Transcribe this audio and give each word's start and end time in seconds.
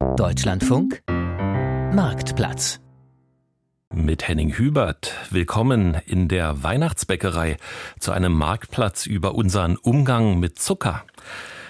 Deutschlandfunk 0.00 1.02
Marktplatz 1.08 2.80
mit 3.92 4.26
Henning 4.26 4.56
Hubert. 4.58 5.12
Willkommen 5.30 5.94
in 6.06 6.26
der 6.26 6.62
Weihnachtsbäckerei 6.62 7.58
zu 7.98 8.12
einem 8.12 8.32
Marktplatz 8.32 9.04
über 9.04 9.34
unseren 9.34 9.76
Umgang 9.76 10.40
mit 10.40 10.58
Zucker. 10.58 11.04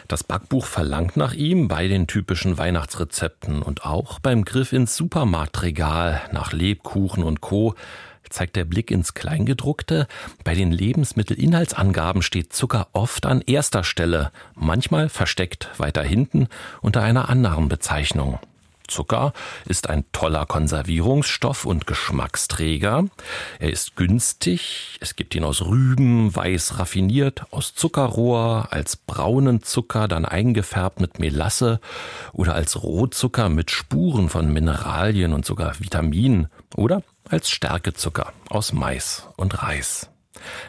Das 0.06 0.22
Backbuch 0.22 0.66
verlangt 0.66 1.16
nach 1.16 1.35
ihm 1.35 1.66
bei 1.66 1.88
den 1.88 2.06
typischen 2.06 2.56
Weihnachtsrezepten 2.56 3.62
und 3.62 3.85
auch 3.85 4.20
beim 4.20 4.44
Griff 4.44 4.72
ins 4.72 4.96
Supermarktregal 4.96 6.22
nach 6.30 6.52
Lebkuchen 6.52 7.24
und 7.24 7.40
Co 7.40 7.74
zeigt 8.30 8.56
der 8.56 8.64
Blick 8.64 8.90
ins 8.90 9.14
Kleingedruckte. 9.14 10.06
Bei 10.44 10.54
den 10.54 10.72
Lebensmittelinhaltsangaben 10.72 12.22
steht 12.22 12.52
Zucker 12.52 12.88
oft 12.92 13.26
an 13.26 13.42
erster 13.42 13.84
Stelle, 13.84 14.32
manchmal 14.54 15.08
versteckt 15.08 15.68
weiter 15.76 16.02
hinten 16.02 16.48
unter 16.80 17.02
einer 17.02 17.29
anderen 17.29 17.68
Bezeichnung. 17.68 18.38
Zucker 18.90 19.32
ist 19.66 19.88
ein 19.88 20.04
toller 20.12 20.44
Konservierungsstoff 20.46 21.64
und 21.64 21.86
Geschmacksträger. 21.86 23.04
Er 23.58 23.71
ist 23.71 23.96
günstig. 23.96 24.99
Es 25.00 25.16
gibt 25.16 25.35
ihn 25.35 25.44
aus 25.44 25.62
Rüben, 25.62 26.35
weiß 26.35 26.79
raffiniert, 26.79 27.44
aus 27.50 27.74
Zuckerrohr, 27.74 28.68
als 28.71 28.96
braunen 28.96 29.62
Zucker, 29.62 30.08
dann 30.08 30.24
eingefärbt 30.24 31.00
mit 31.00 31.18
Melasse 31.18 31.80
oder 32.33 32.55
als 32.55 32.83
Rohzucker 32.83 33.48
mit 33.48 33.70
Spuren 33.70 34.28
von 34.28 34.52
Mineralien 34.52 35.33
und 35.33 35.47
sogar 35.47 35.78
Vitaminen 35.80 36.48
oder 36.77 37.02
als 37.30 37.50
Stärkezucker 37.50 38.33
aus 38.48 38.72
Mais 38.72 39.28
und 39.36 39.62
Reis. 39.62 40.11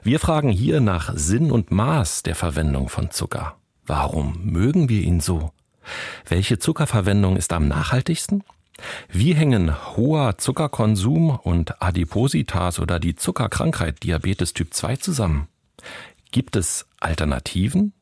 Wir 0.03 0.19
fragen 0.19 0.49
hier 0.49 0.79
nach 0.79 1.11
Sinn 1.15 1.52
und 1.52 1.71
Maß 1.71 2.23
der 2.23 2.35
Verwendung 2.35 2.89
von 2.89 3.11
Zucker. 3.11 3.57
Warum 3.85 4.39
mögen 4.43 4.89
wir 4.89 5.02
ihn 5.02 5.19
so? 5.19 5.52
Welche 6.27 6.59
Zuckerverwendung 6.59 7.35
ist 7.35 7.53
am 7.53 7.67
nachhaltigsten? 7.67 8.43
Wie 9.09 9.33
hängen 9.33 9.75
hoher 9.95 10.38
Zuckerkonsum 10.38 11.30
und 11.30 11.81
Adipositas 11.81 12.80
oder 12.80 12.99
die 12.99 13.16
Zuckerkrankheit 13.16 14.03
Diabetes 14.03 14.53
Typ 14.53 14.73
2 14.73 14.97
zusammen? 14.97 15.47
Gibt 16.31 16.55
es 16.55 16.88
Alternativen? 16.99 17.93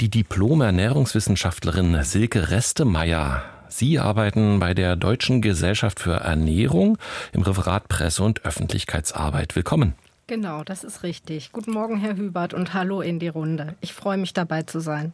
die 0.00 0.08
Diplom-Ernährungswissenschaftlerin 0.08 2.02
Silke 2.02 2.50
Restemeyer 2.50 3.51
Sie 3.72 3.98
arbeiten 3.98 4.58
bei 4.58 4.74
der 4.74 4.96
Deutschen 4.96 5.40
Gesellschaft 5.40 5.98
für 5.98 6.12
Ernährung 6.12 6.98
im 7.32 7.40
Referat 7.40 7.88
Presse- 7.88 8.22
und 8.22 8.44
Öffentlichkeitsarbeit. 8.44 9.56
Willkommen. 9.56 9.94
Genau, 10.26 10.62
das 10.62 10.84
ist 10.84 11.02
richtig. 11.02 11.52
Guten 11.52 11.72
Morgen, 11.72 11.96
Herr 11.98 12.18
Hubert, 12.18 12.52
und 12.52 12.74
hallo 12.74 13.00
in 13.00 13.18
die 13.18 13.28
Runde. 13.28 13.74
Ich 13.80 13.94
freue 13.94 14.18
mich 14.18 14.34
dabei 14.34 14.62
zu 14.62 14.80
sein. 14.80 15.12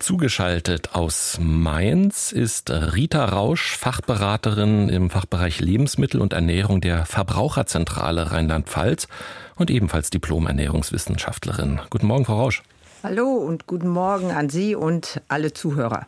Zugeschaltet 0.00 0.96
aus 0.96 1.38
Mainz 1.40 2.32
ist 2.32 2.68
Rita 2.70 3.24
Rausch, 3.24 3.76
Fachberaterin 3.76 4.88
im 4.88 5.08
Fachbereich 5.08 5.60
Lebensmittel 5.60 6.20
und 6.20 6.32
Ernährung 6.32 6.80
der 6.80 7.06
Verbraucherzentrale 7.06 8.32
Rheinland-Pfalz 8.32 9.06
und 9.54 9.70
ebenfalls 9.70 10.10
Diplom-Ernährungswissenschaftlerin. 10.10 11.80
Guten 11.90 12.08
Morgen, 12.08 12.24
Frau 12.24 12.40
Rausch. 12.40 12.64
Hallo 13.04 13.34
und 13.34 13.68
guten 13.68 13.86
Morgen 13.86 14.32
an 14.32 14.50
Sie 14.50 14.74
und 14.74 15.20
alle 15.28 15.52
Zuhörer. 15.52 16.06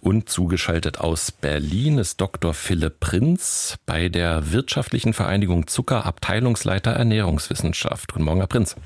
Und 0.00 0.28
zugeschaltet 0.28 1.00
aus 1.00 1.32
Berlin 1.32 1.96
ist 1.96 2.20
Dr. 2.20 2.52
Philipp 2.52 3.00
Prinz 3.00 3.78
bei 3.86 4.10
der 4.10 4.52
Wirtschaftlichen 4.52 5.14
Vereinigung 5.14 5.68
Zucker 5.68 6.04
Abteilungsleiter 6.04 6.90
Ernährungswissenschaft. 6.90 8.12
Guten 8.12 8.26
Morgen, 8.26 8.40
Herr 8.40 8.46
Prinz. 8.46 8.76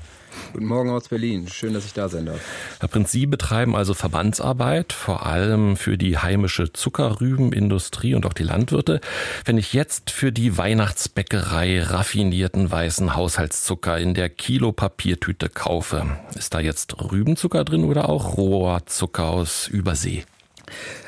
Guten 0.53 0.65
Morgen 0.65 0.89
aus 0.89 1.07
Berlin. 1.07 1.47
Schön, 1.47 1.73
dass 1.73 1.85
ich 1.85 1.93
da 1.93 2.09
sein 2.09 2.25
darf. 2.27 2.39
Herr 2.79 2.87
Prinz, 2.87 3.11
Sie 3.11 3.25
betreiben 3.25 3.75
also 3.75 3.93
Verbandsarbeit, 3.93 4.93
vor 4.93 5.25
allem 5.25 5.77
für 5.77 5.97
die 5.97 6.17
heimische 6.17 6.71
Zuckerrübenindustrie 6.71 8.15
und 8.15 8.25
auch 8.25 8.33
die 8.33 8.43
Landwirte. 8.43 9.01
Wenn 9.45 9.57
ich 9.57 9.73
jetzt 9.73 10.11
für 10.11 10.31
die 10.31 10.57
Weihnachtsbäckerei 10.57 11.81
raffinierten 11.81 12.69
weißen 12.71 13.15
Haushaltszucker 13.15 13.97
in 13.97 14.13
der 14.13 14.29
Kilo-Papiertüte 14.29 15.49
kaufe, 15.49 16.17
ist 16.35 16.53
da 16.53 16.59
jetzt 16.59 17.01
Rübenzucker 17.01 17.63
drin 17.63 17.83
oder 17.83 18.09
auch 18.09 18.37
Rohrzucker 18.37 19.29
aus 19.29 19.67
Übersee? 19.67 20.23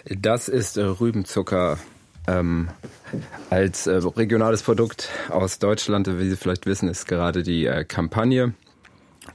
Das 0.07 0.47
ist 0.47 0.77
Rübenzucker. 0.77 1.77
Ähm, 2.27 2.69
als 3.51 3.85
äh, 3.85 3.97
regionales 3.97 4.63
Produkt 4.63 5.09
aus 5.29 5.59
Deutschland, 5.59 6.07
wie 6.19 6.29
Sie 6.29 6.35
vielleicht 6.35 6.65
wissen, 6.65 6.89
ist 6.89 7.07
gerade 7.07 7.43
die 7.43 7.67
äh, 7.67 7.83
Kampagne 7.83 8.55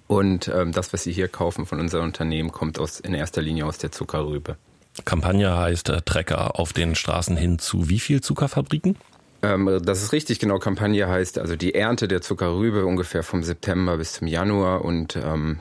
und 0.07 0.49
ähm, 0.49 0.73
das, 0.73 0.93
was 0.93 1.05
Sie 1.05 1.13
hier 1.13 1.29
kaufen 1.29 1.67
von 1.67 1.81
unserem 1.81 2.05
Unternehmen, 2.05 2.53
kommt 2.53 2.79
aus, 2.79 3.01
in 3.01 3.15
erster 3.15 3.43
Linie 3.43 3.67
aus 3.67 3.79
der 3.79 3.93
Zuckerrübe. 3.93 4.57
Kampagne 5.05 5.57
heißt 5.57 5.89
äh, 5.89 6.03
Trecker 6.03 6.59
auf 6.59 6.73
den 6.73 6.95
Straßen 6.95 7.37
hin 7.37 7.59
zu 7.59 7.89
wie 7.89 8.01
viel 8.01 8.21
Zuckerfabriken? 8.21 8.97
Ähm, 9.43 9.81
das 9.83 10.03
ist 10.03 10.13
richtig, 10.13 10.39
genau. 10.39 10.59
Kampagne 10.59 11.09
heißt 11.09 11.39
also 11.39 11.57
die 11.57 11.75
Ernte 11.75 12.09
der 12.09 12.21
Zuckerrübe 12.21 12.85
ungefähr 12.85 13.23
vom 13.23 13.43
September 13.43 13.97
bis 13.97 14.15
zum 14.15 14.27
Januar 14.27 14.85
und 14.85 15.17
ähm, 15.17 15.59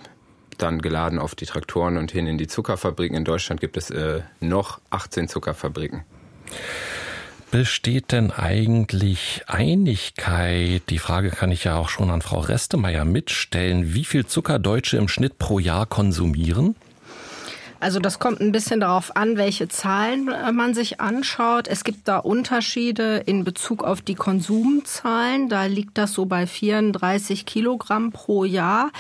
dann 0.58 0.82
geladen 0.82 1.20
auf 1.20 1.36
die 1.36 1.46
Traktoren 1.46 1.98
und 1.98 2.12
hin 2.12 2.28
in 2.28 2.38
die 2.38 2.48
Zuckerfabriken. 2.48 3.16
In 3.16 3.24
Deutschland 3.24 3.62
gibt 3.62 3.78
es 3.78 3.90
äh, 3.90 4.22
noch 4.40 4.80
18 4.90 5.28
Zuckerfabriken. 5.28 6.04
Besteht 7.52 8.12
denn 8.12 8.30
eigentlich 8.30 9.42
Einigkeit? 9.48 10.84
Die 10.90 11.00
Frage 11.00 11.32
kann 11.32 11.52
ich 11.52 11.64
ja 11.64 11.78
auch 11.78 11.90
schon 11.90 12.12
an 12.12 12.22
Frau 12.22 12.42
Restemeyer 12.42 13.06
mitstellen. 13.06 13.96
Wie 13.96 14.06
viel 14.06 14.28
Zucker 14.28 14.60
Deutsche 14.60 14.98
im 14.98 15.08
Schnitt 15.08 15.40
pro 15.40 15.58
Jahr 15.58 15.88
konsumieren? 15.88 16.76
Also 17.80 18.00
das 18.00 18.20
kommt 18.20 18.42
ein 18.42 18.52
bisschen 18.52 18.82
darauf 18.82 19.16
an, 19.16 19.38
welche 19.38 19.70
Zahlen 19.70 20.28
äh, 20.28 20.52
man 20.52 20.74
sich 20.74 21.00
anschaut. 21.00 21.68
Es 21.68 21.84
gibt 21.84 22.08
da 22.08 22.18
Unterschiede 22.18 23.24
in 23.26 23.44
Bezug 23.44 23.84
auf 23.84 24.02
die 24.02 24.16
Konsumzahlen. 24.16 25.48
Da 25.48 25.66
liegt 25.66 25.98
das 25.98 26.14
so 26.14 26.26
bei 26.26 26.46
34 26.46 27.46
Kilogramm 27.46 28.12
pro 28.12 28.44
Jahr. 28.44 28.92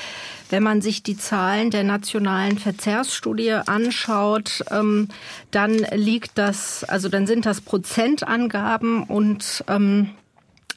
Wenn 0.49 0.63
man 0.63 0.81
sich 0.81 1.03
die 1.03 1.17
Zahlen 1.17 1.71
der 1.71 1.83
nationalen 1.83 2.57
Verzehrsstudie 2.57 3.51
anschaut, 3.51 4.63
ähm, 4.71 5.09
dann 5.51 5.75
liegt 5.93 6.37
das, 6.37 6.83
also 6.85 7.09
dann 7.09 7.27
sind 7.27 7.45
das 7.45 7.61
Prozentangaben 7.61 9.03
und 9.03 9.63
ähm, 9.67 10.11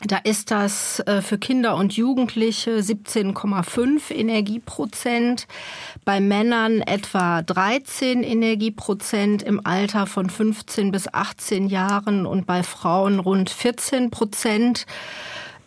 da 0.06 0.18
ist 0.18 0.50
das 0.50 1.00
äh, 1.00 1.22
für 1.22 1.38
Kinder 1.38 1.76
und 1.76 1.94
Jugendliche 1.94 2.78
17,5 2.78 4.12
Energieprozent, 4.12 5.46
bei 6.04 6.20
Männern 6.20 6.80
etwa 6.80 7.42
13 7.42 8.22
Energieprozent 8.22 9.42
im 9.42 9.64
Alter 9.64 10.06
von 10.06 10.28
15 10.28 10.90
bis 10.90 11.12
18 11.12 11.68
Jahren 11.68 12.26
und 12.26 12.46
bei 12.46 12.62
Frauen 12.62 13.20
rund 13.20 13.50
14 13.50 14.10
Prozent. 14.10 14.86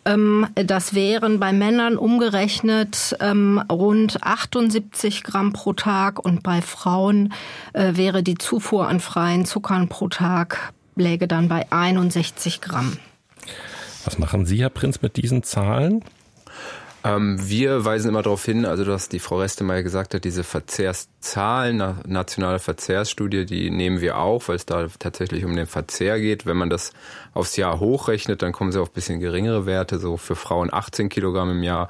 Ähm, 0.06 0.48
das 0.54 0.94
wären 0.94 1.40
bei 1.40 1.54
Männern 1.54 1.98
umgerechnet 1.98 3.16
ähm, 3.22 3.64
rund 3.72 4.24
78 4.24 5.24
Gramm 5.24 5.54
pro 5.54 5.74
Tag 5.74 6.24
und 6.24 6.44
bei 6.44 6.62
Frauen 6.62 7.34
äh, 7.74 7.96
wäre 7.96 8.22
die 8.22 8.38
Zufuhr 8.38 8.88
an 8.88 9.00
freien 9.00 9.46
Zuckern 9.46 9.88
pro 9.88 10.10
Tag 10.10 10.74
läge 10.98 11.28
dann 11.28 11.48
bei 11.50 11.70
61 11.72 12.62
Gramm. 12.62 12.98
Was 14.06 14.20
machen 14.20 14.46
Sie, 14.46 14.62
Herr 14.62 14.70
Prinz, 14.70 15.02
mit 15.02 15.18
diesen 15.18 15.42
Zahlen? 15.44 16.04
Ähm, 17.06 17.38
wir 17.40 17.86
weisen 17.86 18.10
immer 18.10 18.24
darauf 18.24 18.44
hin, 18.44 18.66
also 18.66 18.88
was 18.88 19.10
die 19.10 19.20
Frau 19.20 19.38
Restemeyer 19.38 19.84
gesagt 19.84 20.16
hat, 20.16 20.24
diese 20.24 20.44
Verzehrszahlen, 20.44 22.00
nationale 22.08 22.58
Verzehrsstudie, 22.58 23.46
die 23.46 23.70
nehmen 23.70 24.02
wir 24.02 24.18
auch, 24.18 24.48
weil 24.48 24.56
es 24.56 24.66
da 24.66 24.88
tatsächlich 24.98 25.46
um 25.46 25.56
den 25.56 25.68
Verzehr 25.68 26.20
geht. 26.20 26.48
Wenn 26.48 26.58
man 26.58 26.72
das 26.72 26.94
aufs 27.36 27.58
Jahr 27.58 27.80
hochrechnet, 27.80 28.42
dann 28.42 28.54
kommen 28.54 28.72
sie 28.72 28.82
auf 28.82 28.90
bisschen 28.90 29.20
geringere 29.20 29.68
Werte, 29.68 30.00
so 30.00 30.18
für 30.18 30.36
Frauen 30.36 30.74
18 30.74 31.10
Kilogramm 31.10 31.52
im 31.52 31.62
Jahr, 31.62 31.90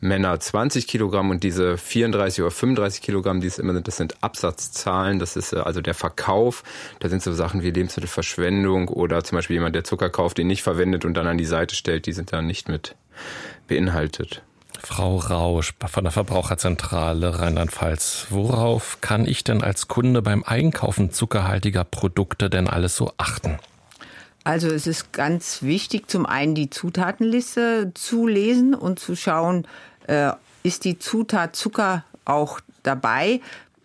Männer 0.00 0.40
20 0.40 0.86
Kilogramm 0.86 1.28
und 1.28 1.42
diese 1.42 1.76
34 1.76 2.40
oder 2.40 2.50
35 2.50 3.02
Kilogramm, 3.02 3.42
die 3.42 3.48
es 3.48 3.58
immer 3.58 3.74
sind, 3.74 3.86
das 3.86 3.98
sind 3.98 4.22
Absatzzahlen, 4.22 5.18
das 5.18 5.36
ist 5.36 5.52
äh, 5.52 5.58
also 5.58 5.82
der 5.82 5.94
Verkauf. 5.94 6.62
Da 7.00 7.10
sind 7.10 7.22
so 7.22 7.34
Sachen 7.34 7.62
wie 7.62 7.70
Lebensmittelverschwendung 7.70 8.88
oder 8.88 9.24
zum 9.24 9.36
Beispiel 9.36 9.56
jemand, 9.56 9.76
der 9.76 9.84
Zucker 9.84 10.08
kauft, 10.08 10.38
den 10.38 10.46
nicht 10.46 10.62
verwendet 10.62 11.04
und 11.04 11.12
dann 11.12 11.26
an 11.26 11.36
die 11.36 11.44
Seite 11.44 11.74
stellt, 11.74 12.06
die 12.06 12.12
sind 12.14 12.32
dann 12.32 12.46
nicht 12.46 12.70
mit 12.70 12.96
beinhaltet. 13.68 14.42
Frau 14.86 15.16
Rausch 15.16 15.74
von 15.86 16.04
der 16.04 16.12
Verbraucherzentrale 16.12 17.40
Rheinland-Pfalz. 17.40 18.26
Worauf 18.30 18.98
kann 19.00 19.26
ich 19.26 19.44
denn 19.44 19.62
als 19.62 19.88
Kunde 19.88 20.22
beim 20.22 20.44
Einkaufen 20.44 21.10
zuckerhaltiger 21.10 21.84
Produkte 21.84 22.50
denn 22.50 22.68
alles 22.68 22.96
so 22.96 23.12
achten? 23.16 23.58
Also 24.44 24.68
es 24.68 24.86
ist 24.86 25.12
ganz 25.12 25.62
wichtig, 25.62 26.10
zum 26.10 26.26
einen 26.26 26.54
die 26.54 26.68
Zutatenliste 26.68 27.92
zu 27.94 28.26
lesen 28.26 28.74
und 28.74 28.98
zu 28.98 29.16
schauen, 29.16 29.66
äh, 30.06 30.32
ist 30.62 30.84
die 30.84 30.98
Zutat 30.98 31.56
Zucker 31.56 32.04
auch 32.26 32.60
dabei. 32.82 33.40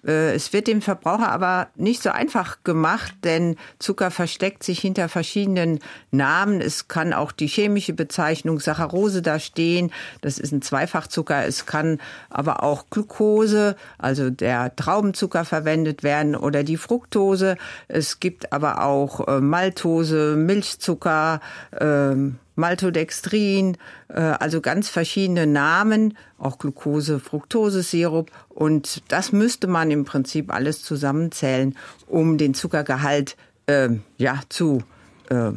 Äh, 0.06 0.34
es 0.34 0.54
wird 0.54 0.68
dem 0.68 0.82
Verbraucher 0.82 1.32
aber 1.32 1.68
nicht 1.76 2.02
so 2.02 2.10
einfach 2.10 2.64
gemacht, 2.64 3.14
denn 3.24 3.56
Zucker 3.80 4.12
versteckt 4.12 4.64
sich 4.64 4.80
hinter 4.80 5.10
verschiedenen 5.10 5.80
Namen. 6.12 6.62
Es 6.62 6.88
kann 6.88 7.14
auch 7.14 7.32
die 7.32 7.48
chemische 7.48 7.94
Bezeichnung 7.94 8.60
Saccharose 8.60 9.22
da 9.22 9.40
stehen. 9.40 9.92
Das 10.22 10.38
ist 10.38 10.52
ein 10.52 10.62
Zweifachzucker. 10.62 11.46
Es 11.46 11.66
kann 11.66 12.00
aber 12.30 12.64
auch 12.64 12.86
Glucose, 12.90 13.76
also 13.98 14.30
der 14.30 14.76
Traubenzucker 14.76 15.46
verwendet 15.46 16.04
werden 16.04 16.36
oder 16.36 16.64
die 16.64 16.78
Fructose. 16.78 17.58
Es 17.88 18.20
gibt 18.20 18.54
aber 18.54 18.84
auch 18.84 19.28
äh, 19.28 19.42
Maltose, 19.42 20.36
Milchzucker, 20.36 21.42
ähm, 21.80 22.40
Maltodextrin, 22.60 23.78
äh, 24.10 24.20
also 24.20 24.62
ganz 24.62 24.90
verschiedene 24.90 25.48
Namen, 25.48 26.18
auch 26.38 26.60
Glucose, 26.60 27.20
Fructose-Sirup. 27.20 28.32
Und 28.50 29.02
das 29.08 29.32
müsste 29.32 29.68
man 29.68 29.90
im 29.90 30.06
Prinzip 30.06 30.54
alles 30.54 30.84
zusammenzählen, 30.84 31.76
um 32.08 32.38
den 32.38 32.54
Zuckergehalt 32.54 33.36
äh, 33.66 33.90
ja, 34.18 34.42
zu 34.50 34.84
äh, 35.30 35.52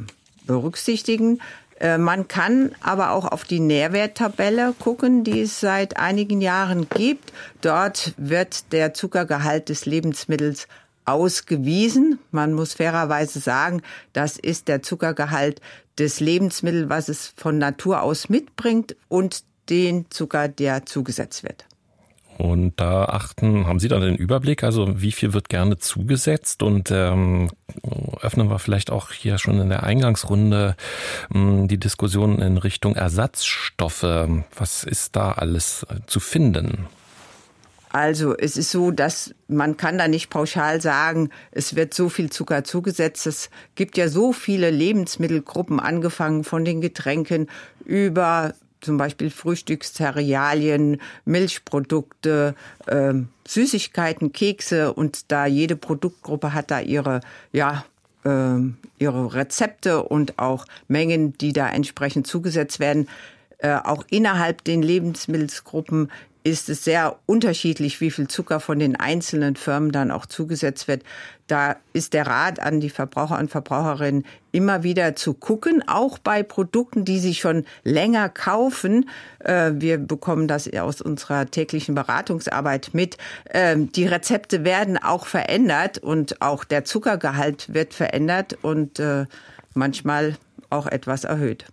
berücksichtigen. 0.46 1.40
Man 1.98 2.28
kann 2.28 2.70
aber 2.80 3.10
auch 3.10 3.24
auf 3.24 3.42
die 3.42 3.58
Nährwerttabelle 3.58 4.72
gucken, 4.78 5.24
die 5.24 5.40
es 5.40 5.58
seit 5.58 5.96
einigen 5.96 6.40
Jahren 6.40 6.86
gibt. 6.88 7.32
Dort 7.60 8.14
wird 8.16 8.72
der 8.72 8.94
Zuckergehalt 8.94 9.68
des 9.68 9.84
Lebensmittels 9.84 10.68
ausgewiesen. 11.04 12.18
Man 12.30 12.52
muss 12.52 12.74
fairerweise 12.74 13.40
sagen, 13.40 13.82
das 14.12 14.36
ist 14.36 14.68
der 14.68 14.82
Zuckergehalt 14.82 15.60
des 15.98 16.20
Lebensmittels, 16.20 16.88
was 16.88 17.08
es 17.08 17.32
von 17.36 17.58
Natur 17.58 18.02
aus 18.02 18.28
mitbringt 18.28 18.96
und 19.08 19.44
den 19.68 20.10
Zucker, 20.10 20.48
der 20.48 20.86
zugesetzt 20.86 21.44
wird. 21.44 21.66
Und 22.38 22.80
da 22.80 23.04
achten, 23.04 23.66
haben 23.66 23.78
Sie 23.78 23.88
da 23.88 24.00
den 24.00 24.16
Überblick, 24.16 24.64
also 24.64 25.00
wie 25.00 25.12
viel 25.12 25.32
wird 25.32 25.48
gerne 25.48 25.78
zugesetzt? 25.78 26.62
Und 26.62 26.90
ähm, 26.90 27.50
öffnen 28.20 28.48
wir 28.48 28.58
vielleicht 28.58 28.90
auch 28.90 29.12
hier 29.12 29.38
schon 29.38 29.60
in 29.60 29.68
der 29.68 29.82
Eingangsrunde 29.82 30.76
ähm, 31.32 31.68
die 31.68 31.78
Diskussion 31.78 32.40
in 32.40 32.56
Richtung 32.56 32.96
Ersatzstoffe. 32.96 34.26
Was 34.56 34.82
ist 34.82 35.14
da 35.14 35.32
alles 35.32 35.86
zu 36.06 36.20
finden? 36.20 36.86
Also 37.92 38.34
es 38.34 38.56
ist 38.56 38.70
so, 38.70 38.90
dass 38.90 39.34
man 39.48 39.76
kann 39.76 39.98
da 39.98 40.08
nicht 40.08 40.30
pauschal 40.30 40.80
sagen, 40.80 41.28
es 41.50 41.76
wird 41.76 41.92
so 41.92 42.08
viel 42.08 42.30
Zucker 42.30 42.64
zugesetzt. 42.64 43.26
Es 43.26 43.50
gibt 43.74 43.98
ja 43.98 44.08
so 44.08 44.32
viele 44.32 44.70
Lebensmittelgruppen, 44.70 45.78
angefangen 45.78 46.42
von 46.42 46.64
den 46.64 46.80
Getränken 46.80 47.48
über 47.84 48.54
zum 48.80 48.96
Beispiel 48.96 49.28
Frühstückszerealien, 49.30 51.00
Milchprodukte, 51.26 52.54
äh, 52.86 53.12
Süßigkeiten, 53.46 54.32
Kekse 54.32 54.94
und 54.94 55.30
da 55.30 55.44
jede 55.44 55.76
Produktgruppe 55.76 56.54
hat 56.54 56.70
da 56.70 56.80
ihre, 56.80 57.20
ja, 57.52 57.84
äh, 58.24 58.58
ihre 58.98 59.34
Rezepte 59.34 60.02
und 60.02 60.38
auch 60.38 60.64
Mengen, 60.88 61.36
die 61.38 61.52
da 61.52 61.68
entsprechend 61.68 62.26
zugesetzt 62.26 62.80
werden. 62.80 63.06
Äh, 63.58 63.76
auch 63.76 64.04
innerhalb 64.10 64.64
den 64.64 64.82
Lebensmittelgruppen 64.82 66.10
ist 66.44 66.68
es 66.68 66.84
sehr 66.84 67.16
unterschiedlich, 67.26 68.00
wie 68.00 68.10
viel 68.10 68.28
Zucker 68.28 68.60
von 68.60 68.78
den 68.78 68.96
einzelnen 68.96 69.56
Firmen 69.56 69.92
dann 69.92 70.10
auch 70.10 70.26
zugesetzt 70.26 70.88
wird. 70.88 71.02
Da 71.46 71.76
ist 71.92 72.14
der 72.14 72.26
Rat 72.26 72.60
an 72.60 72.80
die 72.80 72.90
Verbraucher 72.90 73.38
und 73.38 73.50
Verbraucherinnen 73.50 74.24
immer 74.52 74.82
wieder 74.82 75.14
zu 75.16 75.34
gucken, 75.34 75.82
auch 75.86 76.18
bei 76.18 76.42
Produkten, 76.42 77.04
die 77.04 77.18
sie 77.18 77.34
schon 77.34 77.64
länger 77.84 78.28
kaufen. 78.28 79.08
Äh, 79.40 79.72
wir 79.74 79.98
bekommen 79.98 80.48
das 80.48 80.72
aus 80.72 81.00
unserer 81.00 81.46
täglichen 81.46 81.94
Beratungsarbeit 81.94 82.90
mit. 82.92 83.18
Ähm, 83.50 83.92
die 83.92 84.06
Rezepte 84.06 84.64
werden 84.64 84.98
auch 84.98 85.26
verändert 85.26 85.98
und 85.98 86.40
auch 86.42 86.64
der 86.64 86.84
Zuckergehalt 86.84 87.72
wird 87.72 87.94
verändert 87.94 88.58
und 88.62 88.98
äh, 88.98 89.26
manchmal 89.74 90.36
auch 90.70 90.86
etwas 90.86 91.24
erhöht. 91.24 91.66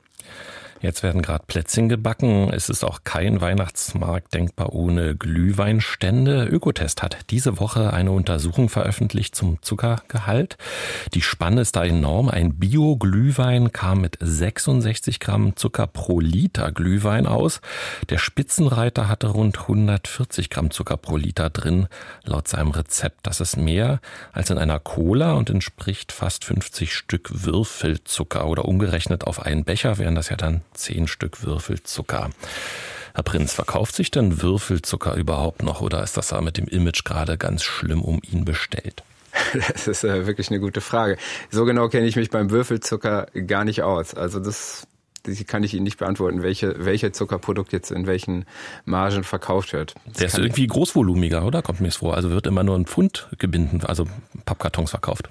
Jetzt 0.82 1.04
werden 1.04 1.22
gerade 1.22 1.44
Plätzchen 1.46 1.90
gebacken. 1.90 2.50
Es 2.54 2.70
ist 2.70 2.86
auch 2.86 3.04
kein 3.04 3.42
Weihnachtsmarkt 3.42 4.34
denkbar 4.34 4.74
ohne 4.74 5.14
Glühweinstände. 5.16 6.46
Ökotest 6.46 7.04
hat 7.04 7.18
diese 7.32 7.60
Woche 7.60 7.92
eine 7.92 8.12
Untersuchung 8.12 8.70
veröffentlicht 8.70 9.36
zum 9.36 9.62
Zuckergehalt. 9.62 10.58
Die 11.14 11.22
Spanne 11.22 11.62
ist 11.62 11.76
da 11.76 11.84
enorm. 11.84 12.30
Ein 12.30 12.56
Bio-Glühwein 12.56 13.74
kam 13.74 14.00
mit 14.00 14.18
66 14.22 15.20
Gramm 15.20 15.58
Zucker 15.58 15.86
pro 15.86 16.22
Liter 16.22 16.72
Glühwein 16.72 17.28
aus. 17.28 17.60
Der 18.10 18.18
Spitzenreiter 18.18 19.10
hatte 19.10 19.28
rund 19.28 19.60
140 19.60 20.50
Gramm 20.50 20.72
Zucker 20.72 20.96
pro 20.96 21.18
Liter 21.18 21.50
drin, 21.50 21.88
laut 22.24 22.48
seinem 22.48 22.72
Rezept. 22.72 23.28
Das 23.28 23.42
ist 23.42 23.58
mehr 23.58 24.00
als 24.32 24.50
in 24.50 24.58
einer 24.58 24.80
Cola 24.80 25.34
und 25.34 25.50
entspricht 25.50 26.14
fast 26.14 26.46
50 26.46 26.94
Stück 26.94 27.30
Würfelzucker 27.44 28.48
oder 28.48 28.64
umgerechnet 28.64 29.26
auf 29.26 29.42
einen 29.42 29.66
Becher 29.66 29.98
wären 29.98 30.16
das 30.16 30.30
ja 30.30 30.38
dann 30.38 30.62
zehn 30.80 31.08
Stück 31.08 31.44
Würfelzucker. 31.44 32.30
Herr 33.14 33.24
Prinz, 33.24 33.54
verkauft 33.54 33.96
sich 33.96 34.12
denn 34.12 34.42
Würfelzucker 34.42 35.16
überhaupt 35.16 35.64
noch 35.64 35.82
oder 35.82 36.04
ist 36.04 36.16
das 36.18 36.30
da 36.30 36.42
mit 36.42 36.58
dem 36.58 36.68
Image 36.68 37.04
gerade 37.04 37.38
ganz 37.38 37.64
schlimm 37.64 38.02
um 38.02 38.20
ihn 38.24 38.46
bestellt? 38.46 39.04
Das 39.54 39.88
ist 39.88 40.04
äh, 40.04 40.26
wirklich 40.28 40.50
eine 40.50 40.60
gute 40.60 40.82
Frage. 40.82 41.18
So 41.50 41.66
genau 41.66 41.88
kenne 41.88 42.08
ich 42.08 42.16
mich 42.16 42.30
beim 42.30 42.50
Würfelzucker 42.50 43.28
gar 43.48 43.64
nicht 43.64 43.84
aus. 43.84 44.14
Also 44.14 44.40
das, 44.40 44.88
das 45.24 45.46
kann 45.46 45.64
ich 45.64 45.74
Ihnen 45.74 45.84
nicht 45.84 45.98
beantworten, 45.98 46.44
welche, 46.44 46.86
welche 46.86 47.12
Zuckerprodukt 47.12 47.72
jetzt 47.72 47.92
in 47.92 48.08
welchen 48.08 48.46
Margen 48.86 49.24
verkauft 49.24 49.74
wird. 49.74 49.96
Das 50.06 50.18
Der 50.18 50.28
ist 50.28 50.38
irgendwie 50.38 50.68
großvolumiger, 50.68 51.46
oder? 51.46 51.62
Kommt 51.62 51.80
mir 51.82 51.88
das 51.88 51.98
vor. 51.98 52.16
Also 52.16 52.32
wird 52.32 52.48
immer 52.48 52.64
nur 52.64 52.76
ein 52.76 52.86
Pfund 52.86 53.28
gebinden, 53.38 53.82
also 53.86 54.06
Pappkartons 54.46 54.92
verkauft. 54.92 55.30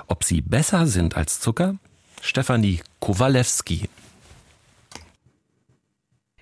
Ob 0.07 0.23
sie 0.23 0.43
besser 0.43 0.87
sind 0.87 1.17
als 1.17 1.41
Zucker? 1.41 1.77
Stefanie 2.21 2.81
Kowalewski. 3.01 3.89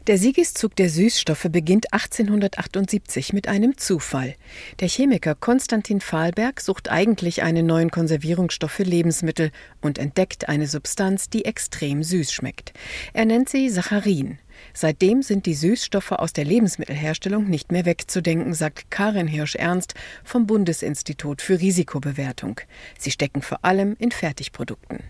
Der 0.06 0.18
Siegeszug 0.18 0.76
der 0.76 0.88
Süßstoffe 0.88 1.49
beginnt 1.50 1.92
1878 1.92 3.33
mit 3.33 3.49
einem 3.49 3.76
Zufall. 3.76 4.37
Der 4.78 4.87
Chemiker 4.87 5.35
Konstantin 5.35 6.00
Fahlberg 6.00 6.61
sucht 6.61 6.88
eigentlich 6.88 7.42
einen 7.42 7.66
neuen 7.66 7.90
Konservierungsstoff 7.90 8.71
für 8.71 8.85
Lebensmittel 8.85 9.50
und 9.80 9.99
entdeckt 9.99 10.49
eine 10.49 10.68
Substanz, 10.68 11.28
die 11.28 11.45
extrem 11.45 12.04
süß 12.04 12.33
schmeckt. 12.33 12.73
Er 13.14 13.25
nennt 13.25 13.49
sie 13.49 13.68
Saccharin. 13.68 14.38
Seitdem 14.75 15.23
sind 15.23 15.46
die 15.46 15.54
Süßstoffe 15.54 16.12
aus 16.12 16.32
der 16.32 16.44
Lebensmittelherstellung 16.44 17.49
nicht 17.49 17.73
mehr 17.73 17.85
wegzudenken, 17.85 18.54
sagt 18.54 18.90
Karin 18.90 19.26
Hirsch-Ernst 19.26 19.94
vom 20.25 20.46
Bundesinstitut 20.46 21.42
für 21.42 21.61
Risikobewertung. 21.61 22.61
Sie 22.99 23.11
stecken 23.11 23.42
vor 23.42 23.64
allem 23.64 23.96
in 23.99 24.11
Fertigprodukten. 24.11 25.00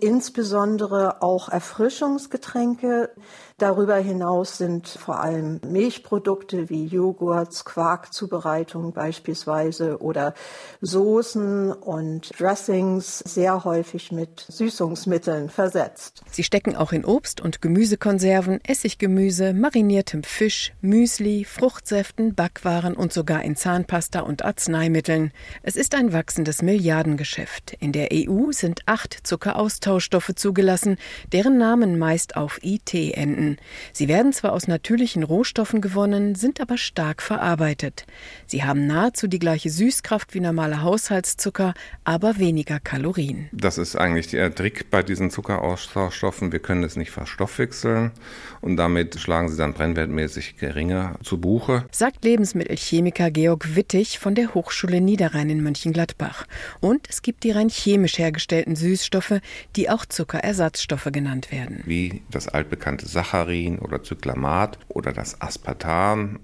Insbesondere 0.00 1.22
auch 1.22 1.48
Erfrischungsgetränke. 1.48 3.10
Darüber 3.62 3.94
hinaus 3.94 4.58
sind 4.58 4.88
vor 4.88 5.20
allem 5.20 5.60
Milchprodukte 5.64 6.68
wie 6.68 6.86
Joghurts, 6.86 7.64
Quarkzubereitung 7.64 8.92
beispielsweise 8.92 10.02
oder 10.02 10.34
Soßen 10.80 11.70
und 11.70 12.32
Dressings 12.40 13.20
sehr 13.20 13.62
häufig 13.62 14.10
mit 14.10 14.44
Süßungsmitteln 14.48 15.48
versetzt. 15.48 16.24
Sie 16.28 16.42
stecken 16.42 16.74
auch 16.74 16.90
in 16.90 17.04
Obst- 17.04 17.40
und 17.40 17.62
Gemüsekonserven, 17.62 18.58
Essiggemüse, 18.64 19.54
mariniertem 19.54 20.24
Fisch, 20.24 20.72
Müsli, 20.80 21.44
Fruchtsäften, 21.44 22.34
Backwaren 22.34 22.96
und 22.96 23.12
sogar 23.12 23.44
in 23.44 23.54
Zahnpasta 23.54 24.22
und 24.22 24.44
Arzneimitteln. 24.44 25.30
Es 25.62 25.76
ist 25.76 25.94
ein 25.94 26.12
wachsendes 26.12 26.62
Milliardengeschäft. 26.62 27.74
In 27.78 27.92
der 27.92 28.08
EU 28.12 28.50
sind 28.50 28.80
acht 28.86 29.16
Zuckeraustauschstoffe 29.22 30.32
zugelassen, 30.34 30.96
deren 31.32 31.58
Namen 31.58 31.96
meist 31.96 32.34
auf 32.34 32.58
IT 32.64 32.92
enden. 32.92 33.51
Sie 33.92 34.08
werden 34.08 34.32
zwar 34.32 34.52
aus 34.52 34.68
natürlichen 34.68 35.22
Rohstoffen 35.22 35.80
gewonnen, 35.80 36.34
sind 36.34 36.60
aber 36.60 36.78
stark 36.78 37.22
verarbeitet. 37.22 38.06
Sie 38.46 38.64
haben 38.64 38.86
nahezu 38.86 39.26
die 39.26 39.38
gleiche 39.38 39.70
Süßkraft 39.70 40.34
wie 40.34 40.40
normale 40.40 40.82
Haushaltszucker, 40.82 41.74
aber 42.04 42.38
weniger 42.38 42.80
Kalorien. 42.80 43.48
Das 43.52 43.78
ist 43.78 43.96
eigentlich 43.96 44.28
der 44.28 44.54
Trick 44.54 44.90
bei 44.90 45.02
diesen 45.02 45.30
Zuckeraustauschstoffen. 45.30 46.52
Wir 46.52 46.60
können 46.60 46.84
es 46.84 46.96
nicht 46.96 47.10
verstoffwechseln 47.10 48.12
und 48.60 48.76
damit 48.76 49.18
schlagen 49.18 49.48
sie 49.48 49.56
dann 49.56 49.74
brennwertmäßig 49.74 50.56
geringer 50.56 51.16
zu 51.22 51.38
Buche. 51.38 51.84
Sagt 51.90 52.24
Lebensmittelchemiker 52.24 53.30
Georg 53.30 53.76
Wittig 53.76 54.18
von 54.18 54.34
der 54.34 54.54
Hochschule 54.54 55.00
Niederrhein 55.00 55.50
in 55.50 55.62
Mönchengladbach. 55.62 56.46
Und 56.80 57.08
es 57.08 57.22
gibt 57.22 57.44
die 57.44 57.50
rein 57.50 57.68
chemisch 57.68 58.18
hergestellten 58.18 58.76
Süßstoffe, 58.76 59.40
die 59.76 59.90
auch 59.90 60.06
Zuckerersatzstoffe 60.06 61.08
genannt 61.12 61.50
werden. 61.50 61.82
Wie 61.84 62.22
das 62.30 62.48
altbekannte 62.48 63.08
Saccharin 63.08 63.31
Saccharin 63.32 63.78
oder 63.78 64.02
Zyklamat 64.02 64.78
oder 64.88 65.12
das 65.12 65.40
Aspartam. 65.40 66.40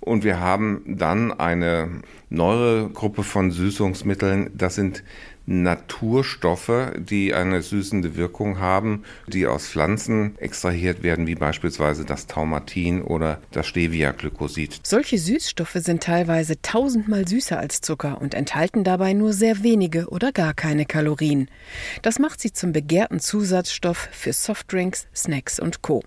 Und 0.00 0.24
wir 0.24 0.40
haben 0.40 0.82
dann 0.86 1.38
eine 1.38 2.00
neue 2.30 2.88
Gruppe 2.88 3.22
von 3.22 3.50
Süßungsmitteln. 3.50 4.50
Das 4.54 4.74
sind 4.74 5.04
Naturstoffe, 5.44 6.92
die 6.96 7.34
eine 7.34 7.60
süßende 7.60 8.16
Wirkung 8.16 8.60
haben, 8.60 9.02
die 9.26 9.46
aus 9.46 9.68
Pflanzen 9.68 10.38
extrahiert 10.38 11.02
werden, 11.02 11.26
wie 11.26 11.34
beispielsweise 11.34 12.04
das 12.04 12.26
Taumatin 12.26 13.02
oder 13.02 13.40
das 13.50 13.66
Stevia-Glykosid. 13.66 14.80
Solche 14.84 15.18
Süßstoffe 15.18 15.74
sind 15.74 16.02
teilweise 16.02 16.62
tausendmal 16.62 17.26
süßer 17.26 17.58
als 17.58 17.80
Zucker 17.80 18.20
und 18.22 18.34
enthalten 18.34 18.84
dabei 18.84 19.12
nur 19.12 19.32
sehr 19.32 19.62
wenige 19.62 20.08
oder 20.08 20.32
gar 20.32 20.54
keine 20.54 20.86
Kalorien. 20.86 21.50
Das 22.02 22.18
macht 22.18 22.40
sie 22.40 22.52
zum 22.52 22.72
begehrten 22.72 23.18
Zusatzstoff 23.18 24.08
für 24.12 24.32
Softdrinks, 24.32 25.08
Snacks 25.14 25.58
und 25.58 25.82
Co. 25.82 26.02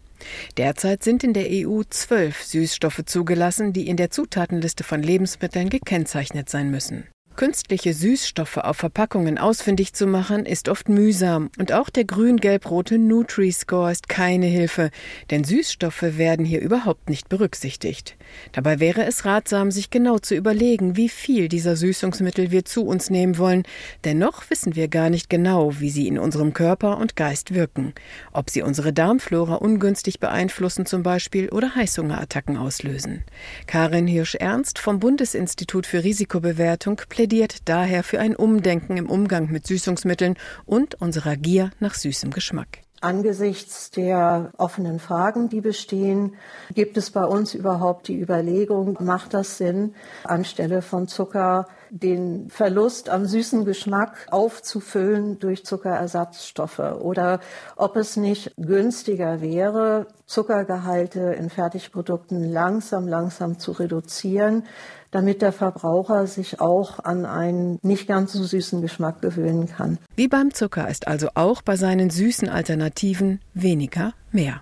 Derzeit 0.58 1.04
sind 1.04 1.24
in 1.24 1.34
der 1.34 1.48
EU 1.50 1.82
zwölf 1.90 2.44
Süßstoffe 2.44 3.04
zugelassen, 3.06 3.74
die 3.74 3.88
in 3.88 3.98
der 3.98 4.10
Zutatenliste 4.10 4.84
von 4.84 5.02
Lebensmitteln 5.02 5.70
gekennzeichnet 5.70 6.50
sein 6.50 6.70
müssen. 6.70 7.08
Künstliche 7.36 7.96
Süßstoffe 7.96 8.58
auf 8.58 8.78
Verpackungen 8.78 9.40
ausfindig 9.40 9.94
zu 9.94 10.06
machen, 10.06 10.46
ist 10.46 10.70
oft 10.70 10.88
mühsam 10.88 11.50
und 11.58 11.74
auch 11.74 11.90
der 11.90 12.06
grün-gelb-rote 12.06 13.00
Nutri-Score 13.00 13.92
ist 13.92 14.08
keine 14.08 14.46
Hilfe, 14.46 14.92
denn 15.32 15.44
Süßstoffe 15.44 16.04
werden 16.04 16.46
hier 16.46 16.62
überhaupt 16.62 17.10
nicht 17.10 17.30
berücksichtigt. 17.30 18.16
Dabei 18.52 18.80
wäre 18.80 19.04
es 19.06 19.26
ratsam, 19.26 19.72
sich 19.72 19.90
genau 19.90 20.20
zu 20.20 20.36
überlegen, 20.36 20.96
wie 20.96 21.10
viel 21.10 21.48
dieser 21.48 21.76
Süßungsmittel 21.76 22.52
wir 22.52 22.66
zu 22.66 22.86
uns 22.86 23.10
nehmen 23.10 23.40
wollen, 23.40 23.64
denn 24.04 24.20
noch 24.20 24.50
wissen 24.52 24.76
wir 24.76 24.88
gar 24.88 25.10
nicht 25.10 25.28
genau, 25.30 25.80
wie 25.80 25.90
sie 25.90 26.08
in 26.08 26.20
unserem 26.20 26.54
Körper 26.54 26.98
und 27.00 27.16
Geist 27.16 27.56
wirken, 27.56 27.94
ob 28.32 28.52
sie 28.52 28.62
unsere 28.62 28.94
Darmflora 28.94 29.56
ungünstig 29.56 30.20
beeinflussen 30.20 30.86
zum 30.86 31.02
Beispiel 31.02 31.50
oder 31.50 31.74
Heißhungerattacken 31.74 32.58
auslösen. 32.58 33.24
Karin 33.66 34.06
Hirsch-Ernst 34.06 34.78
vom 34.78 35.00
Bundesinstitut 35.00 35.88
für 35.88 36.04
Risikobewertung 36.04 37.02
plädiert 37.10 37.23
daher 37.66 38.04
für 38.04 38.20
ein 38.20 38.36
Umdenken 38.36 38.98
im 38.98 39.10
Umgang 39.10 39.52
mit 39.52 39.68
Süßungsmitteln 39.68 40.36
und 40.66 40.96
unserer 40.96 41.36
Gier 41.36 41.72
nach 41.80 41.94
süßem 41.94 42.32
Geschmack. 42.32 42.80
Angesichts 43.02 43.92
der 43.92 44.54
offenen 44.58 44.98
Fragen, 45.00 45.50
die 45.50 45.60
bestehen, 45.60 46.36
gibt 46.74 46.96
es 46.96 47.12
bei 47.12 47.26
uns 47.26 47.54
überhaupt 47.54 48.08
die 48.08 48.18
Überlegung, 48.18 48.98
macht 49.02 49.34
das 49.34 49.58
Sinn, 49.58 49.94
anstelle 50.24 50.82
von 50.82 51.10
Zucker 51.10 51.68
den 51.96 52.50
Verlust 52.50 53.08
am 53.10 53.28
süßen 53.28 53.66
Geschmack 53.66 54.28
aufzufüllen 54.32 55.38
durch 55.38 55.64
Zuckerersatzstoffe 55.64 56.80
oder 56.80 57.40
ob 57.76 57.98
es 57.98 58.18
nicht 58.18 58.52
günstiger 58.58 59.42
wäre, 59.42 60.08
Zuckergehalte 60.26 61.20
in 61.20 61.52
Fertigprodukten 61.52 62.52
langsam, 62.52 63.08
langsam 63.08 63.60
zu 63.60 63.74
reduzieren, 63.74 64.64
damit 65.12 65.44
der 65.44 65.52
Verbraucher 65.52 66.26
sich 66.26 66.60
auch 66.60 66.98
an 66.98 67.28
einen 67.28 67.78
nicht 67.84 68.08
ganz 68.08 68.34
so 68.34 68.44
süßen 68.44 68.82
Geschmack 68.82 69.22
gewöhnen 69.22 69.68
kann. 69.68 70.00
Wie 70.16 70.28
beim 70.28 70.52
Zucker 70.52 70.90
ist 70.90 71.08
also 71.08 71.30
auch 71.36 71.62
bei 71.62 71.76
seinen 71.76 72.10
süßen 72.10 72.50
Alternativen 72.50 73.40
weniger 73.54 74.14
mehr. 74.32 74.62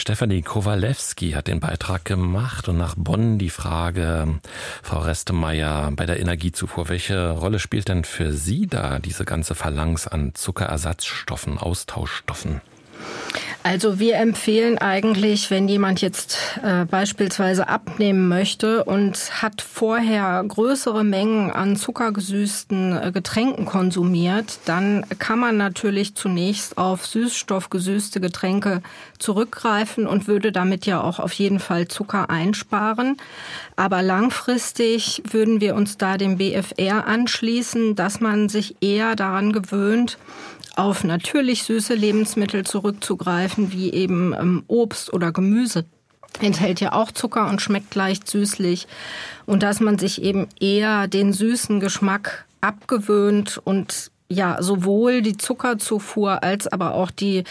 Stefanie 0.00 0.40
Kowalewski 0.40 1.32
hat 1.32 1.46
den 1.46 1.60
Beitrag 1.60 2.06
gemacht 2.06 2.70
und 2.70 2.78
nach 2.78 2.94
Bonn 2.96 3.38
die 3.38 3.50
Frage, 3.50 4.40
Frau 4.82 5.00
Restemeyer, 5.00 5.90
bei 5.94 6.06
der 6.06 6.18
Energiezufuhr, 6.18 6.88
welche 6.88 7.32
Rolle 7.32 7.58
spielt 7.58 7.88
denn 7.88 8.04
für 8.04 8.32
Sie 8.32 8.66
da 8.66 8.98
diese 8.98 9.26
ganze 9.26 9.54
Phalanx 9.54 10.08
an 10.08 10.34
Zuckerersatzstoffen, 10.34 11.58
Austauschstoffen? 11.58 12.62
Also 13.62 13.98
wir 13.98 14.16
empfehlen 14.16 14.78
eigentlich, 14.78 15.50
wenn 15.50 15.68
jemand 15.68 16.00
jetzt 16.00 16.38
äh, 16.62 16.86
beispielsweise 16.86 17.68
abnehmen 17.68 18.26
möchte 18.26 18.84
und 18.84 19.42
hat 19.42 19.60
vorher 19.60 20.42
größere 20.48 21.04
Mengen 21.04 21.50
an 21.50 21.76
zuckergesüßten 21.76 22.96
äh, 22.96 23.12
Getränken 23.12 23.66
konsumiert, 23.66 24.60
dann 24.64 25.04
kann 25.18 25.38
man 25.38 25.58
natürlich 25.58 26.14
zunächst 26.14 26.78
auf 26.78 27.04
süßstoffgesüßte 27.04 28.18
Getränke 28.18 28.80
zurückgreifen 29.18 30.06
und 30.06 30.26
würde 30.26 30.52
damit 30.52 30.86
ja 30.86 31.02
auch 31.02 31.18
auf 31.18 31.34
jeden 31.34 31.60
Fall 31.60 31.86
Zucker 31.86 32.30
einsparen. 32.30 33.18
Aber 33.76 34.00
langfristig 34.00 35.22
würden 35.30 35.60
wir 35.60 35.74
uns 35.74 35.98
da 35.98 36.16
dem 36.16 36.38
BFR 36.38 37.06
anschließen, 37.06 37.94
dass 37.94 38.20
man 38.20 38.48
sich 38.48 38.76
eher 38.80 39.16
daran 39.16 39.52
gewöhnt, 39.52 40.16
auf 40.76 41.04
natürlich 41.04 41.64
süße 41.64 41.94
Lebensmittel 41.94 42.64
zurückzugreifen, 42.64 43.72
wie 43.72 43.92
eben 43.92 44.32
ähm, 44.32 44.64
Obst 44.68 45.12
oder 45.12 45.32
Gemüse 45.32 45.84
enthält 46.40 46.80
ja 46.80 46.92
auch 46.92 47.10
Zucker 47.10 47.48
und 47.48 47.60
schmeckt 47.60 47.94
leicht 47.94 48.28
süßlich 48.28 48.86
und 49.46 49.62
dass 49.62 49.80
man 49.80 49.98
sich 49.98 50.22
eben 50.22 50.48
eher 50.60 51.08
den 51.08 51.32
süßen 51.32 51.80
Geschmack 51.80 52.46
abgewöhnt 52.60 53.60
und 53.62 54.10
ja, 54.28 54.62
sowohl 54.62 55.22
die 55.22 55.36
Zuckerzufuhr 55.36 56.44
als 56.44 56.68
aber 56.68 56.94
auch 56.94 57.10
die 57.10 57.42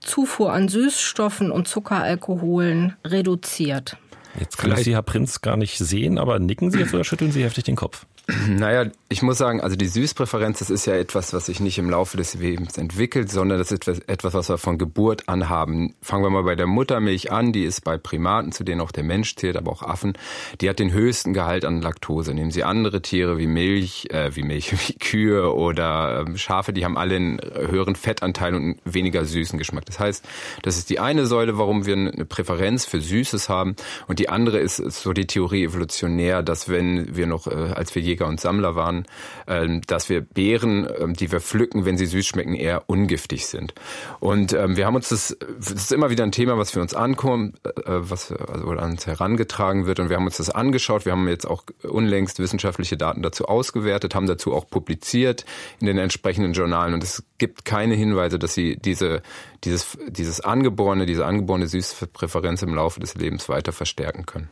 Zufuhr 0.00 0.52
an 0.52 0.68
Süßstoffen 0.68 1.50
und 1.50 1.68
Zuckeralkoholen 1.68 2.96
reduziert. 3.04 3.98
Jetzt 4.40 4.56
kann 4.56 4.72
ich 4.72 4.78
Sie, 4.78 4.94
Herr 4.94 5.02
Prinz, 5.02 5.42
gar 5.42 5.58
nicht 5.58 5.76
sehen, 5.76 6.16
aber 6.16 6.38
nicken 6.38 6.70
Sie 6.70 6.78
jetzt 6.78 6.94
oder 6.94 7.04
schütteln 7.04 7.32
Sie 7.32 7.44
heftig 7.44 7.64
den 7.64 7.76
Kopf? 7.76 8.06
Naja, 8.48 8.90
ich 9.12 9.22
muss 9.22 9.36
sagen, 9.36 9.60
also 9.60 9.76
die 9.76 9.86
Süßpräferenz, 9.86 10.60
das 10.60 10.70
ist 10.70 10.86
ja 10.86 10.94
etwas, 10.94 11.34
was 11.34 11.46
sich 11.46 11.60
nicht 11.60 11.78
im 11.78 11.90
Laufe 11.90 12.16
des 12.16 12.34
Lebens 12.34 12.78
entwickelt, 12.78 13.30
sondern 13.30 13.58
das 13.58 13.70
ist 13.70 13.86
etwas, 13.86 14.32
was 14.32 14.48
wir 14.48 14.56
von 14.56 14.78
Geburt 14.78 15.28
an 15.28 15.50
haben. 15.50 15.94
Fangen 16.00 16.24
wir 16.24 16.30
mal 16.30 16.44
bei 16.44 16.56
der 16.56 16.66
Muttermilch 16.66 17.30
an, 17.30 17.52
die 17.52 17.64
ist 17.64 17.84
bei 17.84 17.98
Primaten, 17.98 18.52
zu 18.52 18.64
denen 18.64 18.80
auch 18.80 18.90
der 18.90 19.04
Mensch 19.04 19.36
zählt, 19.36 19.58
aber 19.58 19.70
auch 19.70 19.82
Affen, 19.82 20.14
die 20.60 20.68
hat 20.70 20.78
den 20.78 20.92
höchsten 20.92 21.34
Gehalt 21.34 21.66
an 21.66 21.82
Laktose. 21.82 22.32
Nehmen 22.32 22.50
Sie 22.50 22.64
andere 22.64 23.02
Tiere 23.02 23.36
wie 23.36 23.46
Milch, 23.46 24.08
äh, 24.10 24.34
wie 24.34 24.42
Milch, 24.42 24.72
wie 24.88 24.94
Kühe 24.94 25.52
oder 25.52 26.24
äh, 26.26 26.38
Schafe, 26.38 26.72
die 26.72 26.84
haben 26.84 26.96
alle 26.96 27.16
einen 27.16 27.38
höheren 27.54 27.94
Fettanteil 27.94 28.54
und 28.54 28.62
einen 28.62 28.80
weniger 28.84 29.26
süßen 29.26 29.58
Geschmack. 29.58 29.84
Das 29.84 30.00
heißt, 30.00 30.24
das 30.62 30.78
ist 30.78 30.88
die 30.88 31.00
eine 31.00 31.26
Säule, 31.26 31.58
warum 31.58 31.84
wir 31.84 31.94
eine 31.94 32.24
Präferenz 32.24 32.86
für 32.86 33.02
Süßes 33.02 33.50
haben 33.50 33.76
und 34.08 34.18
die 34.18 34.30
andere 34.30 34.58
ist 34.58 34.76
so 34.76 35.12
die 35.12 35.26
Theorie 35.26 35.64
evolutionär, 35.64 36.42
dass 36.42 36.70
wenn 36.70 37.14
wir 37.14 37.26
noch, 37.26 37.46
äh, 37.46 37.50
als 37.74 37.94
wir 37.94 38.00
Jäger 38.00 38.26
und 38.26 38.40
Sammler 38.40 38.74
waren, 38.74 39.01
ähm, 39.46 39.80
dass 39.86 40.08
wir 40.08 40.20
Beeren, 40.20 40.88
ähm, 40.98 41.14
die 41.14 41.30
wir 41.32 41.40
pflücken, 41.40 41.84
wenn 41.84 41.96
sie 41.96 42.06
süß 42.06 42.26
schmecken, 42.26 42.54
eher 42.54 42.88
ungiftig 42.88 43.46
sind. 43.46 43.74
Und 44.20 44.52
ähm, 44.52 44.76
wir 44.76 44.86
haben 44.86 44.96
uns 44.96 45.08
das, 45.08 45.36
das 45.58 45.72
ist 45.72 45.92
immer 45.92 46.10
wieder 46.10 46.24
ein 46.24 46.32
Thema, 46.32 46.58
was 46.58 46.70
für 46.70 46.80
uns 46.80 46.94
ankommt, 46.94 47.60
äh, 47.64 47.70
was 47.86 48.32
also 48.32 48.70
an 48.70 48.92
uns 48.92 49.06
herangetragen 49.06 49.86
wird. 49.86 50.00
Und 50.00 50.08
wir 50.08 50.16
haben 50.16 50.26
uns 50.26 50.36
das 50.36 50.50
angeschaut. 50.50 51.04
Wir 51.04 51.12
haben 51.12 51.28
jetzt 51.28 51.46
auch 51.46 51.64
unlängst 51.82 52.38
wissenschaftliche 52.38 52.96
Daten 52.96 53.22
dazu 53.22 53.46
ausgewertet, 53.46 54.14
haben 54.14 54.26
dazu 54.26 54.54
auch 54.54 54.68
publiziert 54.68 55.44
in 55.80 55.86
den 55.86 55.98
entsprechenden 55.98 56.52
Journalen. 56.52 56.94
Und 56.94 57.04
es 57.04 57.22
gibt 57.38 57.64
keine 57.64 57.94
Hinweise, 57.94 58.38
dass 58.38 58.54
sie 58.54 58.76
diese, 58.76 59.22
dieses, 59.64 59.98
dieses 60.08 60.40
angeborene, 60.40 61.06
diese 61.06 61.26
angeborene 61.26 61.66
Süßpräferenz 61.66 62.62
im 62.62 62.74
Laufe 62.74 63.00
des 63.00 63.14
Lebens 63.14 63.48
weiter 63.48 63.72
verstärken 63.72 64.26
können. 64.26 64.48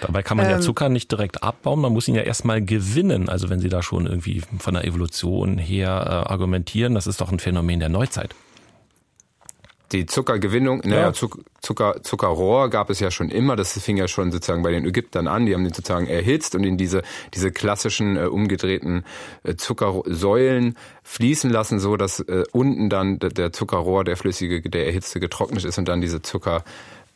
Dabei 0.00 0.22
kann 0.22 0.36
man 0.36 0.46
ähm, 0.46 0.52
ja 0.52 0.60
Zucker 0.60 0.88
nicht 0.88 1.10
direkt 1.10 1.42
abbauen, 1.42 1.80
man 1.80 1.92
muss 1.92 2.08
ihn 2.08 2.14
ja 2.14 2.22
erstmal 2.22 2.62
gewinnen. 2.62 3.28
Also 3.28 3.50
wenn 3.50 3.60
Sie 3.60 3.68
da 3.68 3.82
schon 3.82 4.06
irgendwie 4.06 4.42
von 4.58 4.74
der 4.74 4.84
Evolution 4.84 5.58
her 5.58 6.04
äh, 6.06 6.30
argumentieren, 6.30 6.94
das 6.94 7.06
ist 7.06 7.20
doch 7.20 7.30
ein 7.30 7.38
Phänomen 7.38 7.80
der 7.80 7.88
Neuzeit. 7.88 8.34
Die 9.92 10.06
Zuckergewinnung, 10.06 10.82
ja. 10.84 10.90
naja, 10.90 11.12
Zucker, 11.12 12.02
Zuckerrohr 12.02 12.70
gab 12.70 12.88
es 12.88 12.98
ja 12.98 13.10
schon 13.10 13.28
immer. 13.28 13.56
Das 13.56 13.78
fing 13.78 13.98
ja 13.98 14.08
schon 14.08 14.32
sozusagen 14.32 14.62
bei 14.62 14.72
den 14.72 14.86
Ägyptern 14.86 15.28
an. 15.28 15.44
Die 15.44 15.54
haben 15.54 15.64
den 15.64 15.74
sozusagen 15.74 16.06
erhitzt 16.06 16.54
und 16.54 16.64
in 16.64 16.78
diese, 16.78 17.02
diese 17.34 17.52
klassischen 17.52 18.16
äh, 18.16 18.24
umgedrehten 18.24 19.04
äh, 19.42 19.54
Zuckersäulen 19.56 20.78
fließen 21.02 21.50
lassen, 21.50 21.78
so 21.78 21.96
dass 21.98 22.20
äh, 22.20 22.44
unten 22.52 22.88
dann 22.88 23.18
der 23.18 23.52
Zuckerrohr, 23.52 24.04
der 24.04 24.16
flüssige, 24.16 24.62
der 24.62 24.86
erhitzte 24.86 25.20
getrocknet 25.20 25.64
ist 25.64 25.78
und 25.78 25.86
dann 25.86 26.00
diese 26.00 26.22
Zucker 26.22 26.64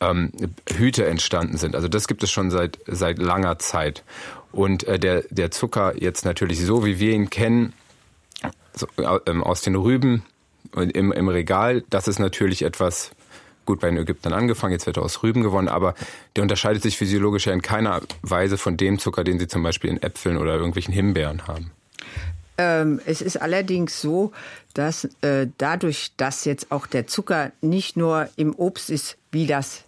ähm, 0.00 0.32
Hüte 0.76 1.06
entstanden 1.06 1.56
sind. 1.56 1.74
Also 1.74 1.88
das 1.88 2.08
gibt 2.08 2.22
es 2.22 2.30
schon 2.30 2.50
seit, 2.50 2.78
seit 2.86 3.18
langer 3.18 3.58
Zeit. 3.58 4.02
Und 4.52 4.84
äh, 4.84 4.98
der, 4.98 5.24
der 5.30 5.50
Zucker 5.50 5.94
jetzt 6.00 6.24
natürlich 6.24 6.64
so, 6.64 6.84
wie 6.84 6.98
wir 6.98 7.12
ihn 7.12 7.30
kennen, 7.30 7.72
so, 8.74 8.86
äh, 8.98 9.32
aus 9.40 9.62
den 9.62 9.74
Rüben 9.74 10.22
im, 10.74 11.12
im 11.12 11.28
Regal, 11.28 11.84
das 11.90 12.08
ist 12.08 12.18
natürlich 12.18 12.62
etwas, 12.62 13.12
gut 13.64 13.80
bei 13.80 13.88
den 13.88 13.98
Ägyptern 13.98 14.32
angefangen, 14.32 14.72
jetzt 14.72 14.86
wird 14.86 14.96
er 14.96 15.02
aus 15.02 15.22
Rüben 15.22 15.42
gewonnen, 15.42 15.68
aber 15.68 15.94
der 16.36 16.42
unterscheidet 16.42 16.82
sich 16.82 16.96
physiologisch 16.96 17.46
ja 17.46 17.52
in 17.52 17.62
keiner 17.62 18.00
Weise 18.22 18.58
von 18.58 18.76
dem 18.76 18.98
Zucker, 18.98 19.24
den 19.24 19.38
sie 19.38 19.48
zum 19.48 19.62
Beispiel 19.62 19.90
in 19.90 20.02
Äpfeln 20.02 20.36
oder 20.36 20.54
irgendwelchen 20.54 20.92
Himbeeren 20.92 21.46
haben. 21.46 21.70
Ähm, 22.58 23.00
es 23.04 23.20
ist 23.20 23.36
allerdings 23.36 24.00
so, 24.00 24.32
dass 24.72 25.04
äh, 25.20 25.46
dadurch, 25.58 26.12
dass 26.16 26.44
jetzt 26.44 26.72
auch 26.72 26.86
der 26.86 27.06
Zucker 27.06 27.52
nicht 27.60 27.96
nur 27.96 28.28
im 28.36 28.54
Obst 28.54 28.88
ist, 28.88 29.18
wie 29.30 29.46
das 29.46 29.84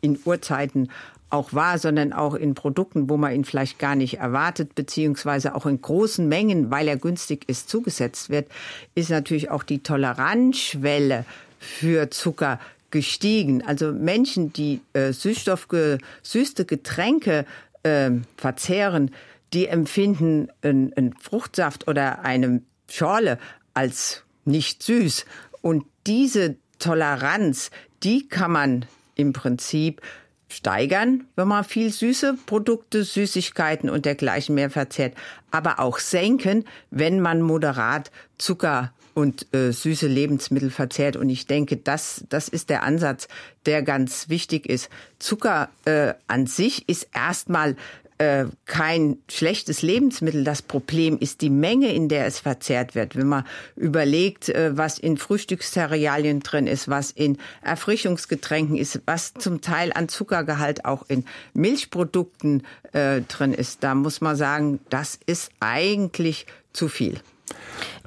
in 0.00 0.18
Urzeiten 0.24 0.90
auch 1.30 1.52
war, 1.52 1.78
sondern 1.78 2.12
auch 2.12 2.34
in 2.34 2.54
Produkten, 2.54 3.10
wo 3.10 3.16
man 3.16 3.34
ihn 3.34 3.44
vielleicht 3.44 3.78
gar 3.78 3.96
nicht 3.96 4.18
erwartet, 4.18 4.74
beziehungsweise 4.74 5.54
auch 5.54 5.66
in 5.66 5.80
großen 5.80 6.26
Mengen, 6.26 6.70
weil 6.70 6.88
er 6.88 6.96
günstig 6.96 7.48
ist, 7.48 7.68
zugesetzt 7.68 8.30
wird, 8.30 8.48
ist 8.94 9.10
natürlich 9.10 9.50
auch 9.50 9.62
die 9.62 9.82
Toleranzschwelle 9.82 11.24
für 11.58 12.10
Zucker 12.10 12.58
gestiegen. 12.90 13.62
Also 13.62 13.92
Menschen, 13.92 14.52
die 14.52 14.80
äh, 14.94 15.12
süßstoffgesüßte 15.12 16.64
Getränke 16.64 17.44
äh, 17.82 18.10
verzehren, 18.36 19.10
die 19.52 19.66
empfinden 19.66 20.48
einen 20.62 21.14
Fruchtsaft 21.20 21.88
oder 21.88 22.20
eine 22.20 22.62
Schorle 22.90 23.38
als 23.74 24.22
nicht 24.44 24.82
süß. 24.82 25.24
Und 25.62 25.84
diese 26.06 26.56
Toleranz, 26.78 27.70
die 28.02 28.28
kann 28.28 28.52
man 28.52 28.84
im 29.18 29.34
Prinzip 29.34 30.00
steigern, 30.48 31.26
wenn 31.36 31.48
man 31.48 31.64
viel 31.64 31.92
süße 31.92 32.38
Produkte, 32.46 33.04
Süßigkeiten 33.04 33.90
und 33.90 34.06
dergleichen 34.06 34.54
mehr 34.54 34.70
verzehrt, 34.70 35.14
aber 35.50 35.78
auch 35.78 35.98
senken, 35.98 36.64
wenn 36.90 37.20
man 37.20 37.42
moderat 37.42 38.10
Zucker 38.38 38.94
und 39.12 39.52
äh, 39.54 39.72
süße 39.72 40.06
Lebensmittel 40.06 40.70
verzehrt. 40.70 41.16
Und 41.16 41.28
ich 41.28 41.46
denke, 41.46 41.76
das, 41.76 42.24
das 42.28 42.48
ist 42.48 42.70
der 42.70 42.82
Ansatz, 42.84 43.28
der 43.66 43.82
ganz 43.82 44.28
wichtig 44.28 44.66
ist. 44.66 44.88
Zucker 45.18 45.68
äh, 45.84 46.14
an 46.28 46.46
sich 46.46 46.88
ist 46.88 47.08
erstmal 47.12 47.76
äh, 48.18 48.46
kein 48.66 49.18
schlechtes 49.30 49.82
Lebensmittel. 49.82 50.44
Das 50.44 50.62
Problem 50.62 51.18
ist 51.18 51.40
die 51.40 51.50
Menge, 51.50 51.92
in 51.92 52.08
der 52.08 52.26
es 52.26 52.40
verzehrt 52.40 52.94
wird. 52.94 53.16
Wenn 53.16 53.28
man 53.28 53.44
überlegt, 53.76 54.48
äh, 54.48 54.76
was 54.76 54.98
in 54.98 55.16
Frühstückszerealien 55.16 56.40
drin 56.40 56.66
ist, 56.66 56.88
was 56.88 57.10
in 57.10 57.38
Erfrischungsgetränken 57.62 58.76
ist, 58.76 59.00
was 59.06 59.34
zum 59.34 59.60
Teil 59.60 59.92
an 59.92 60.08
Zuckergehalt 60.08 60.84
auch 60.84 61.04
in 61.08 61.24
Milchprodukten 61.54 62.64
äh, 62.92 63.22
drin 63.22 63.54
ist, 63.54 63.82
da 63.82 63.94
muss 63.94 64.20
man 64.20 64.36
sagen, 64.36 64.80
das 64.90 65.18
ist 65.26 65.50
eigentlich 65.60 66.46
zu 66.72 66.88
viel. 66.88 67.20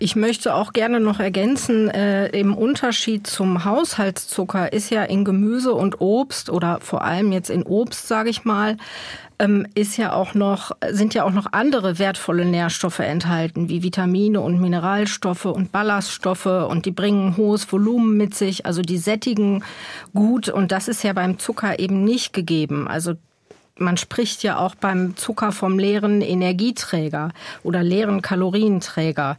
Ich 0.04 0.16
möchte 0.16 0.56
auch 0.56 0.74
gerne 0.74 1.00
noch 1.00 1.20
ergänzen, 1.20 1.88
äh, 1.92 2.30
im 2.30 2.56
Unterschied 2.56 3.28
zum 3.28 3.66
Haushaltszucker 3.66 4.74
ist 4.74 4.90
ja 4.90 5.04
in 5.04 5.24
Gemüse 5.24 5.76
und 5.76 6.02
Obst 6.02 6.50
oder 6.50 6.80
vor 6.82 7.04
allem 7.04 7.32
jetzt 7.32 7.52
in 7.52 7.62
Obst, 7.62 8.08
sage 8.08 8.32
ich 8.32 8.44
mal, 8.44 8.78
ähm, 9.38 9.68
ist 9.76 9.98
ja 9.98 10.14
auch 10.14 10.34
noch, 10.34 10.72
sind 10.90 11.14
ja 11.14 11.24
auch 11.24 11.32
noch 11.32 11.54
andere 11.54 12.00
wertvolle 12.00 12.46
Nährstoffe 12.46 12.98
enthalten, 12.98 13.70
wie 13.70 13.84
Vitamine 13.84 14.42
und 14.42 14.60
Mineralstoffe 14.60 15.46
und 15.46 15.72
Ballaststoffe 15.72 16.48
und 16.48 16.88
die 16.88 16.92
bringen 16.92 17.38
hohes 17.38 17.72
Volumen 17.72 18.18
mit 18.18 18.34
sich, 18.34 18.66
also 18.66 18.82
die 18.82 18.98
sättigen 18.98 19.64
gut 20.16 20.50
und 20.50 20.72
das 20.72 20.88
ist 20.88 21.04
ja 21.04 21.14
beim 21.14 21.38
Zucker 21.38 21.78
eben 21.78 22.04
nicht 22.04 22.34
gegeben. 22.34 22.88
Also 22.88 23.14
man 23.82 23.98
spricht 23.98 24.44
ja 24.44 24.58
auch 24.58 24.76
beim 24.76 25.16
Zucker 25.18 25.52
vom 25.52 25.80
leeren 25.80 26.22
Energieträger 26.22 27.30
oder 27.64 27.84
leeren 27.84 28.22
Kalorienträger. 28.22 29.38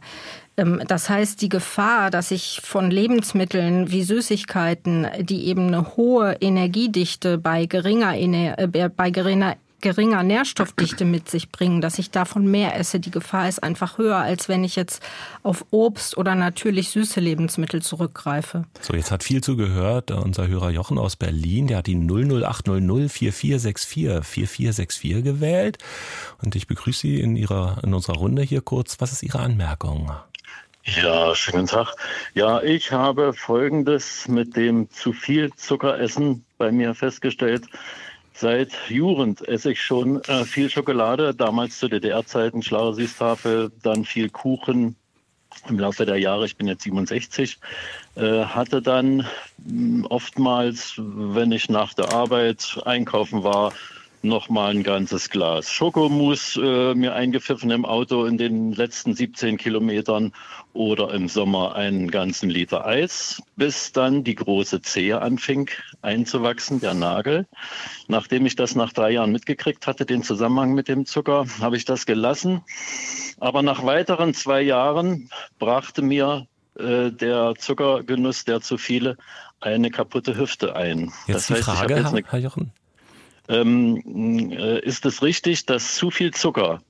Ähm, 0.57 0.81
das 0.87 1.09
heißt, 1.09 1.41
die 1.41 1.49
Gefahr, 1.49 2.11
dass 2.11 2.31
ich 2.31 2.61
von 2.63 2.91
Lebensmitteln 2.91 3.91
wie 3.91 4.03
Süßigkeiten, 4.03 5.07
die 5.19 5.47
eben 5.47 5.67
eine 5.67 5.95
hohe 5.95 6.33
Energiedichte 6.41 7.37
bei 7.37 7.65
geringer, 7.65 8.15
äh, 8.17 8.89
bei 8.89 9.11
geringer 9.11 9.55
geringer 9.83 10.23
Nährstoffdichte 10.23 11.05
mit 11.05 11.29
sich 11.29 11.51
bringen, 11.51 11.81
dass 11.81 11.99
ich 11.99 12.09
davon 12.09 12.49
mehr 12.49 12.79
esse. 12.79 12.99
Die 12.99 13.11
Gefahr 13.11 13.49
ist 13.49 13.61
einfach 13.61 13.97
höher, 13.97 14.15
als 14.15 14.47
wenn 14.47 14.63
ich 14.63 14.75
jetzt 14.77 15.03
auf 15.43 15.65
Obst 15.71 16.17
oder 16.17 16.35
natürlich 16.35 16.89
süße 16.89 17.19
Lebensmittel 17.19 17.81
zurückgreife. 17.81 18.63
So, 18.79 18.93
jetzt 18.95 19.11
hat 19.11 19.23
viel 19.23 19.43
zugehört. 19.43 20.09
Unser 20.09 20.47
Hörer 20.47 20.71
Jochen 20.71 20.97
aus 20.97 21.17
Berlin, 21.17 21.67
der 21.67 21.79
hat 21.79 21.87
die 21.87 21.95
00800 21.95 23.11
4464 23.11 24.25
4464 24.25 25.23
gewählt. 25.23 25.77
Und 26.41 26.55
ich 26.55 26.65
begrüße 26.65 27.01
Sie 27.01 27.19
in, 27.19 27.35
ihrer, 27.35 27.81
in 27.83 27.93
unserer 27.93 28.15
Runde 28.15 28.41
hier 28.41 28.61
kurz. 28.61 29.01
Was 29.01 29.11
ist 29.11 29.21
Ihre 29.21 29.39
Anmerkung? 29.39 30.09
Ja, 30.85 31.33
schönen 31.33 31.65
Tag. 31.65 31.95
Ja, 32.33 32.61
ich 32.61 32.91
habe 32.91 33.31
Folgendes 33.31 34.27
mit 34.27 34.57
dem 34.57 34.89
zu 34.91 35.13
viel 35.13 35.53
Zuckeressen 35.53 36.43
bei 36.57 36.73
mir 36.73 36.93
festgestellt. 36.93 37.67
Seit 38.33 38.73
Jugend 38.89 39.47
esse 39.47 39.71
ich 39.71 39.81
schon 39.81 40.21
äh, 40.23 40.43
viel 40.43 40.69
Schokolade, 40.69 41.33
damals 41.33 41.79
zu 41.79 41.87
DDR-Zeiten, 41.87 42.63
schlaue 42.63 42.93
Süßtafel, 42.95 43.71
dann 43.81 44.03
viel 44.03 44.29
Kuchen. 44.29 44.97
Im 45.69 45.79
Laufe 45.79 46.05
der 46.05 46.17
Jahre, 46.17 46.45
ich 46.45 46.57
bin 46.57 46.67
jetzt 46.67 46.83
67, 46.83 47.59
äh, 48.15 48.43
hatte 48.43 48.81
dann 48.81 49.17
mh, 49.17 49.25
hm, 49.65 50.05
oftmals, 50.09 50.95
wenn 50.97 51.53
ich 51.53 51.69
nach 51.69 51.93
der 51.93 52.11
Arbeit 52.11 52.81
einkaufen 52.83 53.43
war, 53.45 53.71
noch 54.23 54.49
mal 54.49 54.71
ein 54.71 54.83
ganzes 54.83 55.29
Glas 55.29 55.69
Schokomus 55.69 56.57
äh, 56.57 56.95
mir 56.95 57.13
eingepfiffen 57.13 57.69
im 57.71 57.85
Auto 57.85 58.25
in 58.25 58.37
den 58.37 58.71
letzten 58.71 59.13
17 59.13 59.57
Kilometern 59.57 60.31
oder 60.71 61.13
im 61.13 61.27
Sommer 61.27 61.75
einen 61.75 62.09
ganzen 62.09 62.49
Liter 62.49 62.85
Eis, 62.85 63.43
bis 63.57 63.91
dann 63.91 64.23
die 64.23 64.35
große 64.35 64.81
Zehe 64.81 65.21
anfing 65.21 65.69
einzuwachsen, 66.01 66.79
der 66.79 66.93
Nagel. 66.93 67.47
Nachdem 68.07 68.45
ich 68.45 68.55
das 68.55 68.75
nach 68.75 68.93
drei 68.93 69.11
Jahren 69.11 69.31
mitgekriegt 69.31 69.87
hatte, 69.87 70.05
den 70.05 70.23
Zusammenhang 70.23 70.73
mit 70.73 70.87
dem 70.87 71.05
Zucker, 71.05 71.45
habe 71.59 71.75
ich 71.75 71.85
das 71.85 72.05
gelassen. 72.05 72.61
Aber 73.39 73.61
nach 73.61 73.85
weiteren 73.85 74.33
zwei 74.33 74.61
Jahren 74.61 75.29
brachte 75.59 76.01
mir 76.01 76.47
äh, 76.79 77.11
der 77.11 77.55
Zuckergenuss, 77.57 78.45
der 78.45 78.61
zu 78.61 78.77
viele, 78.77 79.17
eine 79.59 79.91
kaputte 79.91 80.37
Hüfte 80.37 80.75
ein. 80.75 81.11
Jetzt 81.27 81.35
das 81.35 81.47
die 81.47 81.53
heißt, 81.55 81.63
Frage, 81.63 81.95
jetzt 81.95 82.13
eine, 82.13 82.23
Herr 82.25 82.39
Jochen. 82.39 82.71
Ähm, 83.49 84.51
äh, 84.51 84.79
ist 84.79 85.05
es 85.05 85.21
richtig, 85.21 85.65
dass 85.65 85.95
zu 85.95 86.11
viel 86.11 86.31
Zucker 86.31 86.81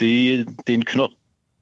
die, 0.00 0.44
den, 0.66 0.84
Kno 0.84 1.08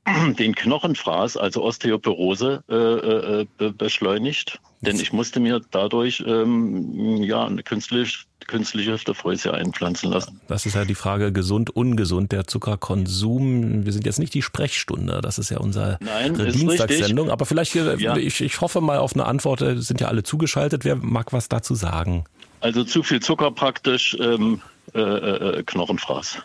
den 0.39 0.55
Knochenfraß, 0.55 1.37
also 1.37 1.63
Osteoporose, 1.63 2.65
äh, 2.69 2.75
äh, 2.75 3.47
äh 3.59 3.71
beschleunigt? 3.73 4.61
Denn 4.83 5.01
ich 5.01 5.13
musste 5.13 5.41
mir 5.41 5.61
dadurch 5.71 6.23
ähm, 6.27 7.23
ja 7.23 7.47
eine 7.47 7.63
künstliche, 7.63 8.27
künstliche 8.47 8.93
Hüftefräuse 8.93 9.55
einpflanzen 9.55 10.11
lassen. 10.11 10.41
Das 10.49 10.67
ist 10.67 10.75
ja 10.75 10.85
die 10.85 10.95
Frage 10.95 11.33
gesund, 11.33 11.71
ungesund, 11.71 12.31
der 12.31 12.47
Zuckerkonsum. 12.47 13.87
Wir 13.87 13.93
sind 13.93 14.05
jetzt 14.05 14.19
nicht 14.19 14.35
die 14.35 14.43
Sprechstunde, 14.43 15.21
das 15.23 15.39
ist 15.39 15.51
ja 15.51 15.59
unsere 15.59 15.99
Nein, 16.01 16.35
Dienstagssendung. 16.35 17.31
Aber 17.31 17.47
vielleicht, 17.47 17.75
ja. 17.75 18.17
ich, 18.17 18.41
ich 18.43 18.61
hoffe 18.61 18.81
mal 18.81 18.99
auf 18.99 19.15
eine 19.15 19.25
Antwort, 19.25 19.61
sind 19.77 20.01
ja 20.01 20.09
alle 20.09 20.23
zugeschaltet. 20.23 20.85
Wer 20.85 20.97
mag 20.97 21.33
was 21.33 21.49
dazu 21.49 21.75
sagen? 21.75 22.25
Also 22.61 22.85
zu 22.85 23.03
viel 23.03 23.21
Zucker 23.21 23.51
praktisch, 23.51 24.17
ähm, 24.19 24.61
äh, 24.95 25.01
äh, 25.01 25.63
Knochenfraß. 25.65 26.39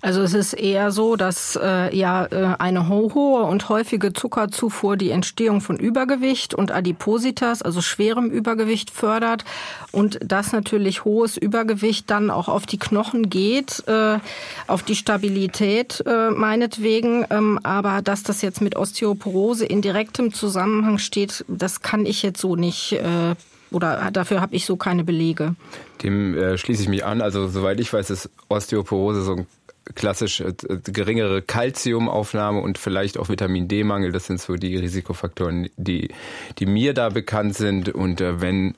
Also 0.00 0.20
es 0.22 0.34
ist 0.34 0.52
eher 0.52 0.92
so, 0.92 1.16
dass 1.16 1.58
äh, 1.60 1.94
ja 1.96 2.26
äh, 2.26 2.54
eine 2.58 2.88
hohe 2.88 3.42
und 3.42 3.68
häufige 3.68 4.12
Zuckerzufuhr 4.12 4.96
die 4.96 5.10
Entstehung 5.10 5.60
von 5.60 5.76
Übergewicht 5.76 6.54
und 6.54 6.70
Adipositas, 6.70 7.62
also 7.62 7.80
schwerem 7.80 8.30
Übergewicht 8.30 8.90
fördert 8.90 9.44
und 9.92 10.18
dass 10.22 10.52
natürlich 10.52 11.04
hohes 11.04 11.36
Übergewicht 11.36 12.10
dann 12.10 12.30
auch 12.30 12.48
auf 12.48 12.66
die 12.66 12.78
Knochen 12.78 13.30
geht, 13.30 13.82
äh, 13.88 14.18
auf 14.66 14.82
die 14.82 14.96
Stabilität 14.96 16.04
äh, 16.06 16.30
meinetwegen, 16.30 17.24
ähm, 17.30 17.58
aber 17.62 18.02
dass 18.02 18.22
das 18.22 18.42
jetzt 18.42 18.60
mit 18.60 18.76
Osteoporose 18.76 19.66
in 19.66 19.82
direktem 19.82 20.32
Zusammenhang 20.32 20.98
steht, 20.98 21.44
das 21.48 21.80
kann 21.80 22.06
ich 22.06 22.22
jetzt 22.22 22.40
so 22.40 22.54
nicht 22.54 22.92
äh, 22.92 23.34
oder 23.70 24.10
dafür 24.12 24.40
habe 24.40 24.54
ich 24.54 24.64
so 24.64 24.76
keine 24.76 25.04
Belege. 25.04 25.54
Dem 26.02 26.36
äh, 26.36 26.58
schließe 26.58 26.82
ich 26.82 26.88
mich 26.88 27.04
an. 27.04 27.20
Also 27.20 27.48
soweit 27.48 27.80
ich 27.80 27.92
weiß, 27.92 28.10
ist 28.10 28.30
Osteoporose 28.48 29.22
so 29.22 29.36
ein 29.36 29.46
klassisch 29.94 30.40
äh, 30.40 30.54
geringere 30.84 31.42
Kalziumaufnahme 31.42 32.60
und 32.60 32.78
vielleicht 32.78 33.18
auch 33.18 33.28
Vitamin 33.28 33.68
D-Mangel. 33.68 34.12
Das 34.12 34.26
sind 34.26 34.40
so 34.40 34.54
die 34.54 34.76
Risikofaktoren, 34.76 35.68
die, 35.76 36.10
die 36.58 36.66
mir 36.66 36.94
da 36.94 37.08
bekannt 37.08 37.54
sind. 37.54 37.88
Und 37.88 38.20
äh, 38.20 38.40
wenn 38.40 38.74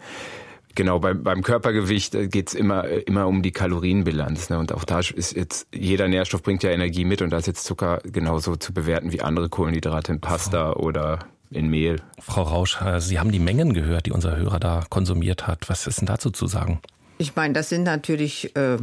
Genau, 0.79 1.01
beim, 1.01 1.25
beim 1.25 1.43
Körpergewicht 1.43 2.15
äh, 2.15 2.29
geht's 2.29 2.55
immer, 2.55 2.85
äh, 2.85 3.01
immer 3.01 3.27
um 3.27 3.43
die 3.43 3.51
Kalorienbilanz. 3.51 4.49
Ne? 4.49 4.61
Und 4.61 4.73
auch 4.73 4.85
da 4.85 5.01
ist 5.01 5.35
jetzt, 5.35 5.67
jeder 5.75 6.07
Nährstoff 6.07 6.45
bringt 6.45 6.63
ja 6.63 6.71
Energie 6.71 7.05
mit 7.05 7.21
und 7.21 7.31
da 7.31 7.39
ist 7.39 7.49
jetzt 7.49 7.65
Zucker 7.65 7.99
genauso 8.05 8.55
zu 8.55 8.73
bewerten 8.73 9.11
wie 9.11 9.21
andere 9.21 9.49
Kohlenhydrate 9.49 10.13
in 10.13 10.21
Pasta 10.21 10.75
oder 10.75 11.19
in 11.51 11.69
Mehl. 11.69 12.01
Frau 12.21 12.43
Rausch, 12.43 12.81
äh, 12.81 13.01
Sie 13.01 13.19
haben 13.19 13.33
die 13.33 13.39
Mengen 13.39 13.73
gehört, 13.73 14.07
die 14.07 14.13
unser 14.13 14.37
Hörer 14.37 14.61
da 14.61 14.85
konsumiert 14.89 15.47
hat. 15.47 15.69
Was 15.69 15.87
ist 15.87 16.01
denn 16.01 16.07
dazu 16.07 16.31
zu 16.31 16.47
sagen? 16.47 16.81
Ich 17.19 17.35
meine, 17.37 17.55
das 17.55 17.69
sind 17.69 17.83
natürlich 17.83 18.55
äh, 18.57 18.79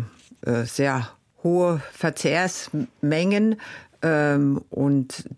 sehr 0.66 1.10
hohe 1.44 1.82
Verzehrsmengen 1.94 3.56
ähm, 4.02 4.62
und 4.70 5.30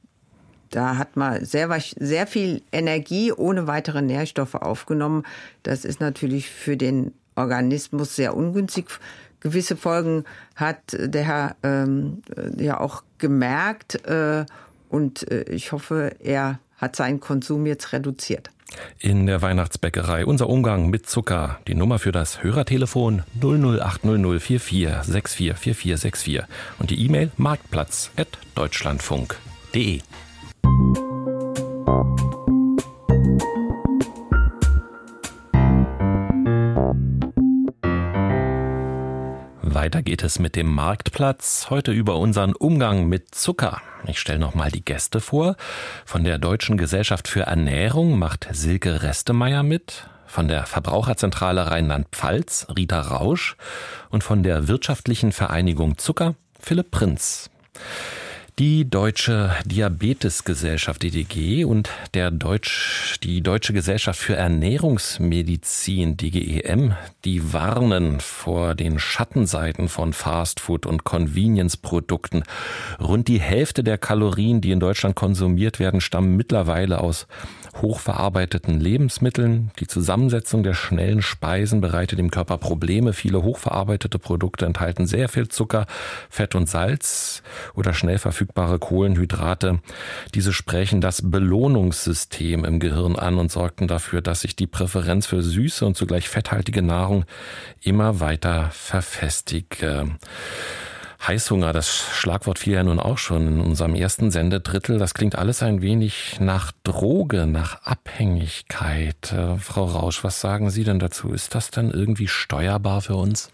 da 0.69 0.97
hat 0.97 1.15
man 1.15 1.45
sehr, 1.45 1.69
sehr 1.97 2.27
viel 2.27 2.61
Energie 2.71 3.31
ohne 3.31 3.67
weitere 3.67 4.01
Nährstoffe 4.01 4.55
aufgenommen. 4.55 5.23
Das 5.63 5.85
ist 5.85 6.01
natürlich 6.01 6.49
für 6.49 6.75
den 6.75 7.13
Organismus 7.35 8.15
sehr 8.15 8.35
ungünstig. 8.35 8.87
Gewisse 9.39 9.77
Folgen 9.77 10.25
hat 10.55 10.79
der 10.91 11.23
Herr 11.23 11.55
ähm, 11.63 12.21
ja 12.57 12.79
auch 12.79 13.03
gemerkt 13.17 14.05
äh, 14.07 14.45
und 14.89 15.31
äh, 15.31 15.43
ich 15.43 15.71
hoffe, 15.71 16.15
er 16.19 16.59
hat 16.77 16.95
seinen 16.95 17.19
Konsum 17.19 17.65
jetzt 17.65 17.93
reduziert 17.93 18.51
in 18.99 19.25
der 19.25 19.41
Weihnachtsbäckerei. 19.41 20.25
Unser 20.25 20.49
Umgang 20.49 20.89
mit 20.89 21.07
Zucker. 21.07 21.61
Die 21.67 21.75
Nummer 21.75 21.99
für 21.99 22.11
das 22.11 22.43
Hörertelefon 22.43 23.23
0080044 23.41 25.03
644464 25.03 26.41
und 26.79 26.89
die 26.89 27.05
E-Mail 27.05 27.31
marktplatz.deutschlandfunk.de. 27.37 30.01
Weiter 39.73 40.01
geht 40.01 40.23
es 40.23 40.39
mit 40.39 40.55
dem 40.55 40.73
Marktplatz. 40.73 41.67
Heute 41.69 41.91
über 41.91 42.17
unseren 42.17 42.53
Umgang 42.53 43.07
mit 43.07 43.33
Zucker. 43.33 43.81
Ich 44.05 44.19
stelle 44.19 44.39
nochmal 44.39 44.71
die 44.71 44.83
Gäste 44.83 45.19
vor. 45.19 45.55
Von 46.05 46.23
der 46.23 46.37
Deutschen 46.37 46.77
Gesellschaft 46.77 47.27
für 47.27 47.41
Ernährung 47.41 48.19
macht 48.19 48.47
Silke 48.51 49.03
Restemeier 49.03 49.63
mit. 49.63 50.07
Von 50.25 50.47
der 50.47 50.65
Verbraucherzentrale 50.65 51.71
Rheinland-Pfalz 51.71 52.67
Rita 52.75 53.01
Rausch. 53.01 53.57
Und 54.09 54.23
von 54.23 54.43
der 54.43 54.67
Wirtschaftlichen 54.67 55.31
Vereinigung 55.31 55.97
Zucker 55.97 56.35
Philipp 56.59 56.91
Prinz. 56.91 57.49
Die 58.59 58.89
Deutsche 58.89 59.51
Diabetesgesellschaft 59.65 61.03
DDG 61.03 61.63
und 61.63 61.91
der 62.15 62.31
Deutsch, 62.31 63.19
die 63.21 63.41
Deutsche 63.41 63.71
Gesellschaft 63.71 64.19
für 64.19 64.35
Ernährungsmedizin 64.35 66.17
DGEM, 66.17 66.95
die 67.23 67.53
warnen 67.53 68.19
vor 68.19 68.73
den 68.73 68.97
Schattenseiten 68.97 69.89
von 69.89 70.11
Fastfood 70.11 70.87
und 70.87 71.03
Convenience-Produkten. 71.03 72.45
Rund 72.99 73.27
die 73.27 73.39
Hälfte 73.39 73.83
der 73.83 73.99
Kalorien, 73.99 74.59
die 74.59 74.71
in 74.71 74.79
Deutschland 74.79 75.15
konsumiert 75.15 75.77
werden, 75.77 76.01
stammen 76.01 76.35
mittlerweile 76.35 76.99
aus 77.01 77.27
hochverarbeiteten 77.79 78.79
Lebensmitteln. 78.79 79.69
Die 79.79 79.85
Zusammensetzung 79.85 80.63
der 80.63 80.73
schnellen 80.73 81.21
Speisen 81.21 81.79
bereitet 81.79 82.17
dem 82.17 82.31
Körper 82.31 82.57
Probleme. 82.57 83.13
Viele 83.13 83.43
hochverarbeitete 83.43 84.17
Produkte 84.17 84.65
enthalten 84.65 85.05
sehr 85.05 85.29
viel 85.29 85.47
Zucker, 85.47 85.85
Fett 86.31 86.55
und 86.55 86.67
Salz 86.67 87.43
oder 87.75 87.93
schnell 87.93 88.17
verfügbare 88.17 88.46
Kohlenhydrate. 88.79 89.79
Diese 90.33 90.53
sprechen 90.53 91.01
das 91.01 91.21
Belohnungssystem 91.23 92.65
im 92.65 92.79
Gehirn 92.79 93.15
an 93.15 93.37
und 93.37 93.51
sorgten 93.51 93.87
dafür, 93.87 94.21
dass 94.21 94.41
sich 94.41 94.55
die 94.55 94.67
Präferenz 94.67 95.25
für 95.25 95.41
süße 95.41 95.85
und 95.85 95.95
zugleich 95.97 96.29
fetthaltige 96.29 96.81
Nahrung 96.81 97.25
immer 97.81 98.19
weiter 98.19 98.69
verfestigt. 98.71 99.83
Heißhunger, 101.25 101.73
das 101.73 101.89
Schlagwort 101.89 102.59
fiel 102.59 102.73
ja 102.73 102.83
nun 102.83 102.99
auch 102.99 103.17
schon 103.17 103.47
in 103.47 103.59
unserem 103.59 103.95
ersten 103.95 104.31
Sendedrittel. 104.31 104.99
Das 104.99 105.13
klingt 105.13 105.35
alles 105.35 105.63
ein 105.63 105.81
wenig 105.81 106.37
nach 106.39 106.71
Droge, 106.83 107.47
nach 107.47 107.83
Abhängigkeit. 107.83 109.33
Äh, 109.33 109.57
Frau 109.57 109.85
Rausch, 109.85 110.23
was 110.23 110.39
sagen 110.39 110.69
Sie 110.69 110.83
denn 110.83 110.99
dazu? 110.99 111.33
Ist 111.33 111.55
das 111.55 111.71
dann 111.71 111.91
irgendwie 111.91 112.27
steuerbar 112.27 113.01
für 113.01 113.15
uns? 113.15 113.49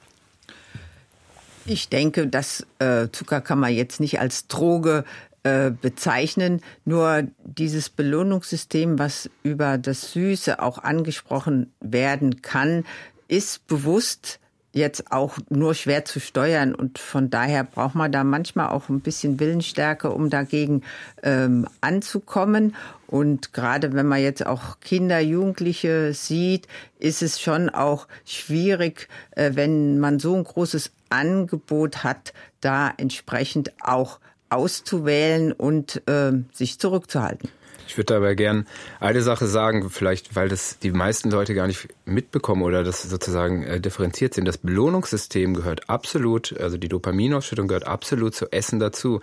Ich 1.65 1.89
denke, 1.89 2.27
dass 2.27 2.65
äh, 2.79 3.07
Zucker 3.11 3.41
kann 3.41 3.59
man 3.59 3.73
jetzt 3.73 3.99
nicht 3.99 4.19
als 4.19 4.47
Droge 4.47 5.05
äh, 5.43 5.71
bezeichnen. 5.71 6.61
Nur 6.85 7.23
dieses 7.43 7.89
Belohnungssystem, 7.89 8.99
was 8.99 9.29
über 9.43 9.77
das 9.77 10.11
Süße 10.11 10.61
auch 10.61 10.77
angesprochen 10.77 11.71
werden 11.79 12.41
kann, 12.41 12.85
ist 13.27 13.65
bewusst 13.67 14.39
jetzt 14.73 15.11
auch 15.11 15.37
nur 15.49 15.75
schwer 15.75 16.03
zu 16.03 16.19
steuern. 16.19 16.73
Und 16.73 16.97
von 16.97 17.29
daher 17.29 17.63
braucht 17.63 17.95
man 17.95 18.11
da 18.11 18.23
manchmal 18.23 18.69
auch 18.69 18.89
ein 18.89 19.01
bisschen 19.01 19.39
Willensstärke, 19.39 20.11
um 20.11 20.29
dagegen 20.29 20.81
ähm, 21.21 21.67
anzukommen. 21.79 22.75
Und 23.07 23.53
gerade 23.53 23.93
wenn 23.93 24.07
man 24.07 24.21
jetzt 24.21 24.45
auch 24.45 24.79
Kinder, 24.79 25.19
Jugendliche 25.19 26.13
sieht, 26.13 26.67
ist 26.99 27.21
es 27.21 27.39
schon 27.39 27.69
auch 27.69 28.07
schwierig, 28.25 29.07
äh, 29.31 29.51
wenn 29.53 29.99
man 29.99 30.19
so 30.19 30.35
ein 30.35 30.43
großes 30.43 30.91
Angebot 31.13 32.03
hat, 32.03 32.33
da 32.59 32.91
entsprechend 32.97 33.71
auch 33.81 34.19
auszuwählen 34.49 35.51
und 35.51 36.01
äh, 36.07 36.33
sich 36.51 36.79
zurückzuhalten. 36.79 37.49
Ich 37.87 37.97
würde 37.97 38.13
dabei 38.13 38.33
gern 38.33 38.65
eine 38.99 39.21
Sache 39.21 39.45
sagen, 39.45 39.89
vielleicht 39.89 40.35
weil 40.35 40.47
das 40.49 40.79
die 40.79 40.91
meisten 40.91 41.29
Leute 41.29 41.53
gar 41.53 41.67
nicht 41.67 41.89
mitbekommen 42.05 42.63
oder 42.63 42.83
das 42.83 43.03
sozusagen 43.03 43.63
äh, 43.63 43.79
differenziert 43.79 44.33
sind. 44.33 44.45
Das 44.45 44.57
Belohnungssystem 44.57 45.53
gehört 45.53 45.89
absolut, 45.89 46.57
also 46.59 46.77
die 46.77 46.87
Dopaminausschüttung 46.87 47.67
gehört 47.67 47.85
absolut 47.85 48.33
zu 48.33 48.51
Essen 48.51 48.79
dazu. 48.79 49.19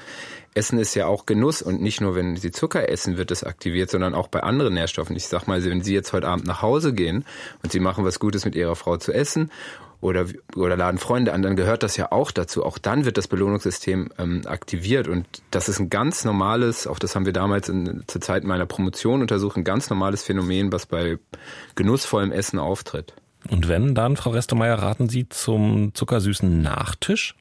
Essen 0.54 0.78
ist 0.78 0.94
ja 0.94 1.06
auch 1.06 1.26
Genuss 1.26 1.62
und 1.62 1.80
nicht 1.80 2.00
nur, 2.00 2.14
wenn 2.14 2.36
Sie 2.36 2.50
Zucker 2.50 2.88
essen, 2.88 3.16
wird 3.16 3.30
es 3.30 3.44
aktiviert, 3.44 3.90
sondern 3.90 4.14
auch 4.14 4.28
bei 4.28 4.40
anderen 4.40 4.74
Nährstoffen. 4.74 5.16
Ich 5.16 5.26
sag 5.26 5.46
mal, 5.46 5.64
wenn 5.64 5.82
Sie 5.82 5.94
jetzt 5.94 6.12
heute 6.12 6.28
Abend 6.28 6.46
nach 6.46 6.60
Hause 6.60 6.92
gehen 6.92 7.24
und 7.62 7.72
Sie 7.72 7.80
machen 7.80 8.04
was 8.04 8.18
Gutes 8.18 8.44
mit 8.44 8.54
Ihrer 8.54 8.76
Frau 8.76 8.96
zu 8.98 9.12
essen 9.12 9.50
oder, 10.00 10.26
oder 10.56 10.76
laden 10.76 10.98
Freunde 10.98 11.32
an, 11.32 11.42
dann 11.42 11.56
gehört 11.56 11.82
das 11.82 11.96
ja 11.96 12.10
auch 12.10 12.30
dazu. 12.30 12.64
Auch 12.64 12.78
dann 12.78 13.04
wird 13.04 13.18
das 13.18 13.28
Belohnungssystem 13.28 14.10
ähm, 14.18 14.42
aktiviert. 14.46 15.08
Und 15.08 15.26
das 15.50 15.68
ist 15.68 15.78
ein 15.78 15.90
ganz 15.90 16.24
normales, 16.24 16.86
auch 16.86 16.98
das 16.98 17.14
haben 17.14 17.26
wir 17.26 17.32
damals 17.32 17.68
in, 17.68 18.04
zur 18.06 18.20
Zeit 18.20 18.44
meiner 18.44 18.66
Promotion 18.66 19.20
untersucht, 19.20 19.56
ein 19.56 19.64
ganz 19.64 19.90
normales 19.90 20.22
Phänomen, 20.22 20.72
was 20.72 20.86
bei 20.86 21.18
genussvollem 21.74 22.32
Essen 22.32 22.58
auftritt. 22.58 23.14
Und 23.48 23.68
wenn 23.68 23.94
dann, 23.94 24.16
Frau 24.16 24.30
Restomeyer, 24.30 24.78
raten 24.78 25.08
Sie 25.08 25.28
zum 25.28 25.94
zuckersüßen 25.94 26.60
Nachtisch? 26.62 27.34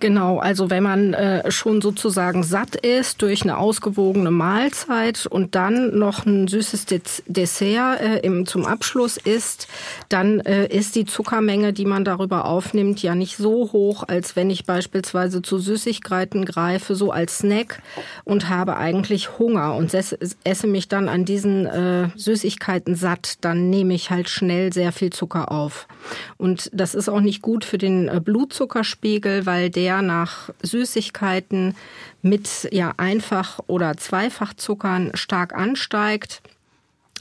Genau, 0.00 0.38
also 0.38 0.70
wenn 0.70 0.82
man 0.82 1.14
äh, 1.14 1.50
schon 1.50 1.80
sozusagen 1.80 2.42
satt 2.42 2.76
ist 2.76 3.20
durch 3.22 3.42
eine 3.42 3.58
ausgewogene 3.58 4.30
Mahlzeit 4.30 5.26
und 5.26 5.54
dann 5.54 5.98
noch 5.98 6.24
ein 6.24 6.46
süßes 6.46 6.86
De 6.86 7.00
Dessert 7.26 8.00
äh, 8.00 8.18
im, 8.20 8.46
zum 8.46 8.64
Abschluss 8.64 9.16
isst, 9.16 9.68
dann 10.08 10.40
äh, 10.40 10.66
ist 10.66 10.94
die 10.94 11.04
Zuckermenge, 11.04 11.72
die 11.72 11.84
man 11.84 12.04
darüber 12.04 12.44
aufnimmt, 12.44 13.02
ja 13.02 13.14
nicht 13.14 13.36
so 13.36 13.70
hoch, 13.72 14.04
als 14.06 14.36
wenn 14.36 14.50
ich 14.50 14.66
beispielsweise 14.66 15.42
zu 15.42 15.58
Süßigkeiten 15.58 16.44
greife, 16.44 16.94
so 16.94 17.10
als 17.10 17.38
Snack 17.38 17.82
und 18.24 18.48
habe 18.48 18.76
eigentlich 18.76 19.38
Hunger 19.38 19.74
und 19.74 19.92
esse 19.94 20.66
mich 20.66 20.88
dann 20.88 21.08
an 21.08 21.24
diesen 21.24 21.66
äh, 21.66 22.08
Süßigkeiten 22.16 22.94
satt, 22.94 23.38
dann 23.40 23.70
nehme 23.70 23.94
ich 23.94 24.10
halt 24.10 24.28
schnell 24.28 24.72
sehr 24.72 24.92
viel 24.92 25.10
Zucker 25.10 25.50
auf. 25.50 25.88
Und 26.36 26.70
das 26.72 26.94
ist 26.94 27.08
auch 27.08 27.20
nicht 27.20 27.42
gut 27.42 27.64
für 27.64 27.78
den 27.78 28.08
äh, 28.08 28.20
Blutzuckerspiegel, 28.20 29.46
weil 29.46 29.57
der 29.66 30.02
nach 30.02 30.50
Süßigkeiten 30.62 31.74
mit 32.22 32.68
ja 32.72 32.94
einfach 32.96 33.60
oder 33.66 33.96
Zweifachzuckern 33.96 35.12
stark 35.14 35.54
ansteigt. 35.54 36.42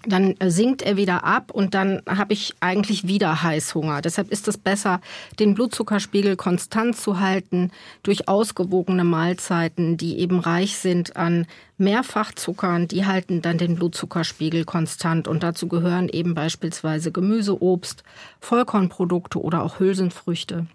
dann 0.06 0.36
äh, 0.39 0.50
sinkt 0.50 0.82
er 0.84 0.95
wieder 0.95 1.23
ab 1.23 1.52
und 1.52 1.73
dann 1.73 2.02
habe 2.08 2.34
ich 2.34 2.54
eigentlich 2.60 3.08
wieder 3.08 3.43
Heißhunger. 3.43 4.02
Deshalb 4.02 4.32
ist 4.32 4.47
es 4.47 4.58
besser, 4.58 5.02
den 5.39 5.54
Blutzuckerspiegel 5.54 6.36
konstant 6.36 6.95
zu 6.95 7.19
halten 7.19 7.71
durch 8.04 8.28
ausgewogene 8.28 9.04
Mahlzeiten, 9.04 9.97
die 9.97 10.19
eben 10.19 10.39
reich 10.39 10.78
sind 10.78 11.17
an 11.17 11.45
Mehrfachzuckern. 11.78 12.88
Die 12.88 13.06
halten 13.06 13.41
dann 13.41 13.58
den 13.58 13.76
Blutzuckerspiegel 13.76 14.63
konstant 14.65 15.28
und 15.28 15.43
dazu 15.43 15.67
gehören 15.67 16.10
eben 16.10 16.36
beispielsweise 16.36 17.12
Gemüse, 17.12 17.62
Obst, 17.62 18.04
Vollkornprodukte 18.39 19.41
oder 19.41 19.63
auch 19.63 19.80
Hülsenfrüchte 19.80 20.67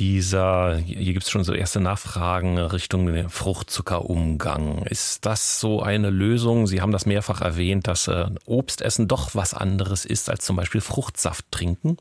dieser, 0.00 0.78
hier 0.78 1.12
gibt 1.12 1.24
es 1.24 1.30
schon 1.30 1.44
so 1.44 1.52
erste 1.52 1.78
Nachfragen 1.78 2.58
Richtung 2.58 3.28
Fruchtzuckerumgang. 3.28 4.86
Ist 4.86 5.26
das 5.26 5.60
so 5.60 5.82
eine 5.82 6.08
Lösung? 6.08 6.66
Sie 6.66 6.80
haben 6.80 6.90
das 6.90 7.04
mehrfach 7.04 7.42
erwähnt, 7.42 7.86
dass 7.86 8.08
äh, 8.08 8.26
Obstessen 8.46 9.08
doch 9.08 9.34
was 9.34 9.52
anderes 9.52 10.06
ist 10.06 10.30
als 10.30 10.44
zum 10.44 10.56
Beispiel 10.56 10.80
Fruchtsaft 10.80 11.44
trinken? 11.50 11.98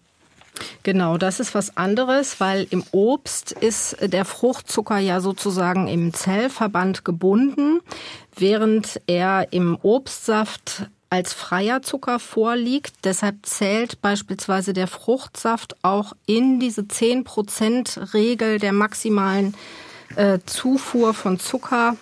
Genau, 0.84 1.18
das 1.18 1.42
ist 1.42 1.54
was 1.54 1.76
anderes, 1.78 2.40
weil 2.40 2.68
im 2.70 2.84
Obst 2.92 3.52
ist 3.52 3.98
der 4.02 4.24
Fruchtzucker 4.24 4.98
ja 4.98 5.20
sozusagen 5.20 5.88
im 5.88 6.14
Zellverband 6.14 7.04
gebunden, 7.04 7.82
während 8.36 9.02
er 9.08 9.52
im 9.52 9.78
Obstsaft 9.82 10.90
als 11.10 11.34
freier 11.34 11.82
Zucker 11.82 12.20
vorliegt. 12.20 12.94
Deshalb 13.04 13.46
zählt 13.46 14.02
beispielsweise 14.02 14.74
der 14.74 14.88
Fruchtsaft 14.88 15.76
auch 15.84 16.14
in 16.26 16.60
diese 16.60 16.82
10%-Regel 16.82 18.60
der 18.60 18.74
maximalen 18.74 19.56
äh, 20.16 20.40
Zufuhr 20.46 21.14
von 21.14 21.40
Zucker 21.40 21.96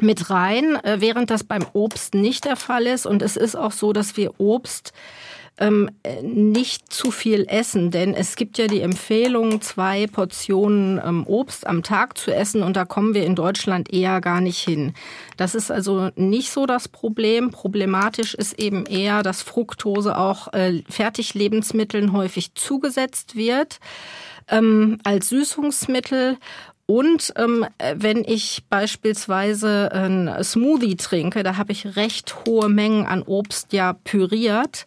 mit 0.00 0.30
rein, 0.30 0.76
äh, 0.84 1.00
während 1.00 1.30
das 1.30 1.44
beim 1.44 1.66
Obst 1.72 2.14
nicht 2.14 2.44
der 2.44 2.56
Fall 2.56 2.86
ist. 2.86 3.06
Und 3.06 3.22
es 3.22 3.36
ist 3.36 3.56
auch 3.56 3.72
so, 3.72 3.92
dass 3.92 4.16
wir 4.16 4.38
Obst 4.40 4.92
ähm, 5.62 5.90
nicht 6.22 6.92
zu 6.92 7.12
viel 7.12 7.46
essen, 7.48 7.92
denn 7.92 8.14
es 8.14 8.34
gibt 8.34 8.58
ja 8.58 8.66
die 8.66 8.80
Empfehlung, 8.80 9.60
zwei 9.60 10.08
Portionen 10.08 11.00
ähm, 11.02 11.24
Obst 11.26 11.66
am 11.68 11.84
Tag 11.84 12.18
zu 12.18 12.34
essen 12.34 12.64
und 12.64 12.76
da 12.76 12.84
kommen 12.84 13.14
wir 13.14 13.24
in 13.24 13.36
Deutschland 13.36 13.92
eher 13.92 14.20
gar 14.20 14.40
nicht 14.40 14.58
hin. 14.58 14.92
Das 15.36 15.54
ist 15.54 15.70
also 15.70 16.10
nicht 16.16 16.50
so 16.50 16.66
das 16.66 16.88
Problem. 16.88 17.52
Problematisch 17.52 18.34
ist 18.34 18.58
eben 18.58 18.86
eher, 18.86 19.22
dass 19.22 19.42
Fructose 19.42 20.18
auch 20.18 20.52
äh, 20.52 20.82
Fertiglebensmitteln 20.88 22.12
häufig 22.12 22.54
zugesetzt 22.54 23.36
wird 23.36 23.78
ähm, 24.48 24.98
als 25.04 25.28
Süßungsmittel 25.28 26.38
und 26.86 27.32
ähm, 27.36 27.64
wenn 27.94 28.24
ich 28.24 28.64
beispielsweise 28.68 29.92
ein 29.92 30.42
Smoothie 30.42 30.96
trinke, 30.96 31.44
da 31.44 31.56
habe 31.56 31.70
ich 31.70 31.96
recht 31.96 32.34
hohe 32.44 32.68
Mengen 32.68 33.06
an 33.06 33.22
Obst 33.22 33.72
ja 33.72 33.92
püriert 33.92 34.84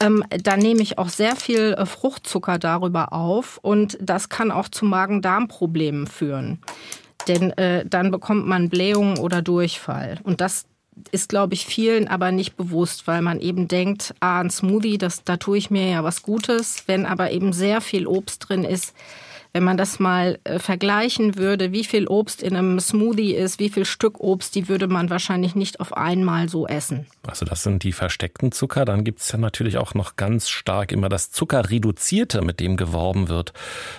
ähm, 0.00 0.24
dann 0.42 0.58
nehme 0.58 0.82
ich 0.82 0.98
auch 0.98 1.08
sehr 1.08 1.36
viel 1.36 1.74
äh, 1.74 1.86
Fruchtzucker 1.86 2.58
darüber 2.58 3.12
auf 3.12 3.58
und 3.62 3.98
das 4.00 4.28
kann 4.28 4.50
auch 4.50 4.68
zu 4.68 4.84
Magen-Darm-Problemen 4.84 6.06
führen. 6.06 6.60
Denn 7.28 7.50
äh, 7.52 7.84
dann 7.86 8.10
bekommt 8.10 8.46
man 8.46 8.70
Blähungen 8.70 9.18
oder 9.18 9.42
Durchfall. 9.42 10.18
Und 10.22 10.40
das 10.40 10.64
ist, 11.12 11.28
glaube 11.28 11.54
ich, 11.54 11.66
vielen 11.66 12.08
aber 12.08 12.32
nicht 12.32 12.56
bewusst, 12.56 13.06
weil 13.06 13.22
man 13.22 13.40
eben 13.40 13.68
denkt, 13.68 14.14
ah, 14.20 14.40
ein 14.40 14.50
Smoothie, 14.50 14.98
das, 14.98 15.24
da 15.24 15.36
tue 15.36 15.58
ich 15.58 15.70
mir 15.70 15.88
ja 15.88 16.04
was 16.04 16.22
Gutes. 16.22 16.84
Wenn 16.86 17.06
aber 17.06 17.30
eben 17.30 17.52
sehr 17.52 17.80
viel 17.80 18.06
Obst 18.06 18.48
drin 18.48 18.64
ist, 18.64 18.94
wenn 19.52 19.64
man 19.64 19.76
das 19.76 19.98
mal 19.98 20.38
äh, 20.44 20.58
vergleichen 20.58 21.36
würde, 21.36 21.72
wie 21.72 21.84
viel 21.84 22.06
Obst 22.06 22.42
in 22.42 22.56
einem 22.56 22.78
Smoothie 22.78 23.34
ist, 23.34 23.58
wie 23.58 23.70
viel 23.70 23.84
Stück 23.84 24.20
Obst, 24.20 24.54
die 24.54 24.68
würde 24.68 24.86
man 24.86 25.10
wahrscheinlich 25.10 25.54
nicht 25.54 25.80
auf 25.80 25.96
einmal 25.96 26.48
so 26.48 26.66
essen. 26.66 27.06
Also 27.26 27.44
das 27.44 27.62
sind 27.62 27.82
die 27.82 27.92
versteckten 27.92 28.52
Zucker. 28.52 28.84
Dann 28.84 29.04
gibt 29.04 29.20
es 29.20 29.32
ja 29.32 29.38
natürlich 29.38 29.78
auch 29.78 29.94
noch 29.94 30.16
ganz 30.16 30.48
stark 30.48 30.92
immer 30.92 31.08
das 31.08 31.30
Zuckerreduzierte, 31.30 32.42
mit 32.42 32.60
dem 32.60 32.76
geworben 32.76 33.28
wird. 33.28 33.52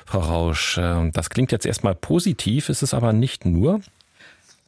Frau 0.05 0.19
Rausch, 0.19 0.77
äh, 0.77 1.11
das 1.11 1.29
klingt 1.29 1.51
jetzt 1.51 1.65
erstmal 1.65 1.95
positiv, 1.95 2.69
ist 2.69 2.81
es 2.81 2.93
aber 2.93 3.11
nicht 3.11 3.45
nur. 3.45 3.81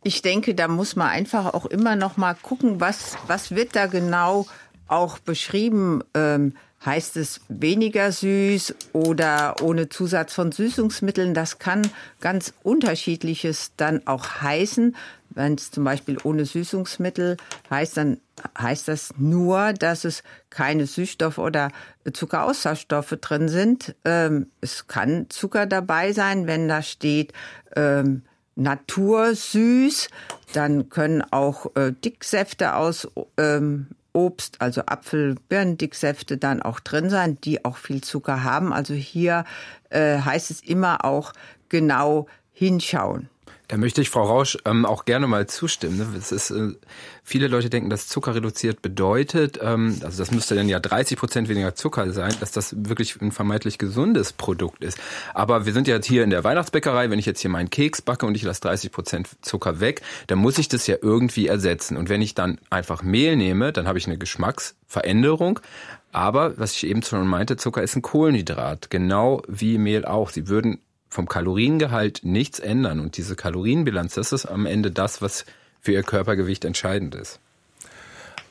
Ich 0.04 0.22
denke, 0.22 0.54
da 0.54 0.68
muss 0.68 0.98
man 0.98 1.08
einfach 1.08 1.54
auch 1.54 1.66
immer 1.66 1.96
noch 1.96 2.18
mal 2.18 2.36
gucken, 2.36 2.82
was, 2.82 3.16
was 3.28 3.56
wird 3.56 3.76
da 3.76 3.86
genau 3.86 4.48
auch 4.88 5.18
beschrieben. 5.20 6.04
Ähm, 6.14 6.56
heißt 6.86 7.18
es 7.18 7.42
weniger 7.48 8.12
süß 8.12 8.76
oder 8.92 9.56
ohne 9.62 9.90
Zusatz 9.90 10.34
von 10.34 10.52
Süßungsmitteln. 10.52 11.34
Das 11.34 11.60
kann 11.60 11.82
ganz 12.20 12.54
unterschiedliches 12.64 13.72
dann 13.78 14.06
auch 14.06 14.42
heißen. 14.42 14.96
Wenn 15.30 15.56
es 15.56 15.72
zum 15.72 15.84
Beispiel 15.84 16.18
ohne 16.24 16.46
Süßungsmittel 16.46 17.38
heißt, 17.70 17.98
dann 17.98 18.20
heißt 18.58 18.88
das 18.88 19.14
nur, 19.18 19.74
dass 19.74 20.06
es 20.06 20.24
keine 20.50 20.86
Süßstoffe 20.86 21.40
oder 21.40 21.72
Zuckeraustauschstoffe 22.12 23.18
drin 23.20 23.50
sind. 23.50 23.96
Ähm, 24.06 24.48
es 24.62 24.88
kann 24.88 25.28
Zucker 25.30 25.66
dabei 25.66 26.14
sein, 26.14 26.46
wenn 26.46 26.68
da 26.68 26.82
steht 26.84 27.34
ähm, 27.76 28.24
natursüß. 28.56 30.10
Dann 30.54 30.90
können 30.90 31.24
auch 31.32 31.76
äh, 31.76 31.94
Dicksäfte 31.94 32.76
aus 32.76 33.08
ähm, 33.38 33.88
Obst, 34.14 34.62
also 34.62 34.82
Apfel, 34.86 35.36
Birnendicksäfte 35.50 36.38
dann 36.38 36.62
auch 36.62 36.80
drin 36.80 37.10
sein, 37.10 37.40
die 37.42 37.66
auch 37.66 37.78
viel 37.78 38.02
Zucker 38.02 38.44
haben. 38.44 38.72
Also 38.72 38.94
hier 38.94 39.44
äh, 39.90 40.20
heißt 40.20 40.52
es 40.52 40.62
immer 40.62 41.04
auch 41.04 41.34
genau 41.70 42.28
hinschauen. 42.52 43.30
Da 43.70 43.78
möchte 43.78 44.02
ich 44.02 44.10
Frau 44.10 44.24
Rausch 44.24 44.58
ähm, 44.66 44.86
auch 44.86 45.06
gerne 45.06 45.26
mal 45.26 45.48
zustimmen. 45.48 45.98
Ne? 45.98 46.08
Es 46.18 46.32
ist, 46.32 46.52
äh, 46.52 46.74
viele 47.24 47.48
Leute 47.48 47.70
denken, 47.70 47.90
dass 47.90 48.08
Zucker 48.08 48.36
reduziert 48.36 48.82
bedeutet, 48.82 49.58
ähm, 49.62 50.00
also 50.04 50.18
das 50.18 50.32
müsste 50.32 50.56
dann 50.56 50.68
ja 50.68 50.80
30 50.80 51.18
Prozent 51.18 51.48
weniger 51.48 51.74
Zucker 51.74 52.12
sein, 52.12 52.34
dass 52.40 52.52
das 52.52 52.76
wirklich 52.78 53.20
ein 53.22 53.32
vermeintlich 53.32 53.78
gesundes 53.78 54.34
Produkt 54.34 54.84
ist. 54.84 55.00
Aber 55.34 55.66
wir 55.66 55.74
sind 55.74 55.88
ja 55.88 55.96
jetzt 55.96 56.08
hier 56.08 56.24
in 56.24 56.30
der 56.30 56.44
Weihnachtsbäckerei. 56.44 57.10
Wenn 57.10 57.20
ich 57.20 57.26
jetzt 57.26 57.40
hier 57.40 57.50
meinen 57.50 57.70
Keks 57.70 58.02
backe 58.02 58.26
und 58.26 58.36
ich 58.36 58.44
lasse 58.44 58.62
30 58.62 58.92
Prozent 58.92 59.30
Zucker 59.42 59.80
weg, 59.80 60.02
dann 60.28 60.40
muss 60.40 60.58
ich 60.58 60.68
das 60.68 60.86
ja 60.88 60.98
irgendwie 61.02 61.48
ersetzen. 61.48 61.96
Und 61.96 62.10
wenn 62.10 62.22
ich 62.22 62.36
dann 62.36 62.60
einfach 62.70 63.02
Mehl 63.02 63.38
nehme, 63.38 63.72
dann 63.72 63.88
habe 63.88 63.98
ich 63.98 64.08
eine 64.08 64.18
Geschmacksveränderung. 64.18 65.60
Aber 66.12 66.58
was 66.60 66.74
ich 66.74 66.86
eben 66.86 67.02
schon 67.02 67.28
meinte, 67.28 67.58
Zucker 67.58 67.82
ist 67.82 67.96
ein 67.96 68.02
Kohlenhydrat, 68.02 68.90
genau 68.90 69.42
wie 69.48 69.78
Mehl 69.78 70.06
auch. 70.06 70.30
Sie 70.30 70.48
würden 70.48 70.80
vom 71.14 71.28
Kaloriengehalt 71.28 72.22
nichts 72.24 72.60
ändern. 72.60 73.00
Und 73.00 73.18
diese 73.18 73.36
Kalorienbilanz, 73.36 74.16
das 74.16 74.34
ist 74.34 74.46
am 74.46 74.66
Ende 74.66 74.92
das, 74.92 75.22
was 75.22 75.46
für 75.80 75.94
ihr 75.94 76.04
Körpergewicht 76.04 76.66
entscheidend 76.66 77.16
ist. 77.16 77.40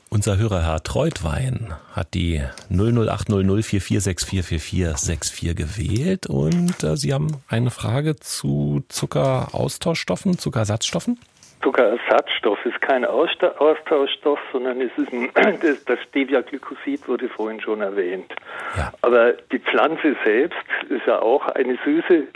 Unser 0.09 0.37
Hörer 0.37 0.63
Herr 0.63 0.83
Treutwein 0.83 1.75
hat 1.93 2.13
die 2.13 2.43
0080044644464 2.71 5.55
gewählt 5.55 6.27
und 6.27 6.83
äh, 6.85 6.99
Sie 6.99 7.15
haben 7.15 7.39
eine 7.49 7.71
Frage 7.71 8.17
zu 8.17 8.85
Zuckeraustauschstoffen, 8.89 10.37
Zuckerersatzstoffen? 10.37 11.19
Zuckerersatzstoff 11.63 12.65
ist 12.67 12.81
kein 12.81 13.05
Austauschstoff, 13.05 14.39
sondern 14.53 14.81
es 14.81 14.91
ist 14.97 15.13
ein, 15.13 15.31
das, 15.61 15.85
das 15.85 15.99
Stevia-Glycosid 16.09 17.07
wurde 17.09 17.29
vorhin 17.29 17.61
schon 17.61 17.81
erwähnt. 17.81 18.33
Ja. 18.77 18.93
Aber 19.03 19.33
die 19.33 19.59
Pflanze 19.59 20.17
selbst 20.25 20.59
ist 20.89 21.07
ja 21.07 21.21
auch 21.21 21.47
eine 21.49 21.79
süße, 21.85 22.27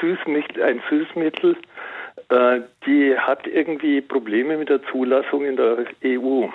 Süßmittel, 0.00 0.62
ein 0.62 0.82
Süßmittel, 0.90 1.56
äh, 2.28 2.60
die 2.86 3.16
hat 3.16 3.46
irgendwie 3.46 4.00
Probleme 4.00 4.56
mit 4.56 4.68
der 4.68 4.82
Zulassung 4.90 5.44
in 5.44 5.56
der 5.56 5.86
EU. 6.04 6.46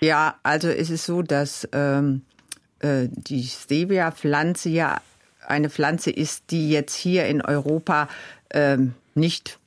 Ja, 0.00 0.36
also 0.42 0.68
ist 0.68 0.90
es 0.90 1.06
so, 1.06 1.22
dass 1.22 1.68
ähm, 1.72 2.22
äh, 2.80 3.08
die 3.10 3.42
Stevia-Pflanze 3.42 4.68
ja 4.68 5.00
eine 5.46 5.70
Pflanze 5.70 6.10
ist, 6.10 6.50
die 6.50 6.70
jetzt 6.70 6.94
hier 6.94 7.26
in 7.26 7.42
Europa 7.42 8.08
ähm, 8.52 8.94
nicht 9.14 9.57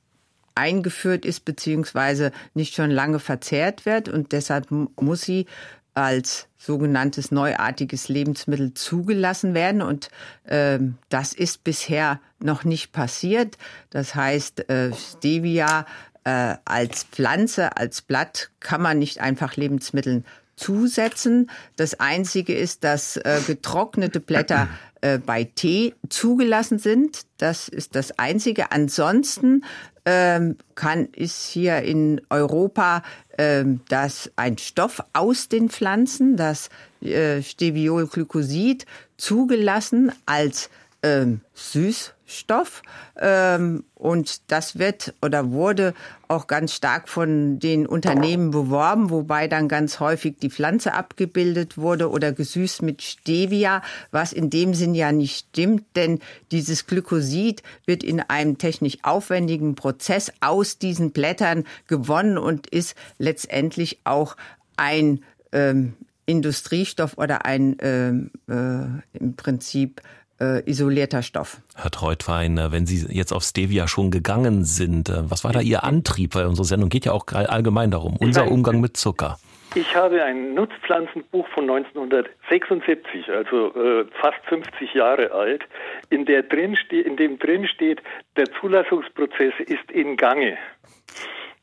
eingeführt 0.61 1.25
ist 1.25 1.43
beziehungsweise 1.43 2.31
nicht 2.53 2.75
schon 2.75 2.91
lange 2.91 3.19
verzehrt 3.19 3.87
wird 3.87 4.09
und 4.09 4.31
deshalb 4.31 4.67
muss 4.69 5.23
sie 5.23 5.47
als 5.93 6.47
sogenanntes 6.57 7.31
neuartiges 7.31 8.07
Lebensmittel 8.07 8.73
zugelassen 8.75 9.53
werden. 9.53 9.81
Und 9.81 10.09
äh, 10.43 10.79
das 11.09 11.33
ist 11.33 11.63
bisher 11.63 12.21
noch 12.39 12.63
nicht 12.63 12.91
passiert. 12.91 13.57
Das 13.89 14.15
heißt, 14.15 14.69
äh, 14.69 14.91
Stevia 14.93 15.85
äh, 16.23 16.55
als 16.63 17.03
Pflanze, 17.03 17.75
als 17.75 18.01
Blatt 18.01 18.51
kann 18.59 18.81
man 18.81 18.99
nicht 18.99 19.19
einfach 19.19 19.55
Lebensmitteln 19.55 20.23
zusetzen. 20.55 21.49
Das 21.75 21.99
Einzige 21.99 22.55
ist, 22.55 22.83
dass 22.83 23.17
äh, 23.17 23.39
getrocknete 23.47 24.19
Blätter 24.19 24.67
äh, 25.01 25.17
bei 25.17 25.43
Tee 25.43 25.95
zugelassen 26.09 26.77
sind. 26.77 27.21
Das 27.37 27.67
ist 27.67 27.95
das 27.95 28.19
Einzige. 28.19 28.71
Ansonsten 28.71 29.63
ähm, 30.05 30.57
kann 30.75 31.05
ist 31.13 31.47
hier 31.47 31.79
in 31.83 32.21
Europa 32.29 33.03
ähm, 33.37 33.81
das 33.89 34.31
ein 34.35 34.57
Stoff 34.57 35.03
aus 35.13 35.47
den 35.47 35.69
Pflanzen, 35.69 36.37
das 36.37 36.69
äh, 37.01 37.41
Steviolglycosid, 37.41 38.85
zugelassen 39.17 40.11
als 40.25 40.69
ähm, 41.03 41.41
Süßstoff 41.53 42.83
ähm, 43.19 43.83
und 43.95 44.51
das 44.51 44.77
wird 44.77 45.13
oder 45.21 45.51
wurde 45.51 45.93
auch 46.27 46.47
ganz 46.47 46.73
stark 46.73 47.09
von 47.09 47.59
den 47.59 47.87
Unternehmen 47.87 48.51
beworben, 48.51 49.09
wobei 49.09 49.47
dann 49.47 49.67
ganz 49.67 49.99
häufig 49.99 50.37
die 50.37 50.51
Pflanze 50.51 50.93
abgebildet 50.93 51.77
wurde 51.77 52.09
oder 52.09 52.31
gesüßt 52.31 52.83
mit 52.83 53.01
Stevia, 53.01 53.81
was 54.11 54.31
in 54.31 54.49
dem 54.49 54.73
Sinn 54.73 54.93
ja 54.93 55.11
nicht 55.11 55.47
stimmt, 55.49 55.83
denn 55.95 56.19
dieses 56.51 56.85
Glykosid 56.85 57.63
wird 57.85 58.03
in 58.03 58.19
einem 58.19 58.57
technisch 58.57 58.99
aufwendigen 59.01 59.75
Prozess 59.75 60.31
aus 60.39 60.77
diesen 60.77 61.11
Blättern 61.11 61.65
gewonnen 61.87 62.37
und 62.37 62.67
ist 62.67 62.95
letztendlich 63.17 63.99
auch 64.03 64.37
ein 64.77 65.23
ähm, 65.51 65.93
Industriestoff 66.27 67.17
oder 67.17 67.45
ein 67.45 67.75
ähm, 67.81 68.31
äh, 68.47 69.17
im 69.17 69.35
Prinzip 69.35 70.01
äh, 70.41 70.69
isolierter 70.69 71.21
Stoff. 71.21 71.57
Herr 71.75 71.91
Treutwein, 71.91 72.57
äh, 72.57 72.71
wenn 72.71 72.85
Sie 72.85 73.05
jetzt 73.13 73.31
auf 73.31 73.43
Stevia 73.43 73.87
schon 73.87 74.11
gegangen 74.11 74.65
sind, 74.65 75.09
äh, 75.09 75.29
was 75.29 75.43
war 75.43 75.53
da 75.53 75.61
Ihr 75.61 75.83
Antrieb? 75.83 76.35
Weil 76.35 76.47
unsere 76.47 76.65
Sendung 76.65 76.89
geht 76.89 77.05
ja 77.05 77.11
auch 77.11 77.25
allgemein 77.27 77.91
darum, 77.91 78.17
unser 78.19 78.51
Umgang 78.51 78.81
mit 78.81 78.97
Zucker. 78.97 79.37
Ich 79.73 79.95
habe 79.95 80.21
ein 80.21 80.53
Nutzpflanzenbuch 80.53 81.47
von 81.49 81.69
1976, 81.69 83.29
also 83.29 83.73
äh, 83.73 84.05
fast 84.19 84.43
50 84.49 84.93
Jahre 84.93 85.31
alt, 85.31 85.63
in, 86.09 86.25
der 86.25 86.43
drin 86.43 86.77
in 86.89 87.15
dem 87.15 87.39
drin 87.39 87.67
steht, 87.67 88.01
der 88.35 88.51
Zulassungsprozess 88.59 89.53
ist 89.65 89.89
in 89.89 90.17
Gange. 90.17 90.57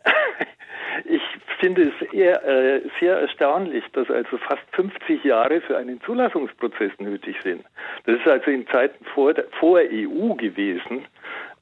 Ich 1.04 1.22
finde 1.60 1.90
es 1.90 2.12
eher 2.12 2.44
äh, 2.44 2.82
sehr 3.00 3.18
erstaunlich, 3.18 3.84
dass 3.92 4.10
also 4.10 4.38
fast 4.38 4.62
50 4.72 5.24
Jahre 5.24 5.60
für 5.60 5.76
einen 5.76 6.00
Zulassungsprozess 6.02 6.92
nötig 6.98 7.36
sind. 7.42 7.64
Das 8.04 8.16
ist 8.16 8.26
also 8.26 8.50
in 8.50 8.66
Zeiten 8.68 9.04
vor, 9.14 9.34
der, 9.34 9.44
vor 9.58 9.78
EU 9.78 10.34
gewesen. 10.34 11.04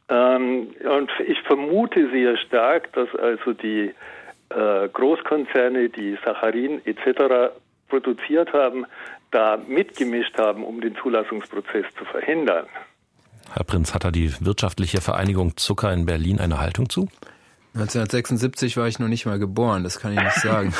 Ähm, 0.08 0.68
und 0.84 1.10
ich 1.26 1.40
vermute 1.42 2.10
sehr 2.10 2.36
stark, 2.36 2.92
dass 2.92 3.14
also 3.16 3.52
die 3.52 3.92
äh, 4.50 4.88
Großkonzerne, 4.88 5.88
die 5.88 6.16
Saccharin 6.24 6.80
etc. 6.84 7.52
produziert 7.88 8.52
haben, 8.52 8.86
da 9.30 9.58
mitgemischt 9.66 10.38
haben, 10.38 10.64
um 10.64 10.80
den 10.80 10.96
Zulassungsprozess 10.96 11.86
zu 11.98 12.04
verhindern. 12.04 12.66
Herr 13.52 13.64
Prinz, 13.64 13.94
hat 13.94 14.04
da 14.04 14.10
die 14.10 14.32
wirtschaftliche 14.40 15.00
Vereinigung 15.00 15.56
Zucker 15.56 15.92
in 15.92 16.06
Berlin 16.06 16.40
eine 16.40 16.60
Haltung 16.60 16.88
zu? 16.88 17.08
1976 17.76 18.78
war 18.78 18.88
ich 18.88 18.98
noch 18.98 19.08
nicht 19.08 19.26
mal 19.26 19.38
geboren, 19.38 19.84
das 19.84 20.00
kann 20.00 20.12
ich 20.12 20.18
nicht 20.18 20.36
sagen. 20.36 20.72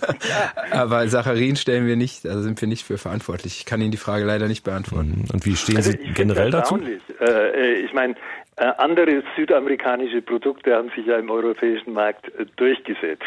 Aber 0.72 1.06
Saccharin 1.06 1.54
stellen 1.54 1.86
wir 1.86 1.94
nicht, 1.94 2.26
also 2.26 2.42
sind 2.42 2.60
wir 2.60 2.66
nicht 2.66 2.84
für 2.84 2.98
verantwortlich. 2.98 3.58
Ich 3.58 3.66
kann 3.66 3.80
Ihnen 3.80 3.92
die 3.92 3.98
Frage 3.98 4.24
leider 4.24 4.48
nicht 4.48 4.64
beantworten. 4.64 5.22
Mhm. 5.26 5.30
Und 5.32 5.46
wie 5.46 5.54
stehen 5.54 5.80
Sie 5.80 5.92
also 5.92 6.12
generell 6.12 6.50
dazu? 6.50 6.80
Äh, 7.20 7.24
äh, 7.24 7.72
ich 7.84 7.92
meine, 7.92 8.16
äh, 8.56 8.64
andere 8.78 9.22
südamerikanische 9.36 10.22
Produkte 10.22 10.74
haben 10.74 10.90
sich 10.96 11.06
ja 11.06 11.18
im 11.18 11.30
europäischen 11.30 11.92
Markt 11.92 12.30
durchgesetzt. 12.56 13.22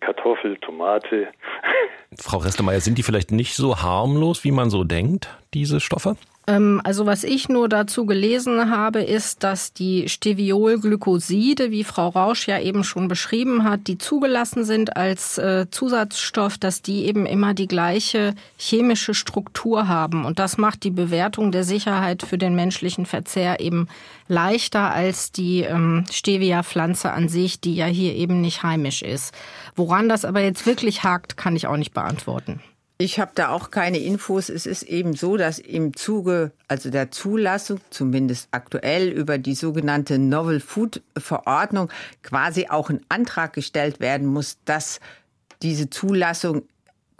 Kartoffel, 0.00 0.56
Tomate. 0.58 1.28
Frau 2.18 2.38
Restemeyer, 2.38 2.80
sind 2.80 2.98
die 2.98 3.02
vielleicht 3.02 3.30
nicht 3.30 3.54
so 3.54 3.80
harmlos, 3.80 4.44
wie 4.44 4.50
man 4.50 4.70
so 4.70 4.84
denkt, 4.84 5.34
diese 5.54 5.80
Stoffe? 5.80 6.16
Ähm, 6.48 6.80
also 6.84 7.06
was 7.06 7.24
ich 7.24 7.48
nur 7.48 7.68
dazu 7.68 8.06
gelesen 8.06 8.70
habe, 8.70 9.02
ist, 9.02 9.42
dass 9.42 9.72
die 9.72 10.08
Steviolglykoside, 10.08 11.70
wie 11.70 11.84
Frau 11.84 12.08
Rausch 12.08 12.46
ja 12.46 12.60
eben 12.60 12.84
schon 12.84 13.08
beschrieben 13.08 13.64
hat, 13.64 13.88
die 13.88 13.98
zugelassen 13.98 14.64
sind 14.64 14.96
als 14.96 15.38
äh, 15.38 15.66
Zusatzstoff, 15.70 16.56
dass 16.58 16.82
die 16.82 17.06
eben 17.06 17.26
immer 17.26 17.54
die 17.54 17.66
gleiche 17.66 18.34
chemische 18.56 19.14
Struktur 19.14 19.88
haben. 19.88 20.24
Und 20.24 20.38
das 20.38 20.56
macht 20.56 20.84
die 20.84 20.90
Bewertung 20.90 21.50
der 21.50 21.64
Sicherheit 21.64 22.22
für 22.22 22.38
den 22.38 22.54
menschlichen 22.54 23.06
Verzehr 23.06 23.60
eben 23.60 23.88
leichter 24.28 24.92
als 24.92 25.32
die 25.32 25.62
ähm, 25.62 26.04
Stevia-Pflanze 26.10 27.12
an 27.12 27.28
sich, 27.28 27.60
die 27.60 27.74
ja 27.74 27.86
hier 27.86 28.14
eben 28.14 28.40
nicht 28.40 28.62
heimisch 28.62 29.02
ist. 29.02 29.34
Woran 29.74 30.08
das 30.08 30.24
aber 30.24 30.40
jetzt 30.40 30.66
wirklich 30.66 31.02
hakt, 31.02 31.36
kann 31.36 31.56
ich 31.56 31.66
auch 31.66 31.76
nicht 31.76 31.92
beantworten. 31.92 32.60
Ich 32.98 33.20
habe 33.20 33.32
da 33.34 33.50
auch 33.50 33.70
keine 33.70 33.98
Infos. 33.98 34.48
Es 34.48 34.64
ist 34.64 34.82
eben 34.82 35.14
so, 35.14 35.36
dass 35.36 35.58
im 35.58 35.94
Zuge, 35.94 36.52
also 36.66 36.88
der 36.88 37.10
Zulassung, 37.10 37.78
zumindest 37.90 38.48
aktuell 38.52 39.08
über 39.08 39.36
die 39.36 39.54
sogenannte 39.54 40.18
Novel 40.18 40.60
Food 40.60 41.02
Verordnung, 41.16 41.90
quasi 42.22 42.68
auch 42.68 42.88
ein 42.88 43.04
Antrag 43.10 43.52
gestellt 43.52 44.00
werden 44.00 44.26
muss, 44.26 44.56
dass 44.64 45.00
diese 45.60 45.90
Zulassung 45.90 46.62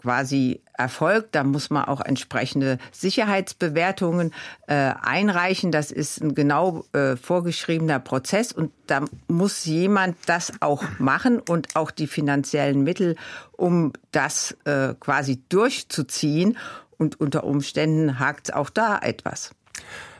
quasi 0.07 0.61
erfolgt. 0.71 1.35
Da 1.35 1.43
muss 1.43 1.69
man 1.69 1.83
auch 1.83 1.99
entsprechende 1.99 2.77
Sicherheitsbewertungen 2.93 4.33
äh, 4.67 4.93
einreichen. 5.01 5.73
Das 5.73 5.91
ist 5.91 6.21
ein 6.21 6.33
genau 6.33 6.85
äh, 6.93 7.17
vorgeschriebener 7.17 7.99
Prozess 7.99 8.53
und 8.53 8.71
da 8.85 9.01
muss 9.27 9.65
jemand 9.65 10.15
das 10.25 10.53
auch 10.61 10.85
machen 10.97 11.41
und 11.41 11.75
auch 11.75 11.91
die 11.91 12.07
finanziellen 12.07 12.85
Mittel, 12.85 13.17
um 13.51 13.91
das 14.13 14.55
äh, 14.63 14.93
quasi 14.97 15.41
durchzuziehen. 15.49 16.57
Und 16.97 17.19
unter 17.19 17.43
Umständen 17.43 18.17
hakt 18.17 18.53
auch 18.53 18.69
da 18.69 18.97
etwas. 18.97 19.51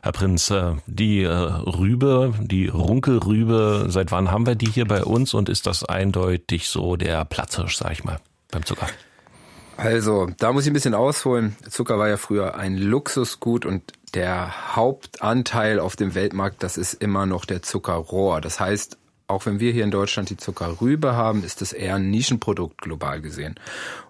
Herr 0.02 0.12
Prinz, 0.12 0.50
äh, 0.50 0.74
die 0.86 1.24
äh, 1.24 1.30
Rübe, 1.30 2.34
die 2.42 2.68
Runkelrübe, 2.68 3.86
seit 3.88 4.12
wann 4.12 4.32
haben 4.32 4.46
wir 4.46 4.56
die 4.56 4.70
hier 4.70 4.86
bei 4.86 5.06
uns 5.06 5.34
und 5.34 5.48
ist 5.48 5.66
das 5.66 5.86
eindeutig 5.86 6.68
so 6.68 6.98
der 6.98 7.24
Platzhirsch, 7.24 7.78
sag 7.78 7.94
ich 7.94 8.04
mal, 8.04 8.20
beim 8.52 8.66
Zucker? 8.66 8.88
Also, 9.78 10.28
da 10.40 10.52
muss 10.52 10.64
ich 10.64 10.72
ein 10.72 10.74
bisschen 10.74 10.96
ausholen. 10.96 11.56
Zucker 11.70 12.00
war 12.00 12.10
ja 12.10 12.18
früher 12.18 12.56
ein 12.56 12.78
Luxusgut 12.78 13.64
und 13.64 13.94
der 14.16 14.76
Hauptanteil 14.76 15.80
auf 15.80 15.96
dem 15.96 16.16
Weltmarkt, 16.16 16.64
das 16.64 16.78
ist 16.78 16.96
immer 16.96 17.28
noch 17.28 17.46
der 17.46 17.62
Zuckerrohr. 17.62 18.42
Das 18.42 18.60
heißt, 18.60 18.98
auch 19.28 19.46
wenn 19.46 19.60
wir 19.60 19.72
hier 19.72 19.84
in 19.84 19.92
Deutschland 19.92 20.32
die 20.32 20.38
Zuckerrübe 20.38 21.16
haben, 21.16 21.44
ist 21.44 21.62
das 21.62 21.74
eher 21.74 21.96
ein 21.96 22.10
Nischenprodukt 22.10 22.82
global 22.82 23.22
gesehen. 23.22 23.56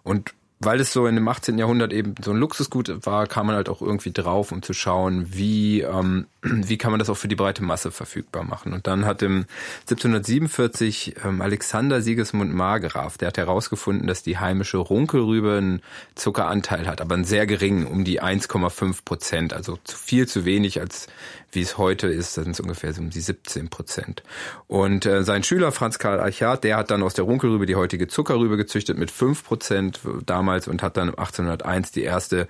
Und 0.03 0.33
weil 0.59 0.79
es 0.79 0.91
so 0.91 1.05
in 1.05 1.15
dem 1.15 1.27
18. 1.27 1.59
Jahrhundert 1.59 1.93
eben 1.93 2.15
so 2.23 2.31
ein 2.31 2.37
Luxusgut 2.37 3.05
war, 3.05 3.27
kam 3.27 3.47
man 3.47 3.55
halt 3.55 3.69
auch 3.69 3.81
irgendwie 3.81 4.11
drauf, 4.11 4.51
um 4.51 4.63
zu 4.63 4.73
schauen, 4.73 5.27
wie, 5.29 5.81
ähm, 5.81 6.25
wie 6.41 6.77
kann 6.77 6.91
man 6.91 6.97
das 6.99 7.09
auch 7.09 7.17
für 7.17 7.27
die 7.27 7.35
breite 7.35 7.63
Masse 7.63 7.91
verfügbar 7.91 8.43
machen. 8.43 8.73
Und 8.73 8.87
dann 8.87 9.05
hat 9.05 9.21
im 9.21 9.45
1747 9.81 11.15
ähm, 11.23 11.41
Alexander 11.41 12.01
Sigismund 12.01 12.53
Margraf, 12.53 13.19
der 13.19 13.27
hat 13.27 13.37
herausgefunden, 13.37 14.07
dass 14.07 14.23
die 14.23 14.39
heimische 14.39 14.77
Runkelrübe 14.77 15.57
einen 15.57 15.81
Zuckeranteil 16.15 16.87
hat, 16.87 17.01
aber 17.01 17.13
einen 17.13 17.25
sehr 17.25 17.45
geringen, 17.45 17.85
um 17.85 18.03
die 18.03 18.21
1,5 18.21 19.05
Prozent, 19.05 19.53
also 19.53 19.77
zu 19.83 19.95
viel 19.95 20.27
zu 20.27 20.43
wenig, 20.45 20.79
als 20.79 21.07
wie 21.51 21.61
es 21.61 21.77
heute 21.77 22.07
ist, 22.07 22.33
sind 22.33 22.59
ungefähr 22.59 22.93
so 22.93 23.01
um 23.01 23.09
die 23.09 23.21
17 23.21 23.69
Prozent. 23.69 24.23
Und 24.67 25.05
äh, 25.05 25.23
sein 25.23 25.43
Schüler 25.43 25.71
Franz 25.71 25.97
Karl 25.97 26.19
Eichhardt, 26.19 26.63
der 26.63 26.77
hat 26.77 26.91
dann 26.91 27.03
aus 27.03 27.13
der 27.13 27.25
Runkelrübe 27.25 27.65
die 27.65 27.75
heutige 27.75 28.07
Zuckerrübe 28.07 28.57
gezüchtet 28.57 28.97
mit 28.97 29.11
5 29.11 29.43
Prozent 29.43 29.99
damals 30.25 30.67
und 30.67 30.83
hat 30.83 30.97
dann 30.97 31.09
1801 31.09 31.91
die 31.91 32.03
erste 32.03 32.47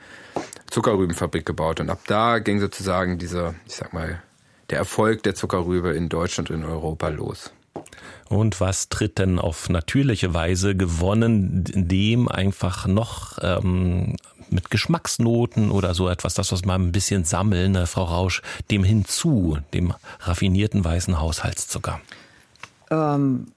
Zuckerrübenfabrik 0.69 1.45
gebaut. 1.45 1.79
Und 1.79 1.89
ab 1.89 2.01
da 2.07 2.39
ging 2.39 2.59
sozusagen 2.59 3.17
dieser, 3.17 3.55
ich 3.67 3.75
sag 3.75 3.93
mal, 3.93 4.21
der 4.69 4.79
Erfolg 4.79 5.23
der 5.23 5.35
Zuckerrübe 5.35 5.91
in 5.91 6.09
Deutschland 6.09 6.49
und 6.49 6.57
in 6.57 6.65
Europa 6.65 7.07
los. 7.09 7.51
Und 8.29 8.59
was 8.59 8.89
tritt 8.89 9.19
denn 9.19 9.39
auf 9.39 9.69
natürliche 9.69 10.33
Weise 10.33 10.75
gewonnen, 10.75 11.63
dem 11.65 12.27
einfach 12.27 12.85
noch 12.87 13.37
ähm, 13.41 14.17
mit 14.51 14.69
Geschmacksnoten 14.69 15.71
oder 15.71 15.93
so 15.93 16.09
etwas, 16.09 16.33
das, 16.33 16.51
was 16.51 16.65
man 16.65 16.87
ein 16.87 16.91
bisschen 16.91 17.23
sammeln, 17.23 17.73
ne, 17.73 17.87
Frau 17.87 18.03
Rausch, 18.03 18.41
dem 18.71 18.83
hinzu, 18.83 19.57
dem 19.73 19.93
raffinierten 20.21 20.83
weißen 20.83 21.19
Haushaltszucker? 21.19 21.99
Ähm, 22.89 23.47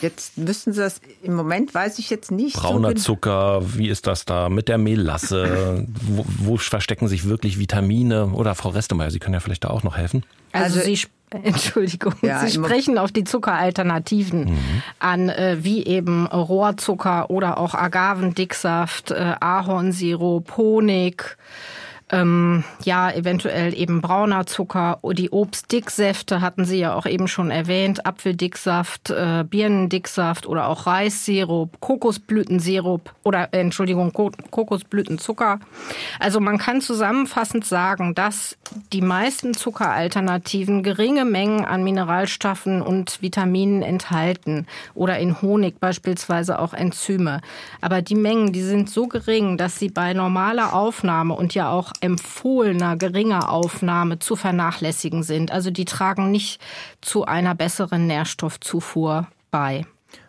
Jetzt 0.00 0.38
müssen 0.38 0.72
Sie 0.72 0.80
das, 0.80 1.00
im 1.22 1.34
Moment 1.34 1.74
weiß 1.74 1.98
ich 1.98 2.10
jetzt 2.10 2.30
nicht. 2.30 2.56
Brauner 2.56 2.90
so 2.90 2.94
Zucker, 2.94 3.62
wie 3.76 3.88
ist 3.88 4.06
das 4.06 4.24
da 4.24 4.48
mit 4.48 4.68
der 4.68 4.78
Melasse? 4.78 5.86
wo, 6.02 6.24
wo, 6.26 6.56
verstecken 6.56 7.08
sich 7.08 7.26
wirklich 7.26 7.58
Vitamine? 7.58 8.28
Oder 8.28 8.54
Frau 8.54 8.70
Restemeyer, 8.70 9.10
Sie 9.10 9.18
können 9.18 9.34
ja 9.34 9.40
vielleicht 9.40 9.64
da 9.64 9.68
auch 9.68 9.82
noch 9.82 9.96
helfen. 9.96 10.24
Also, 10.52 10.80
also 10.80 10.94
Sie, 10.94 11.06
Entschuldigung, 11.42 12.14
ja, 12.22 12.40
Sie 12.40 12.52
sprechen 12.52 12.98
auf 12.98 13.12
die 13.12 13.24
Zuckeralternativen 13.24 14.44
mhm. 14.44 14.82
an, 14.98 15.28
äh, 15.28 15.58
wie 15.60 15.84
eben 15.86 16.26
Rohrzucker 16.26 17.30
oder 17.30 17.58
auch 17.58 17.74
Agavendicksaft, 17.74 19.12
äh, 19.12 19.34
Ahornsirup, 19.40 20.56
Honig 20.56 21.36
ähm, 22.12 22.64
ja, 22.82 23.10
eventuell 23.12 23.74
eben 23.74 24.00
brauner 24.00 24.46
Zucker. 24.46 24.98
Die 25.12 25.30
Obstdicksäfte 25.30 26.40
hatten 26.40 26.64
Sie 26.64 26.78
ja 26.78 26.94
auch 26.94 27.06
eben 27.06 27.28
schon 27.28 27.50
erwähnt. 27.50 28.04
Apfeldicksaft, 28.04 29.10
äh, 29.10 29.44
Birnendicksaft 29.48 30.46
oder 30.46 30.68
auch 30.68 30.86
Reissirup, 30.86 31.80
Kokosblütensirup 31.80 33.14
oder, 33.22 33.52
äh, 33.52 33.60
Entschuldigung, 33.60 34.12
Kokosblütenzucker. 34.12 35.60
Also 36.18 36.40
man 36.40 36.58
kann 36.58 36.80
zusammenfassend 36.80 37.64
sagen, 37.64 38.14
dass 38.14 38.56
die 38.92 39.02
meisten 39.02 39.54
Zuckeralternativen 39.54 40.82
geringe 40.82 41.24
Mengen 41.24 41.64
an 41.64 41.84
Mineralstoffen 41.84 42.82
und 42.82 43.22
Vitaminen 43.22 43.82
enthalten 43.82 44.66
oder 44.94 45.18
in 45.18 45.42
Honig 45.42 45.78
beispielsweise 45.78 46.58
auch 46.58 46.74
Enzyme. 46.74 47.40
Aber 47.80 48.02
die 48.02 48.14
Mengen, 48.14 48.52
die 48.52 48.62
sind 48.62 48.90
so 48.90 49.06
gering, 49.06 49.56
dass 49.56 49.78
sie 49.78 49.88
bei 49.88 50.12
normaler 50.12 50.74
Aufnahme 50.74 51.34
und 51.34 51.54
ja 51.54 51.70
auch 51.70 51.92
empfohlener 52.00 52.96
geringer 52.96 53.50
Aufnahme 53.50 54.18
zu 54.18 54.36
vernachlässigen 54.36 55.22
sind. 55.22 55.50
Also 55.50 55.70
die 55.70 55.84
tragen 55.84 56.30
nicht 56.30 56.60
zu 57.00 57.24
einer 57.24 57.54
besseren 57.54 58.06
Nährstoffzufuhr 58.06 59.28
bei. 59.50 59.86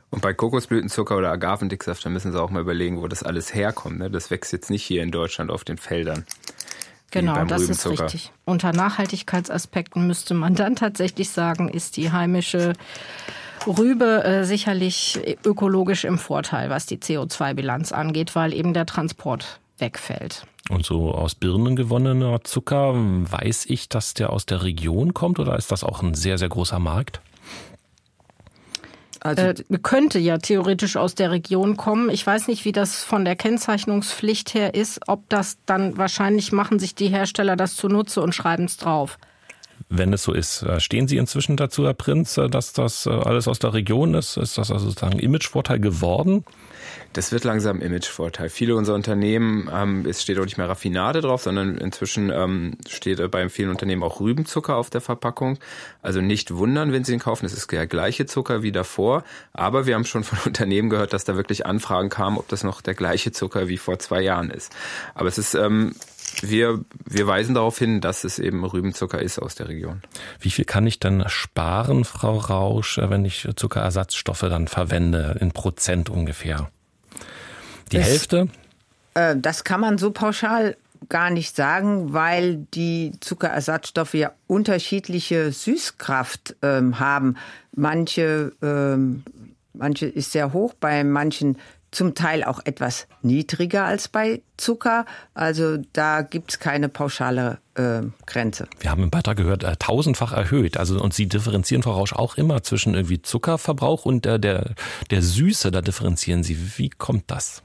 Und 0.09 0.21
bei 0.21 0.33
Kokosblütenzucker 0.33 1.17
oder 1.17 1.31
Agavendicksaft, 1.31 2.05
da 2.05 2.09
müssen 2.09 2.33
Sie 2.33 2.41
auch 2.41 2.49
mal 2.49 2.61
überlegen, 2.61 3.01
wo 3.01 3.07
das 3.07 3.23
alles 3.23 3.53
herkommt. 3.53 3.99
Ne? 3.99 4.11
Das 4.11 4.29
wächst 4.29 4.51
jetzt 4.51 4.69
nicht 4.69 4.83
hier 4.83 5.03
in 5.03 5.11
Deutschland 5.11 5.49
auf 5.49 5.63
den 5.63 5.77
Feldern. 5.77 6.25
Genau, 7.11 7.45
das 7.45 7.63
ist 7.63 7.87
richtig. 7.87 8.31
Unter 8.45 8.73
Nachhaltigkeitsaspekten 8.73 10.07
müsste 10.07 10.33
man 10.33 10.55
dann 10.55 10.75
tatsächlich 10.75 11.29
sagen, 11.29 11.69
ist 11.69 11.97
die 11.97 12.11
heimische 12.11 12.73
Rübe 13.67 14.23
äh, 14.23 14.43
sicherlich 14.43 15.19
ökologisch 15.45 16.03
im 16.03 16.17
Vorteil, 16.17 16.69
was 16.69 16.85
die 16.85 16.97
CO2-Bilanz 16.97 17.91
angeht, 17.91 18.35
weil 18.35 18.53
eben 18.53 18.73
der 18.73 18.85
Transport 18.85 19.60
wegfällt. 19.81 20.45
Und 20.69 20.85
so 20.85 21.11
aus 21.11 21.35
Birnen 21.35 21.75
gewonnener 21.75 22.43
Zucker, 22.43 22.93
weiß 22.95 23.65
ich, 23.65 23.89
dass 23.89 24.13
der 24.13 24.29
aus 24.29 24.45
der 24.45 24.63
Region 24.63 25.13
kommt 25.13 25.39
oder 25.39 25.57
ist 25.57 25.71
das 25.71 25.83
auch 25.83 26.01
ein 26.01 26.13
sehr, 26.13 26.37
sehr 26.37 26.49
großer 26.49 26.79
Markt? 26.79 27.21
Also 29.23 29.43
äh, 29.43 29.55
könnte 29.83 30.17
ja 30.17 30.39
theoretisch 30.39 30.97
aus 30.97 31.13
der 31.13 31.29
Region 31.29 31.77
kommen. 31.77 32.09
Ich 32.09 32.25
weiß 32.25 32.47
nicht, 32.47 32.65
wie 32.65 32.71
das 32.71 33.03
von 33.03 33.23
der 33.23 33.35
Kennzeichnungspflicht 33.35 34.53
her 34.53 34.73
ist, 34.73 34.99
ob 35.07 35.29
das 35.29 35.57
dann 35.65 35.97
wahrscheinlich 35.97 36.51
machen 36.51 36.79
sich 36.79 36.95
die 36.95 37.09
Hersteller 37.09 37.55
das 37.55 37.75
zunutze 37.75 38.21
und 38.21 38.33
schreiben 38.33 38.65
es 38.65 38.77
drauf. 38.77 39.19
Wenn 39.89 40.13
es 40.13 40.23
so 40.23 40.33
ist, 40.33 40.63
äh, 40.63 40.79
stehen 40.79 41.07
Sie 41.07 41.17
inzwischen 41.17 41.57
dazu, 41.57 41.85
Herr 41.85 41.93
Prinz, 41.93 42.37
äh, 42.37 42.49
dass 42.49 42.73
das 42.73 43.05
äh, 43.05 43.09
alles 43.09 43.47
aus 43.47 43.59
der 43.59 43.73
Region 43.73 44.13
ist? 44.13 44.37
Ist 44.37 44.57
das 44.57 44.71
also 44.71 44.87
sozusagen 44.87 45.19
Imagevorteil 45.19 45.79
geworden? 45.79 46.43
Das 47.13 47.31
wird 47.31 47.43
langsam 47.43 47.81
Imagevorteil. 47.81 48.49
Viele 48.49 48.75
unserer 48.75 48.95
Unternehmen, 48.95 49.69
ähm, 49.73 50.05
es 50.07 50.21
steht 50.21 50.39
auch 50.39 50.45
nicht 50.45 50.57
mehr 50.57 50.69
Raffinade 50.69 51.21
drauf, 51.21 51.43
sondern 51.43 51.77
inzwischen 51.77 52.29
ähm, 52.29 52.77
steht 52.87 53.19
bei 53.31 53.49
vielen 53.49 53.69
Unternehmen 53.69 54.03
auch 54.03 54.19
Rübenzucker 54.19 54.77
auf 54.77 54.89
der 54.89 55.01
Verpackung. 55.01 55.59
Also 56.01 56.21
nicht 56.21 56.55
wundern, 56.55 56.93
wenn 56.93 57.03
Sie 57.03 57.13
ihn 57.13 57.19
kaufen. 57.19 57.45
Es 57.45 57.53
ist 57.53 57.71
der 57.71 57.87
gleiche 57.87 58.25
Zucker 58.25 58.63
wie 58.63 58.71
davor. 58.71 59.23
Aber 59.53 59.85
wir 59.85 59.95
haben 59.95 60.05
schon 60.05 60.23
von 60.23 60.39
Unternehmen 60.45 60.89
gehört, 60.89 61.13
dass 61.13 61.25
da 61.25 61.35
wirklich 61.35 61.65
Anfragen 61.65 62.09
kamen, 62.09 62.37
ob 62.37 62.47
das 62.47 62.63
noch 62.63 62.81
der 62.81 62.93
gleiche 62.93 63.31
Zucker 63.31 63.67
wie 63.67 63.77
vor 63.77 63.99
zwei 63.99 64.21
Jahren 64.21 64.49
ist. 64.49 64.71
Aber 65.13 65.27
es 65.27 65.37
ist 65.37 65.53
ähm, 65.53 65.93
wir, 66.41 66.83
wir 67.05 67.27
weisen 67.27 67.55
darauf 67.55 67.77
hin, 67.77 68.01
dass 68.01 68.23
es 68.23 68.39
eben 68.39 68.63
Rübenzucker 68.63 69.21
ist 69.21 69.39
aus 69.39 69.55
der 69.55 69.67
Region. 69.67 70.01
Wie 70.39 70.49
viel 70.49 70.65
kann 70.65 70.87
ich 70.87 70.99
dann 70.99 71.27
sparen, 71.27 72.05
Frau 72.05 72.37
Rausch, 72.37 72.97
wenn 73.01 73.25
ich 73.25 73.47
Zuckerersatzstoffe 73.55 74.41
dann 74.41 74.67
verwende, 74.67 75.37
in 75.39 75.51
Prozent 75.51 76.09
ungefähr? 76.09 76.69
Die 77.91 77.97
das, 77.97 78.07
Hälfte? 78.07 78.47
Äh, 79.13 79.35
das 79.37 79.63
kann 79.63 79.81
man 79.81 79.97
so 79.97 80.11
pauschal 80.11 80.75
gar 81.09 81.29
nicht 81.29 81.55
sagen, 81.55 82.13
weil 82.13 82.67
die 82.73 83.13
Zuckerersatzstoffe 83.19 84.13
ja 84.13 84.31
unterschiedliche 84.47 85.51
Süßkraft 85.51 86.55
ähm, 86.61 86.99
haben. 86.99 87.37
Manche, 87.75 88.53
ähm, 88.61 89.23
manche 89.73 90.05
ist 90.05 90.31
sehr 90.31 90.53
hoch, 90.53 90.73
bei 90.79 91.03
manchen 91.03 91.57
zum 91.91 92.15
Teil 92.15 92.43
auch 92.43 92.61
etwas 92.63 93.07
niedriger 93.21 93.83
als 93.83 94.07
bei 94.07 94.41
Zucker. 94.55 95.05
Also 95.33 95.77
da 95.91 96.21
gibt 96.21 96.51
es 96.51 96.59
keine 96.59 96.87
pauschale 96.87 97.57
äh, 97.75 98.01
Grenze. 98.25 98.67
Wir 98.79 98.91
haben 98.91 99.03
im 99.03 99.09
Beitrag 99.09 99.35
gehört, 99.35 99.63
äh, 99.63 99.75
tausendfach 99.77 100.31
erhöht. 100.31 100.77
Also 100.77 101.01
und 101.01 101.13
Sie 101.13 101.27
differenzieren 101.27 101.83
Frau 101.83 101.91
Rausch 101.91 102.13
auch 102.13 102.37
immer 102.37 102.63
zwischen 102.63 102.93
irgendwie 102.93 103.21
Zuckerverbrauch 103.21 104.05
und 104.05 104.25
äh, 104.25 104.39
der, 104.39 104.75
der 105.09 105.21
Süße. 105.21 105.71
Da 105.71 105.81
differenzieren 105.81 106.43
Sie. 106.43 106.77
Wie 106.77 106.89
kommt 106.89 107.25
das? 107.27 107.61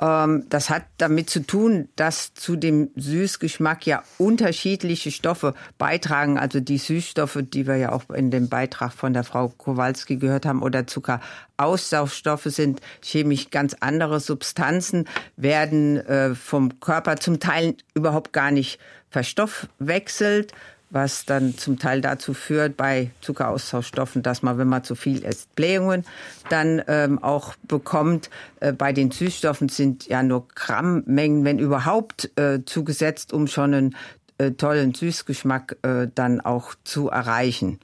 Ähm, 0.00 0.44
das 0.48 0.70
hat 0.70 0.84
damit 0.98 1.30
zu 1.30 1.40
tun, 1.40 1.88
dass 1.96 2.34
zu 2.34 2.56
dem 2.56 2.90
Süßgeschmack 2.96 3.86
ja 3.86 4.02
unterschiedliche 4.18 5.10
Stoffe 5.10 5.54
beitragen. 5.76 6.38
Also 6.38 6.60
die 6.60 6.78
Süßstoffe, 6.78 7.38
die 7.42 7.66
wir 7.66 7.76
ja 7.76 7.92
auch 7.92 8.08
in 8.10 8.30
dem 8.30 8.48
Beitrag 8.48 8.92
von 8.92 9.12
der 9.12 9.24
Frau 9.24 9.48
Kowalski 9.48 10.16
gehört 10.16 10.46
haben, 10.46 10.62
oder 10.62 10.86
Zuckeraussaufstoffe 10.86 12.44
sind 12.44 12.80
chemisch 13.02 13.50
ganz 13.50 13.74
andere 13.80 14.20
Substanzen, 14.20 15.06
werden 15.36 15.96
äh, 15.98 16.34
vom 16.34 16.80
Körper 16.80 17.16
zum 17.16 17.40
Teil 17.40 17.74
überhaupt 17.94 18.32
gar 18.32 18.50
nicht 18.50 18.78
verstoffwechselt 19.10 20.52
was 20.90 21.26
dann 21.26 21.56
zum 21.56 21.78
Teil 21.78 22.00
dazu 22.00 22.34
führt 22.34 22.76
bei 22.76 23.10
Zuckeraustauschstoffen, 23.20 24.22
dass 24.22 24.42
man, 24.42 24.58
wenn 24.58 24.68
man 24.68 24.84
zu 24.84 24.94
viel 24.94 25.24
isst, 25.24 25.54
Blähungen 25.54 26.04
dann 26.48 26.82
ähm, 26.88 27.22
auch 27.22 27.54
bekommt. 27.66 28.30
Äh, 28.60 28.72
bei 28.72 28.92
den 28.92 29.10
Süßstoffen 29.10 29.68
sind 29.68 30.06
ja 30.06 30.22
nur 30.22 30.48
Grammmengen, 30.54 31.44
wenn 31.44 31.58
überhaupt, 31.58 32.30
äh, 32.38 32.60
zugesetzt, 32.64 33.32
um 33.32 33.46
schon 33.46 33.74
einen 33.74 33.96
äh, 34.38 34.52
tollen 34.52 34.94
Süßgeschmack 34.94 35.76
äh, 35.82 36.08
dann 36.14 36.40
auch 36.40 36.74
zu 36.84 37.08
erreichen. 37.08 37.78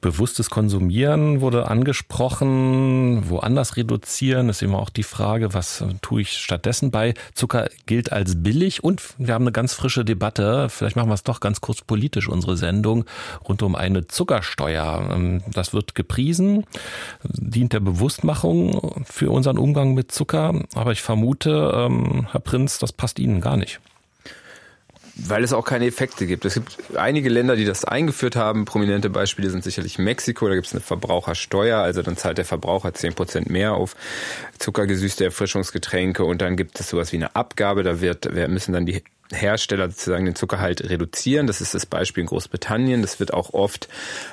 Bewusstes 0.00 0.50
Konsumieren 0.50 1.40
wurde 1.40 1.68
angesprochen, 1.68 3.28
woanders 3.28 3.76
reduzieren 3.76 4.48
ist 4.48 4.62
immer 4.62 4.78
auch 4.78 4.90
die 4.90 5.02
Frage, 5.02 5.54
was 5.54 5.84
tue 6.02 6.22
ich 6.22 6.32
stattdessen 6.32 6.90
bei. 6.90 7.14
Zucker 7.34 7.68
gilt 7.86 8.12
als 8.12 8.42
billig 8.42 8.84
und 8.84 9.02
wir 9.18 9.34
haben 9.34 9.44
eine 9.44 9.52
ganz 9.52 9.74
frische 9.74 10.04
Debatte, 10.04 10.68
vielleicht 10.68 10.96
machen 10.96 11.10
wir 11.10 11.14
es 11.14 11.24
doch 11.24 11.40
ganz 11.40 11.60
kurz 11.60 11.82
politisch, 11.82 12.28
unsere 12.28 12.56
Sendung, 12.56 13.04
rund 13.48 13.62
um 13.62 13.74
eine 13.74 14.06
Zuckersteuer. 14.06 15.08
Ähm, 15.12 15.42
das 15.52 15.72
wird 15.72 15.94
gepriesen, 15.94 16.64
dient 17.24 17.72
der 17.72 17.80
Bewusstmachung 17.80 19.04
für 19.04 19.30
unseren 19.30 19.58
Umgang 19.58 19.94
mit 19.94 20.12
Zucker, 20.12 20.62
aber 20.74 20.92
ich 20.92 21.02
vermute, 21.02 21.72
ähm, 21.74 22.28
Herr 22.30 22.40
Prinz, 22.40 22.78
das 22.78 22.92
passt 22.92 23.18
Ihnen 23.18 23.40
gar 23.40 23.56
nicht. 23.56 23.80
Weil 25.20 25.42
es 25.42 25.52
auch 25.52 25.64
keine 25.64 25.86
Effekte 25.86 26.26
gibt. 26.26 26.44
Es 26.44 26.54
gibt 26.54 26.96
einige 26.96 27.28
Länder, 27.28 27.56
die 27.56 27.64
das 27.64 27.84
eingeführt 27.84 28.36
haben. 28.36 28.64
Prominente 28.64 29.10
Beispiele 29.10 29.50
sind 29.50 29.64
sicherlich 29.64 29.98
Mexiko. 29.98 30.48
Da 30.48 30.54
gibt 30.54 30.68
es 30.68 30.72
eine 30.72 30.80
Verbrauchersteuer. 30.80 31.78
Also 31.78 32.02
dann 32.02 32.16
zahlt 32.16 32.38
der 32.38 32.44
Verbraucher 32.44 32.94
zehn 32.94 33.14
Prozent 33.14 33.50
mehr 33.50 33.74
auf 33.74 33.96
zuckergesüßte 34.60 35.24
Erfrischungsgetränke. 35.24 36.24
Und 36.24 36.40
dann 36.40 36.56
gibt 36.56 36.78
es 36.78 36.88
sowas 36.88 37.10
wie 37.12 37.16
eine 37.16 37.34
Abgabe. 37.34 37.82
Da 37.82 38.00
wird, 38.00 38.32
müssen 38.48 38.72
dann 38.72 38.86
die 38.86 39.02
Hersteller 39.32 39.90
sozusagen 39.90 40.24
den 40.24 40.34
Zuckerhalt 40.34 40.88
reduzieren. 40.88 41.46
Das 41.46 41.60
ist 41.60 41.74
das 41.74 41.86
Beispiel 41.86 42.22
in 42.22 42.26
Großbritannien. 42.28 43.02
Das 43.02 43.20
wird 43.20 43.34
auch 43.34 43.52
oft 43.52 43.88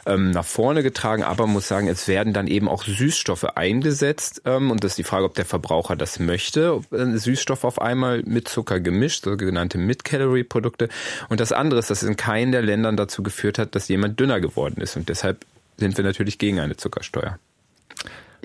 ähm, 0.06 0.32
nach 0.32 0.46
vorne 0.46 0.84
getragen, 0.84 1.24
aber 1.24 1.46
man 1.46 1.54
muss 1.54 1.68
sagen, 1.68 1.88
es 1.88 2.08
werden 2.08 2.34
dann 2.34 2.48
eben 2.48 2.68
auch 2.68 2.84
Süßstoffe 2.84 3.44
eingesetzt. 3.56 4.42
Ähm, 4.46 4.72
und 4.72 4.84
das 4.84 4.94
ist 4.94 4.98
die 4.98 5.04
Frage, 5.04 5.26
ob 5.26 5.36
der 5.36 5.46
Verbraucher 5.46 5.96
das 5.96 6.20
möchte. 6.20 6.82
Äh, 6.92 7.18
Süßstoff 7.18 7.64
auf 7.64 7.82
einmal 7.82 8.24
mit 8.24 8.48
Zucker 8.48 8.80
gemischt, 8.80 9.26
sogenannte 9.26 9.78
Mid-Calorie-Produkte. 9.78 10.90
Und 11.30 11.40
das 11.40 11.52
andere 11.52 11.80
ist, 11.80 11.90
dass 11.90 12.02
es 12.02 12.08
in 12.08 12.16
keinem 12.16 12.52
der 12.52 12.62
Ländern 12.62 12.98
dazu 12.98 13.24
geführt 13.24 13.60
hat, 13.60 13.76
dass 13.76 13.88
jemand 13.88 14.20
dünner 14.20 14.40
geworden 14.40 14.82
ist. 14.82 14.96
Und 14.96 15.10
deshalb 15.10 15.46
sind 15.78 15.98
wir 15.98 16.04
natürlich 16.04 16.38
gegen 16.38 16.60
eine 16.60 16.78
Zuckersteuer. 16.78 17.38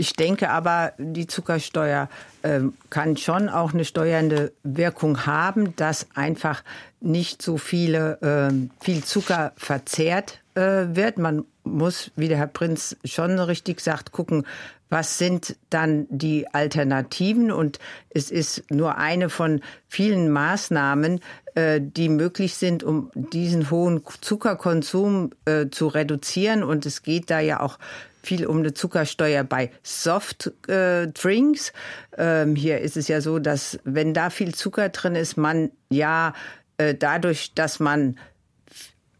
Ich 0.00 0.14
denke 0.14 0.48
aber, 0.48 0.94
die 0.96 1.26
Zuckersteuer 1.26 2.08
äh, 2.40 2.60
kann 2.88 3.18
schon 3.18 3.50
auch 3.50 3.74
eine 3.74 3.84
steuernde 3.84 4.50
Wirkung 4.62 5.26
haben, 5.26 5.76
dass 5.76 6.06
einfach 6.14 6.64
nicht 7.02 7.42
so 7.42 7.58
viele, 7.58 8.18
äh, 8.22 8.82
viel 8.82 9.04
Zucker 9.04 9.52
verzehrt 9.58 10.40
äh, 10.54 10.86
wird. 10.94 11.18
Man 11.18 11.44
muss, 11.64 12.12
wie 12.16 12.28
der 12.28 12.38
Herr 12.38 12.46
Prinz 12.46 12.96
schon 13.04 13.38
richtig 13.38 13.82
sagt, 13.82 14.10
gucken, 14.10 14.46
was 14.88 15.18
sind 15.18 15.56
dann 15.68 16.06
die 16.08 16.48
Alternativen? 16.48 17.52
Und 17.52 17.78
es 18.08 18.30
ist 18.30 18.70
nur 18.70 18.96
eine 18.96 19.28
von 19.28 19.60
vielen 19.86 20.30
Maßnahmen, 20.30 21.20
äh, 21.56 21.78
die 21.78 22.08
möglich 22.08 22.54
sind, 22.54 22.82
um 22.82 23.10
diesen 23.14 23.70
hohen 23.70 24.02
Zuckerkonsum 24.22 25.32
äh, 25.44 25.66
zu 25.70 25.88
reduzieren. 25.88 26.64
Und 26.64 26.86
es 26.86 27.02
geht 27.02 27.30
da 27.30 27.38
ja 27.40 27.60
auch 27.60 27.78
viel 28.22 28.46
um 28.46 28.58
eine 28.58 28.74
Zuckersteuer 28.74 29.44
bei 29.44 29.70
Softdrinks. 29.82 31.72
Äh, 32.16 32.42
ähm, 32.42 32.56
hier 32.56 32.80
ist 32.80 32.96
es 32.96 33.08
ja 33.08 33.20
so, 33.20 33.38
dass 33.38 33.78
wenn 33.84 34.14
da 34.14 34.30
viel 34.30 34.54
Zucker 34.54 34.88
drin 34.88 35.14
ist, 35.14 35.36
man 35.36 35.70
ja 35.90 36.34
äh, 36.78 36.94
dadurch, 36.94 37.54
dass 37.54 37.80
man 37.80 38.16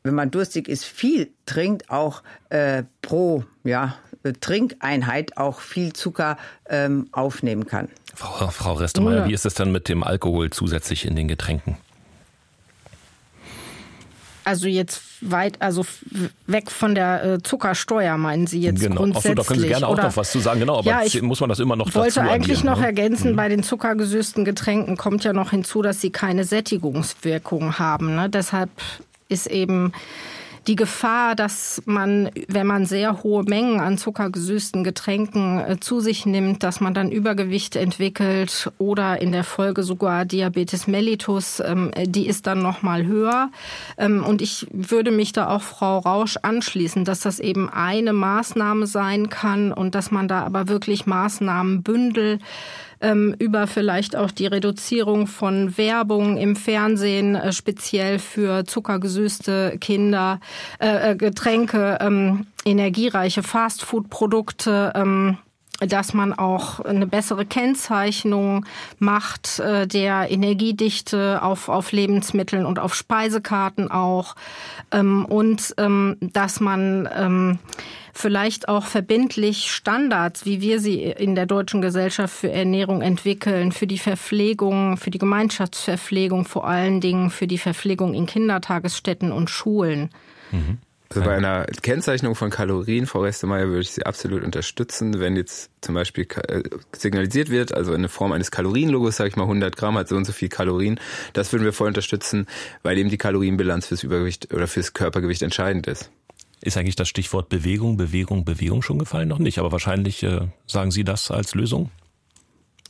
wenn 0.03 0.15
man 0.15 0.31
durstig 0.31 0.69
ist, 0.69 0.85
viel 0.85 1.31
trinkt, 1.47 1.91
auch 1.91 2.23
äh, 2.49 2.85
pro 3.03 3.45
ja, 3.65 3.97
Trinkeinheit 4.41 5.37
auch 5.37 5.61
viel 5.61 5.93
Zucker 5.93 6.37
ähm, 6.69 7.09
aufnehmen 7.13 7.67
kann. 7.67 7.89
Frau, 8.15 8.49
Frau 8.49 8.73
Restemeyer, 8.75 9.21
ja. 9.21 9.29
wie 9.29 9.35
ist 9.35 9.47
es 9.47 9.55
dann 9.55 9.73
mit 9.73 9.89
dem 9.89 10.03
Alkohol 10.03 10.51
zusätzlich 10.51 11.07
in 11.07 11.17
den 11.17 11.29
Getränken? 11.29 11.77
Also 14.45 14.67
jetzt 14.67 15.03
weit, 15.21 15.61
also 15.61 15.85
weg 16.47 16.71
von 16.71 16.95
der 16.95 17.25
äh, 17.25 17.43
Zuckersteuer, 17.43 18.17
meinen 18.17 18.47
Sie 18.47 18.61
jetzt 18.61 18.81
genau. 18.81 18.97
grundsätzlich? 18.97 19.33
Achso, 19.33 19.43
da 19.43 19.49
können 19.49 19.61
Sie 19.61 19.69
gerne 19.69 19.87
auch 19.87 19.93
Oder, 19.93 20.05
noch 20.05 20.17
was 20.17 20.31
zu 20.33 20.39
sagen, 20.41 20.61
genau, 20.61 20.79
aber 20.79 20.91
ja, 20.91 21.03
ich 21.05 21.21
muss 21.23 21.41
man 21.41 21.49
das 21.49 21.59
immer 21.59 21.77
noch 21.77 21.87
dazu 21.87 21.99
wollte 21.99 22.23
eigentlich 22.23 22.65
noch 22.65 22.81
ne? 22.81 22.87
ergänzen, 22.87 23.33
mhm. 23.33 23.37
bei 23.37 23.49
den 23.49 23.63
zuckergesüßten 23.63 24.45
Getränken 24.45 24.97
kommt 24.97 25.25
ja 25.25 25.33
noch 25.33 25.51
hinzu, 25.51 25.83
dass 25.83 26.01
sie 26.01 26.11
keine 26.11 26.45
Sättigungswirkung 26.45 27.79
haben. 27.79 28.15
Ne? 28.17 28.31
Deshalb 28.31 28.71
ist 29.29 29.47
eben 29.47 29.93
die 30.67 30.77
Gefahr, 30.77 31.35
dass 31.35 31.83
man, 31.87 32.31
wenn 32.49 32.67
man 32.67 32.85
sehr 32.85 33.23
hohe 33.23 33.45
Mengen 33.45 33.81
an 33.81 33.99
zuckergesüßten 33.99 34.85
Getränken 34.85 35.59
äh, 35.61 35.81
zu 35.81 36.01
sich 36.01 36.27
nimmt, 36.27 36.63
dass 36.63 36.81
man 36.81 36.95
dann 36.95 37.11
Übergewicht 37.11 37.77
entwickelt 37.77 38.71
oder 38.79 39.21
in 39.21 39.33
der 39.33 39.45
Folge 39.45 39.83
sogar 39.83 40.25
Diabetes 40.25 40.87
mellitus, 40.87 41.61
ähm, 41.61 41.91
die 42.05 42.27
ist 42.27 42.47
dann 42.47 42.63
noch 42.63 42.83
mal 42.83 43.07
höher. 43.07 43.51
Ähm, 43.97 44.25
und 44.25 44.43
ich 44.43 44.67
würde 44.73 45.11
mich 45.11 45.33
da 45.33 45.49
auch 45.49 45.63
Frau 45.63 45.99
Rausch 45.99 46.37
anschließen, 46.43 47.05
dass 47.05 47.21
das 47.21 47.41
eben 47.41 47.71
eine 47.71 48.13
Maßnahme 48.13 48.87
sein 48.87 49.31
kann 49.31 49.73
und 49.73 49.95
dass 49.95 50.11
man 50.11 50.29
da 50.29 50.43
aber 50.43 50.69
wirklich 50.69 51.07
Maßnahmen 51.07 51.83
bündelt 51.83 52.41
ähm, 53.01 53.35
über 53.39 53.67
vielleicht 53.67 54.17
auch 54.17 54.31
die 54.31 54.47
Reduzierung 54.47 55.27
von 55.27 55.77
Werbung 55.77 56.37
im 56.37 56.57
Fernsehen, 56.57 57.35
äh, 57.35 57.53
speziell 57.53 58.19
für 58.19 58.65
zuckergesüßte 58.65 59.79
Kinder, 59.81 60.41
äh, 60.79 61.13
äh 61.13 61.17
Getränke, 61.17 61.99
ähm, 62.01 62.47
energiereiche 62.65 63.43
Fastfood-Produkte. 63.43 64.93
Ähm, 64.95 65.39
dass 65.81 66.15
man 66.15 66.33
auch 66.33 66.81
eine 66.81 67.07
bessere 67.07 67.47
Kennzeichnung 67.47 68.67
macht 68.99 69.59
äh, 69.59 69.87
der 69.87 70.31
Energiedichte 70.31 71.43
auf, 71.43 71.69
auf 71.69 71.93
Lebensmitteln 71.93 72.67
und 72.67 72.79
auf 72.79 72.95
Speisekarten 72.95 73.91
auch 73.91 74.37
ähm, 74.93 75.25
und 75.25 75.75
ähm, 75.79 76.17
dass 76.21 76.61
man 76.61 77.09
ähm, 77.15 77.59
vielleicht 78.13 78.69
auch 78.69 78.85
verbindlich 78.85 79.71
Standards, 79.71 80.45
wie 80.45 80.61
wir 80.61 80.81
sie 80.81 81.03
in 81.03 81.35
der 81.35 81.47
Deutschen 81.47 81.81
Gesellschaft 81.81 82.35
für 82.35 82.51
Ernährung 82.51 83.03
entwickeln, 83.03 83.73
für 83.73 83.87
die 83.87 83.99
Verpflegung, 83.99 84.97
für 84.97 85.11
die 85.11 85.19
Gemeinschaftsverpflegung, 85.19 86.45
vor 86.45 86.67
allen 86.67 87.01
Dingen 87.01 87.31
für 87.31 87.47
die 87.47 87.59
Verpflegung 87.59 88.15
in 88.15 88.27
Kindertagesstätten 88.27 89.33
und 89.33 89.49
Schulen. 89.49 90.11
Mhm. 90.51 90.79
Also 91.13 91.25
bei 91.25 91.35
einer 91.35 91.67
Kennzeichnung 91.83 92.37
von 92.37 92.51
Kalorien, 92.51 93.07
Frau 93.07 93.23
Restemeyer, 93.23 93.67
würde 93.67 93.81
ich 93.81 93.91
Sie 93.91 94.07
absolut 94.07 94.45
unterstützen. 94.45 95.19
Wenn 95.19 95.35
jetzt 95.35 95.71
zum 95.81 95.97
Beispiel 95.97 96.25
äh, 96.47 96.63
signalisiert 96.97 97.51
wird, 97.51 97.75
also 97.75 97.95
in 97.95 98.09
Form 98.09 98.31
eines 98.31 98.53
Kalorienlogos, 98.53 99.17
sage 99.17 99.31
ich 99.31 99.37
mal, 99.37 99.43
100 99.43 99.77
Gramm 99.77 99.99
hat 99.99 100.07
so 100.07 100.15
und 100.15 100.25
so 100.25 100.33
viel 100.33 100.49
Kalorien, 100.49 101.01
das 101.33 101.53
würden 101.53 101.65
wir 101.65 101.73
voll 101.73 101.89
unterstützen, 101.89 102.47
weil 102.85 102.97
eben 102.97 103.11
die 103.11 103.19
Kalorienbilanz 103.19 103.87
fürs 103.87 104.05
Übergewicht 104.05 104.55
oder 104.55 104.69
fürs 104.69 104.93
Körpergewicht 104.93 105.43
entscheidend 105.43 105.89
ist. 105.89 106.13
Ist 106.63 106.77
eigentlich 106.77 106.97
das 106.97 107.09
Stichwort 107.09 107.49
Bewegung, 107.49 107.97
Bewegung, 107.97 108.45
Bewegung 108.45 108.81
schon 108.81 109.01
gefallen? 109.01 109.29
Noch 109.29 109.41
nicht, 109.41 109.59
aber 109.59 109.73
wahrscheinlich 109.73 110.23
äh, 110.23 110.43
sagen 110.69 110.93
Sie 110.93 111.03
das 111.03 111.33
als 111.33 111.57
Lösung? 111.57 111.91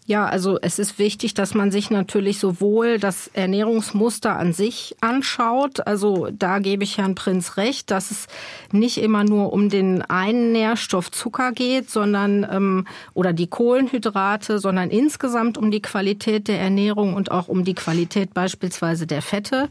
Ja, 0.07 0.27
also 0.27 0.59
es 0.61 0.81
ist 0.81 0.99
wichtig, 0.99 1.35
dass 1.35 1.55
man 1.55 1.71
sich 1.71 1.91
natürlich 1.91 2.41
sowohl 2.41 2.99
das 2.99 3.29
Ernährungsmuster 3.29 4.37
an 4.37 4.53
sich 4.53 4.97
anschaut. 5.01 5.87
Also 5.87 6.31
da 6.37 6.59
gebe 6.59 6.83
ich 6.83 6.99
Herrn 6.99 7.15
Prinz 7.15 7.57
recht, 7.57 7.93
dass 7.93 8.11
es 8.11 8.27
nicht 8.73 8.99
immer 8.99 9.23
nur 9.23 9.53
um 9.53 9.69
den 9.69 10.03
einen 10.03 10.51
Nährstoff 10.51 11.13
Zucker 11.13 11.53
geht, 11.53 11.91
sondern 11.91 12.45
ähm, 12.51 12.87
oder 13.15 13.33
die 13.33 13.47
Kohlenhydrate, 13.47 14.59
sondern 14.59 14.91
insgesamt 14.91 15.57
um 15.57 15.71
die 15.71 15.83
Qualität 15.83 16.49
der 16.49 16.61
Ernährung 16.61 17.15
und 17.15 17.31
auch 17.31 17.47
um 17.47 17.63
die 17.63 17.75
Qualität 17.75 18.35
beispielsweise 18.35 19.07
der 19.07 19.23
Fette. 19.23 19.69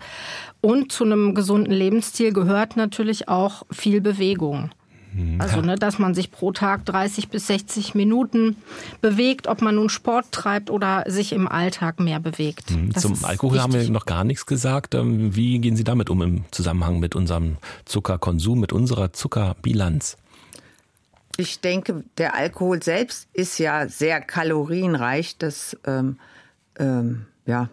Und 0.62 0.94
zu 0.94 1.04
einem 1.04 1.36
gesunden 1.36 1.74
Lebensstil 1.74 2.32
gehört 2.32 2.78
natürlich 2.78 3.28
auch 3.28 3.64
viel 3.72 4.00
Bewegung. 4.00 4.72
Mhm. 5.14 5.41
Also, 5.41 5.62
ne, 5.62 5.76
dass 5.76 5.99
man 5.99 6.14
sich 6.14 6.32
pro 6.32 6.51
Tag 6.51 6.86
30 6.86 7.30
bis 7.30 7.47
60 7.47 7.95
Minuten 7.95 8.57
bewegt, 9.01 9.47
ob 9.47 9.62
man 9.62 9.76
nun 9.76 9.89
Sport 9.89 10.32
treibt 10.32 10.70
oder 10.70 11.03
sich 11.07 11.34
im 11.34 11.47
Alltag 11.47 11.99
mehr 11.99 12.20
bewegt. 12.20 12.72
Mhm. 12.72 12.95
Zum 12.95 13.24
Alkohol 13.24 13.55
wichtig. 13.55 13.64
haben 13.64 13.74
wir 13.74 13.89
noch 13.89 14.05
gar 14.05 14.24
nichts 14.24 14.45
gesagt. 14.45 14.95
Ähm, 14.95 15.36
wie 15.36 15.60
gehen 15.60 15.76
Sie 15.76 15.84
damit 15.84 16.10
um 16.10 16.22
im 16.22 16.45
Zusammenhang 16.51 16.99
mit 16.99 17.16
unserem 17.16 17.57
Zuckerkonsum, 17.86 18.60
mit 18.60 18.74
unserer 18.74 19.14
Zuckerbilanz? 19.14 20.18
Ich 21.38 21.62
denke, 21.62 22.03
der 22.18 22.36
Alkohol 22.36 22.84
selbst 22.84 23.30
ist 23.34 23.60
ja 23.60 23.88
sehr 23.88 24.20
kalorienreich. 24.20 25.38
Das 25.38 25.78
ähm, 25.86 26.18
ähm, 26.78 27.28
ja, 27.45 27.70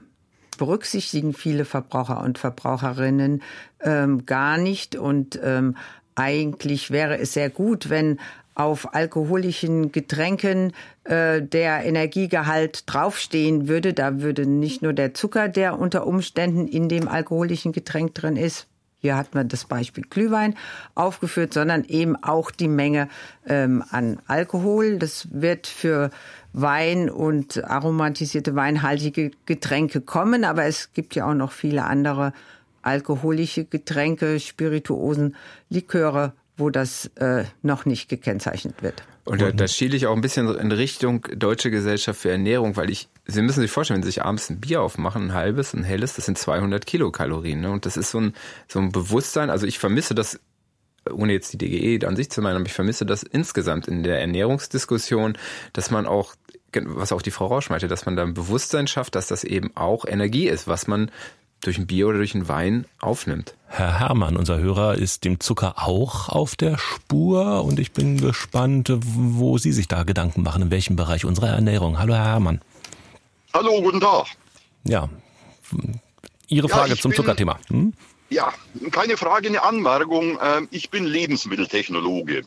berücksichtigen 0.57 1.33
viele 1.33 1.65
Verbraucher 1.65 2.23
und 2.23 2.39
Verbraucherinnen 2.39 3.43
ähm, 3.81 4.27
gar 4.27 4.59
nicht. 4.59 4.97
Und 4.97 5.39
ähm, 5.43 5.77
eigentlich 6.17 6.91
wäre 6.91 7.19
es 7.19 7.33
sehr 7.33 7.51
gut, 7.51 7.89
wenn 7.89 8.19
auf 8.55 8.95
alkoholischen 8.95 9.93
Getränken 9.93 10.73
äh, 11.05 11.43
der 11.43 11.85
Energiegehalt 11.85 12.85
draufstehen 12.87 13.69
würde. 13.69 13.93
Da 13.93 14.21
würde 14.21 14.47
nicht 14.47 14.83
nur 14.83 14.95
der 14.95 15.15
Zucker, 15.15 15.49
der 15.49 15.79
unter 15.79 16.07
Umständen 16.07 16.67
in 16.67 16.89
dem 16.89 17.07
alkoholischen 17.07 17.73
Getränk 17.73 18.15
drin 18.15 18.37
ist, 18.37 18.67
hier 18.99 19.17
hat 19.17 19.35
man 19.35 19.49
das 19.49 19.67
Beispiel 19.67 20.05
Glühwein 20.09 20.57
aufgeführt, 20.95 21.53
sondern 21.53 21.85
eben 21.85 22.17
auch 22.25 22.51
die 22.51 22.67
Menge 22.67 23.09
ähm, 23.47 23.85
an 23.91 24.19
Alkohol. 24.27 24.99
Das 24.99 25.29
wird 25.31 25.67
für 25.67 26.11
Wein 26.53 27.11
und 27.11 27.63
aromatisierte 27.63 28.57
weinhaltige 28.57 29.31
Getränke 29.45 30.01
kommen, 30.01 30.45
aber 30.45 30.65
es 30.65 30.93
gibt 30.95 31.15
ja 31.15 31.29
auch 31.29 31.35
noch 31.35 31.53
viele 31.53 31.85
andere 31.85 32.33
alkoholische 32.87 33.65
Getränke, 33.65 34.39
Spirituosen, 34.41 35.37
Liköre, 35.69 36.33
wo 36.57 36.71
das 36.71 37.11
äh, 37.17 37.45
noch 37.63 37.85
nicht 37.85 38.09
gekennzeichnet 38.09 38.83
wird. 38.83 39.03
Und 39.25 39.43
da, 39.43 39.51
da 39.51 39.67
schiele 39.67 39.97
ich 39.97 40.07
auch 40.07 40.15
ein 40.15 40.21
bisschen 40.21 40.49
in 40.57 40.71
Richtung 40.71 41.27
Deutsche 41.35 41.71
Gesellschaft 41.71 42.21
für 42.21 42.31
Ernährung, 42.31 42.77
weil 42.77 42.91
ich, 42.91 43.09
Sie 43.27 43.43
müssen 43.43 43.61
sich 43.61 43.73
vorstellen, 43.73 43.99
wenn 43.99 44.05
Sie 44.05 44.11
sich 44.11 44.23
abends 44.23 44.49
ein 44.49 44.61
Bier 44.61 44.83
aufmachen, 44.83 45.25
ein 45.25 45.35
halbes, 45.35 45.75
ein 45.75 45.83
helles, 45.83 46.15
das 46.15 46.27
sind 46.27 46.39
200 46.39 46.87
Kilokalorien. 46.87 47.61
Ne? 47.61 47.71
Und 47.73 47.87
das 47.87 47.97
ist 47.97 48.13
so 48.13 48.21
ein, 48.21 48.35
so 48.69 48.79
ein 48.79 48.93
Bewusstsein, 48.93 49.51
also 49.51 49.67
ich 49.67 49.81
vermisse 49.81 50.15
das, 50.15 50.39
ohne 51.11 51.33
jetzt 51.33 51.53
die 51.53 51.59
DGE 51.59 52.07
an 52.07 52.15
sich 52.15 52.31
zu 52.31 52.41
meinen, 52.41 52.57
aber 52.57 52.67
ich 52.67 52.73
vermisse 52.73 53.05
das 53.05 53.25
insgesamt 53.25 53.89
in 53.89 54.05
der 54.05 54.21
Ernährungsdiskussion, 54.21 55.37
dass 55.73 55.91
man 55.91 56.07
auch 56.07 56.35
was 56.85 57.13
auch 57.13 57.23
die 57.23 57.31
Frau 57.31 57.47
Rausch 57.47 57.71
meinte, 57.71 57.89
dass 57.89 58.05
man 58.05 58.17
da 58.17 58.23
ein 58.23 58.35
Bewusstsein 58.35 58.87
schafft, 58.87 59.15
dass 59.15 59.29
das 59.29 59.45
eben 59.45 59.75
auch 59.77 60.05
Energie 60.07 60.47
ist, 60.47 60.69
was 60.69 60.87
man 60.87 61.11
durch 61.61 61.79
ein 61.79 61.87
Bier 61.87 62.09
oder 62.09 62.19
durch 62.19 62.35
einen 62.35 62.49
Wein 62.49 62.87
aufnimmt. 63.01 63.55
Herr 63.67 63.99
Hermann, 63.99 64.37
unser 64.37 64.59
Hörer, 64.59 64.95
ist 64.95 65.25
dem 65.25 65.41
Zucker 65.41 65.75
auch 65.77 66.29
auf 66.29 66.57
der 66.57 66.79
Spur 66.79 67.65
und 67.65 67.79
ich 67.79 67.93
bin 67.93 68.21
gespannt, 68.21 68.93
wo 69.01 69.59
Sie 69.59 69.73
sich 69.73 69.89
da 69.89 70.05
Gedanken 70.05 70.43
machen, 70.43 70.63
in 70.63 70.71
welchem 70.71 70.97
Bereich 70.97 71.25
unserer 71.25 71.49
Ernährung. 71.49 71.99
Hallo, 71.99 72.15
Herr 72.15 72.25
Hermann. 72.25 72.61
Hallo, 73.53 73.81
guten 73.83 74.01
Tag. 74.01 74.27
Ja, 74.85 75.09
Ihre 76.49 76.69
Frage 76.69 76.91
ja, 76.91 76.97
zum 76.97 77.11
bin, 77.11 77.17
Zuckerthema. 77.17 77.59
Hm? 77.69 77.93
Ja, 78.29 78.53
keine 78.91 79.17
Frage, 79.17 79.49
eine 79.49 79.63
Anmerkung. 79.63 80.39
Ähm, 80.43 80.69
ich 80.71 80.91
bin 80.91 81.05
Lebensmitteltechnologe 81.05 82.43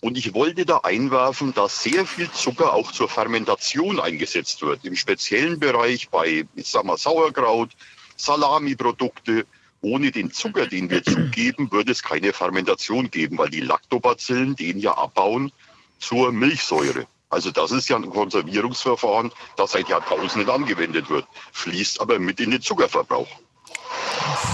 und 0.00 0.16
ich 0.16 0.34
wollte 0.34 0.64
da 0.64 0.78
einwerfen, 0.78 1.54
dass 1.54 1.82
sehr 1.82 2.06
viel 2.06 2.30
Zucker 2.30 2.72
auch 2.72 2.92
zur 2.92 3.08
Fermentation 3.08 4.00
eingesetzt 4.00 4.62
wird. 4.62 4.84
Im 4.84 4.96
speziellen 4.96 5.58
Bereich 5.58 6.08
bei, 6.08 6.46
ich 6.54 6.68
sag 6.68 6.84
mal, 6.84 6.96
Sauerkraut, 6.96 7.70
Salami-Produkte. 8.18 9.46
Ohne 9.80 10.10
den 10.10 10.32
Zucker, 10.32 10.66
den 10.66 10.90
wir 10.90 11.04
zugeben, 11.04 11.70
würde 11.70 11.92
es 11.92 12.02
keine 12.02 12.32
Fermentation 12.32 13.10
geben, 13.10 13.38
weil 13.38 13.48
die 13.48 13.60
Lactobacillen 13.60 14.56
den 14.56 14.80
ja 14.80 14.92
abbauen 14.92 15.52
zur 16.00 16.32
Milchsäure. 16.32 17.06
Also 17.30 17.50
das 17.50 17.70
ist 17.70 17.88
ja 17.88 17.96
ein 17.96 18.10
Konservierungsverfahren, 18.10 19.30
das 19.56 19.72
seit 19.72 19.88
Jahrtausenden 19.88 20.50
angewendet 20.50 21.10
wird, 21.10 21.26
fließt 21.52 22.00
aber 22.00 22.18
mit 22.18 22.40
in 22.40 22.50
den 22.50 22.62
Zuckerverbrauch. 22.62 23.28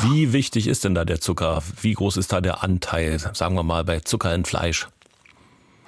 Wie 0.02 0.32
wichtig 0.32 0.66
ist 0.66 0.84
denn 0.84 0.94
da 0.94 1.04
der 1.04 1.20
Zucker? 1.20 1.62
Wie 1.80 1.94
groß 1.94 2.16
ist 2.16 2.32
da 2.32 2.40
der 2.40 2.62
Anteil, 2.62 3.18
sagen 3.18 3.54
wir 3.54 3.62
mal, 3.62 3.84
bei 3.84 4.00
Zucker 4.00 4.34
in 4.34 4.44
Fleisch? 4.44 4.88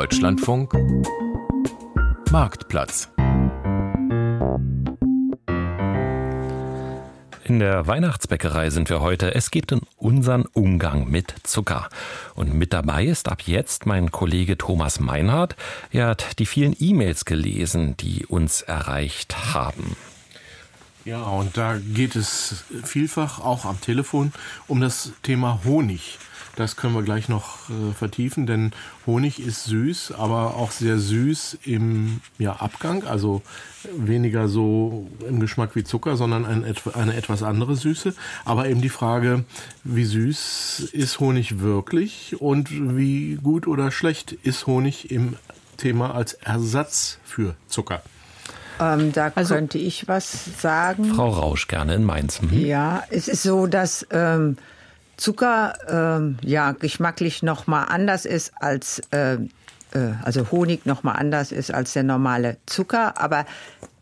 Deutschlandfunk 0.00 0.72
Marktplatz 2.30 3.10
In 7.44 7.58
der 7.58 7.86
Weihnachtsbäckerei 7.86 8.70
sind 8.70 8.88
wir 8.88 9.02
heute. 9.02 9.34
Es 9.34 9.50
geht 9.50 9.70
um 9.72 9.82
unseren 9.96 10.46
Umgang 10.54 11.10
mit 11.10 11.34
Zucker. 11.42 11.90
Und 12.34 12.54
mit 12.54 12.72
dabei 12.72 13.04
ist 13.04 13.28
ab 13.28 13.42
jetzt 13.44 13.84
mein 13.84 14.10
Kollege 14.10 14.56
Thomas 14.56 15.00
Meinhardt. 15.00 15.54
Er 15.90 16.06
hat 16.06 16.38
die 16.38 16.46
vielen 16.46 16.74
E-Mails 16.80 17.26
gelesen, 17.26 17.94
die 17.98 18.24
uns 18.24 18.62
erreicht 18.62 19.52
haben. 19.52 19.98
Ja, 21.04 21.24
und 21.24 21.58
da 21.58 21.76
geht 21.76 22.16
es 22.16 22.64
vielfach 22.84 23.38
auch 23.38 23.66
am 23.66 23.78
Telefon 23.82 24.32
um 24.66 24.80
das 24.80 25.12
Thema 25.22 25.60
Honig. 25.66 26.18
Das 26.60 26.76
können 26.76 26.94
wir 26.94 27.02
gleich 27.02 27.30
noch 27.30 27.70
äh, 27.70 27.94
vertiefen, 27.94 28.44
denn 28.44 28.72
Honig 29.06 29.40
ist 29.40 29.64
süß, 29.64 30.12
aber 30.12 30.56
auch 30.56 30.72
sehr 30.72 30.98
süß 30.98 31.56
im 31.64 32.20
ja, 32.38 32.52
Abgang, 32.52 33.04
also 33.04 33.40
weniger 33.96 34.46
so 34.46 35.08
im 35.26 35.40
Geschmack 35.40 35.74
wie 35.74 35.84
Zucker, 35.84 36.18
sondern 36.18 36.44
ein, 36.44 36.76
eine 36.92 37.16
etwas 37.16 37.42
andere 37.42 37.76
Süße. 37.76 38.12
Aber 38.44 38.68
eben 38.68 38.82
die 38.82 38.90
Frage, 38.90 39.44
wie 39.84 40.04
süß 40.04 40.90
ist 40.92 41.18
Honig 41.18 41.60
wirklich 41.60 42.38
und 42.42 42.68
wie 42.70 43.38
gut 43.42 43.66
oder 43.66 43.90
schlecht 43.90 44.32
ist 44.32 44.66
Honig 44.66 45.10
im 45.10 45.36
Thema 45.78 46.14
als 46.14 46.34
Ersatz 46.34 47.20
für 47.24 47.54
Zucker? 47.68 48.02
Ähm, 48.78 49.12
da 49.12 49.32
also, 49.34 49.54
könnte 49.54 49.78
ich 49.78 50.08
was 50.08 50.60
sagen. 50.60 51.06
Frau 51.06 51.30
Rausch, 51.30 51.68
gerne 51.68 51.94
in 51.94 52.04
Mainz. 52.04 52.42
Mhm. 52.42 52.66
Ja, 52.66 53.02
es 53.08 53.28
ist 53.28 53.44
so, 53.44 53.66
dass 53.66 54.06
ähm, 54.10 54.58
Zucker 55.20 55.74
ähm, 55.86 56.38
ja 56.42 56.72
geschmacklich 56.72 57.42
noch 57.42 57.66
mal 57.66 57.84
anders 57.84 58.24
ist 58.24 58.52
als 58.58 59.00
äh, 59.10 59.34
äh, 59.92 60.12
also 60.22 60.50
Honig 60.50 60.86
noch 60.86 61.02
mal 61.02 61.12
anders 61.12 61.52
ist 61.52 61.72
als 61.72 61.92
der 61.92 62.04
normale 62.04 62.56
Zucker, 62.64 63.20
aber 63.20 63.44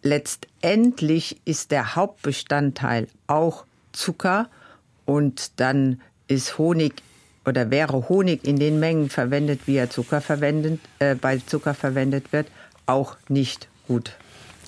letztendlich 0.02 1.40
ist 1.44 1.72
der 1.72 1.96
Hauptbestandteil 1.96 3.08
auch 3.26 3.64
Zucker. 3.92 4.48
Und 5.06 5.58
dann 5.58 6.00
ist 6.28 6.56
Honig 6.58 7.02
oder 7.44 7.70
wäre 7.70 8.08
Honig 8.08 8.46
in 8.46 8.60
den 8.60 8.78
Mengen 8.78 9.10
verwendet, 9.10 9.62
wie 9.66 9.76
er 9.76 9.90
Zucker 9.90 10.20
verwendet, 10.20 10.80
äh, 11.00 11.16
bei 11.16 11.38
Zucker 11.38 11.74
verwendet 11.74 12.32
wird, 12.32 12.46
auch 12.86 13.16
nicht 13.28 13.68
gut. 13.88 14.12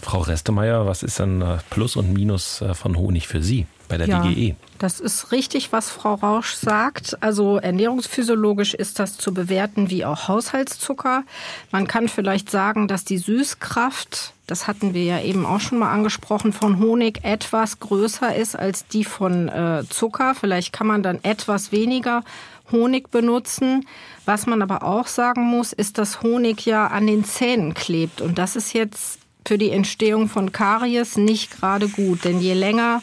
Frau 0.02 0.20
Restemeier, 0.20 0.86
was 0.86 1.04
ist 1.04 1.20
denn 1.20 1.42
äh, 1.42 1.58
Plus 1.68 1.94
und 1.94 2.12
Minus 2.12 2.60
äh, 2.60 2.74
von 2.74 2.96
Honig 2.96 3.28
für 3.28 3.42
Sie 3.42 3.66
bei 3.90 3.98
der 3.98 4.08
ja, 4.08 4.22
DGE? 4.22 4.54
Das 4.78 4.98
ist 4.98 5.30
richtig, 5.32 5.72
was 5.72 5.90
Frau 5.90 6.14
Rausch 6.14 6.54
sagt. 6.54 7.22
Also 7.22 7.58
ernährungsphysiologisch 7.58 8.72
ist 8.72 8.98
das 8.98 9.18
zu 9.18 9.34
bewerten 9.34 9.90
wie 9.90 10.06
auch 10.06 10.28
Haushaltszucker. 10.28 11.24
Man 11.70 11.86
kann 11.86 12.08
vielleicht 12.08 12.50
sagen, 12.50 12.88
dass 12.88 13.04
die 13.04 13.18
Süßkraft, 13.18 14.32
das 14.46 14.66
hatten 14.66 14.94
wir 14.94 15.04
ja 15.04 15.20
eben 15.20 15.44
auch 15.44 15.60
schon 15.60 15.78
mal 15.78 15.92
angesprochen, 15.92 16.54
von 16.54 16.78
Honig 16.78 17.24
etwas 17.24 17.80
größer 17.80 18.34
ist 18.34 18.56
als 18.56 18.86
die 18.86 19.04
von 19.04 19.48
äh, 19.48 19.82
Zucker. 19.90 20.34
Vielleicht 20.34 20.72
kann 20.72 20.86
man 20.86 21.02
dann 21.02 21.22
etwas 21.22 21.72
weniger 21.72 22.24
Honig 22.72 23.10
benutzen. 23.10 23.86
Was 24.24 24.46
man 24.46 24.62
aber 24.62 24.82
auch 24.84 25.08
sagen 25.08 25.42
muss, 25.42 25.74
ist, 25.74 25.98
dass 25.98 26.22
Honig 26.22 26.64
ja 26.64 26.86
an 26.86 27.06
den 27.06 27.24
Zähnen 27.24 27.74
klebt. 27.74 28.22
Und 28.22 28.38
das 28.38 28.56
ist 28.56 28.72
jetzt 28.72 29.18
für 29.46 29.58
die 29.58 29.70
Entstehung 29.70 30.28
von 30.28 30.52
Karies 30.52 31.16
nicht 31.16 31.50
gerade 31.50 31.88
gut. 31.88 32.24
Denn 32.24 32.40
je 32.40 32.54
länger 32.54 33.02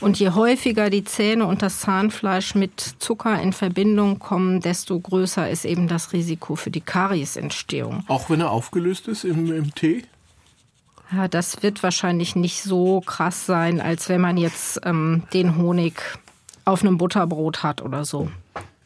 und 0.00 0.18
je 0.18 0.30
häufiger 0.30 0.90
die 0.90 1.04
Zähne 1.04 1.46
und 1.46 1.62
das 1.62 1.80
Zahnfleisch 1.80 2.54
mit 2.54 2.80
Zucker 2.98 3.40
in 3.40 3.52
Verbindung 3.52 4.18
kommen, 4.18 4.60
desto 4.60 4.98
größer 4.98 5.48
ist 5.48 5.64
eben 5.64 5.88
das 5.88 6.12
Risiko 6.12 6.56
für 6.56 6.70
die 6.70 6.80
Kariesentstehung. 6.80 8.04
Auch 8.08 8.30
wenn 8.30 8.40
er 8.40 8.50
aufgelöst 8.50 9.08
ist 9.08 9.24
im, 9.24 9.52
im 9.52 9.74
Tee? 9.74 10.04
Ja, 11.12 11.26
das 11.26 11.62
wird 11.62 11.82
wahrscheinlich 11.82 12.36
nicht 12.36 12.62
so 12.62 13.00
krass 13.00 13.44
sein, 13.44 13.80
als 13.80 14.08
wenn 14.08 14.20
man 14.20 14.36
jetzt 14.36 14.80
ähm, 14.84 15.24
den 15.32 15.56
Honig 15.56 16.00
auf 16.64 16.82
einem 16.82 16.98
Butterbrot 16.98 17.62
hat 17.62 17.82
oder 17.82 18.04
so. 18.04 18.30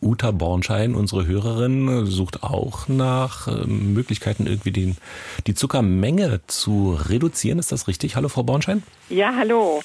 Uta 0.05 0.31
Bornschein, 0.31 0.95
unsere 0.95 1.27
Hörerin, 1.27 2.07
sucht 2.07 2.43
auch 2.43 2.89
nach 2.89 3.49
äh, 3.49 3.67
Möglichkeiten, 3.67 4.47
irgendwie 4.47 4.71
den, 4.71 4.97
die 5.47 5.55
Zuckermenge 5.55 6.41
zu 6.47 6.99
reduzieren. 7.09 7.59
Ist 7.59 7.73
das 7.73 7.89
richtig? 7.89 8.15
Hallo, 8.15 8.29
Frau 8.29 8.43
Bornschein? 8.43 8.83
Ja, 9.09 9.35
hallo. 9.37 9.83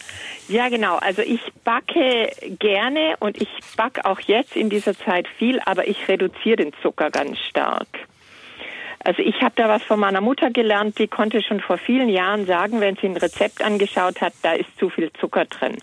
Ja, 0.50 0.70
genau. 0.70 0.98
Also 0.98 1.22
ich 1.22 1.42
backe 1.64 2.32
gerne 2.60 3.16
und 3.20 3.42
ich 3.42 3.50
backe 3.78 4.06
auch 4.06 4.20
jetzt 4.20 4.56
in 4.56 4.70
dieser 4.70 4.98
Zeit 4.98 5.28
viel, 5.28 5.60
aber 5.66 5.88
ich 5.88 6.08
reduziere 6.08 6.58
den 6.58 6.74
Zucker 6.82 7.10
ganz 7.10 7.40
stark. 7.40 7.88
Also 9.02 9.22
ich 9.22 9.42
habe 9.42 9.54
da 9.56 9.70
was 9.70 9.82
von 9.82 10.00
meiner 10.00 10.20
Mutter 10.20 10.52
gelernt, 10.52 11.00
die 11.00 11.08
konnte 11.08 11.42
schon 11.42 11.62
vor 11.62 11.78
vielen 11.78 12.10
Jahren 12.10 12.46
sagen, 12.46 12.82
wenn 12.82 12.98
sie 12.98 13.08
ein 13.08 13.16
Rezept 13.16 13.64
angeschaut 13.64 14.20
hat, 14.20 14.34
da 14.42 14.54
ist 14.54 14.70
zu 14.78 14.90
viel 14.90 15.12
Zucker 15.14 15.46
drin. 15.46 15.78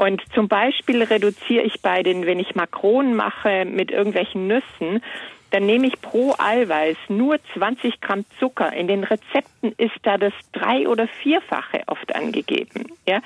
Und 0.00 0.22
zum 0.32 0.48
Beispiel 0.48 1.02
reduziere 1.02 1.62
ich 1.62 1.82
bei 1.82 2.02
den, 2.02 2.24
wenn 2.24 2.38
ich 2.38 2.54
Makronen 2.54 3.14
mache 3.14 3.66
mit 3.66 3.90
irgendwelchen 3.90 4.46
Nüssen, 4.46 5.02
dann 5.50 5.66
nehme 5.66 5.88
ich 5.88 6.00
pro 6.00 6.34
Eiweiß 6.38 6.96
nur 7.08 7.36
20 7.52 8.00
Gramm 8.00 8.24
Zucker. 8.38 8.72
In 8.72 8.88
den 8.88 9.04
Rezepten 9.04 9.72
ist 9.76 9.96
da 10.04 10.16
das 10.16 10.32
drei- 10.52 10.88
oder 10.88 11.06
vierfache 11.06 11.82
oft 11.86 12.14
angegeben. 12.14 12.86
Ja? 13.06 13.20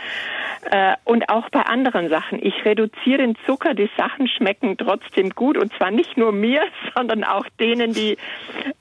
Äh, 0.69 0.97
und 1.05 1.29
auch 1.29 1.49
bei 1.51 1.61
anderen 1.61 2.09
Sachen. 2.09 2.45
Ich 2.45 2.65
reduziere 2.65 3.19
den 3.19 3.37
Zucker, 3.47 3.75
die 3.75 3.89
Sachen 3.97 4.27
schmecken 4.27 4.77
trotzdem 4.77 5.31
gut 5.31 5.57
und 5.57 5.73
zwar 5.75 5.93
nicht 5.93 6.17
nur 6.17 6.33
mir, 6.33 6.65
sondern 6.97 7.23
auch 7.23 7.47
denen, 7.61 7.93
die 7.93 8.19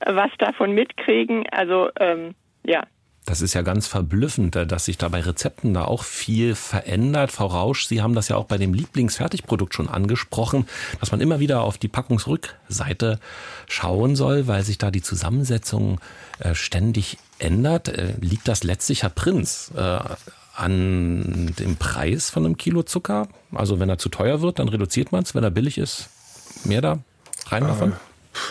was 0.04 0.32
davon 0.38 0.72
mitkriegen. 0.72 1.46
Also 1.52 1.90
ähm, 2.00 2.34
ja, 2.64 2.82
das 3.24 3.40
ist 3.40 3.54
ja 3.54 3.62
ganz 3.62 3.86
verblüffend, 3.86 4.54
äh, 4.56 4.66
dass 4.66 4.84
sich 4.84 4.98
da 4.98 5.08
bei 5.08 5.20
Rezepten 5.20 5.74
da 5.74 5.84
auch 5.84 6.04
viel 6.04 6.54
verändert. 6.54 7.32
Frau 7.32 7.46
Rausch, 7.46 7.86
Sie 7.86 8.02
haben 8.02 8.14
das 8.14 8.28
ja 8.28 8.36
auch 8.36 8.44
bei 8.44 8.58
dem 8.58 8.74
Lieblingsfertigprodukt 8.74 9.74
schon 9.74 9.88
angesprochen, 9.88 10.66
dass 11.00 11.10
man 11.10 11.20
immer 11.20 11.40
wieder 11.40 11.62
auf 11.62 11.78
die 11.78 11.88
Packungsrückseite 11.88 13.18
schauen 13.68 14.16
soll, 14.16 14.46
weil 14.46 14.62
sich 14.62 14.78
da 14.78 14.90
die 14.90 15.02
Zusammensetzung 15.02 16.00
äh, 16.38 16.54
ständig 16.54 17.18
ändert. 17.38 17.88
Äh, 17.88 18.14
liegt 18.20 18.48
das 18.48 18.62
letztlich, 18.62 19.02
Herr 19.02 19.10
Prinz, 19.10 19.72
an 20.56 21.52
dem 21.58 21.76
Preis 21.76 22.30
von 22.30 22.44
einem 22.44 22.56
Kilo 22.56 22.82
Zucker? 22.82 23.28
Also 23.52 23.80
wenn 23.80 23.88
er 23.88 23.98
zu 23.98 24.08
teuer 24.08 24.40
wird, 24.40 24.58
dann 24.58 24.68
reduziert 24.68 25.12
man 25.12 25.22
es. 25.22 25.34
Wenn 25.34 25.42
er 25.42 25.50
billig 25.50 25.78
ist, 25.78 26.08
mehr 26.64 26.80
da 26.80 26.98
rein 27.46 27.64
davon? 27.64 27.92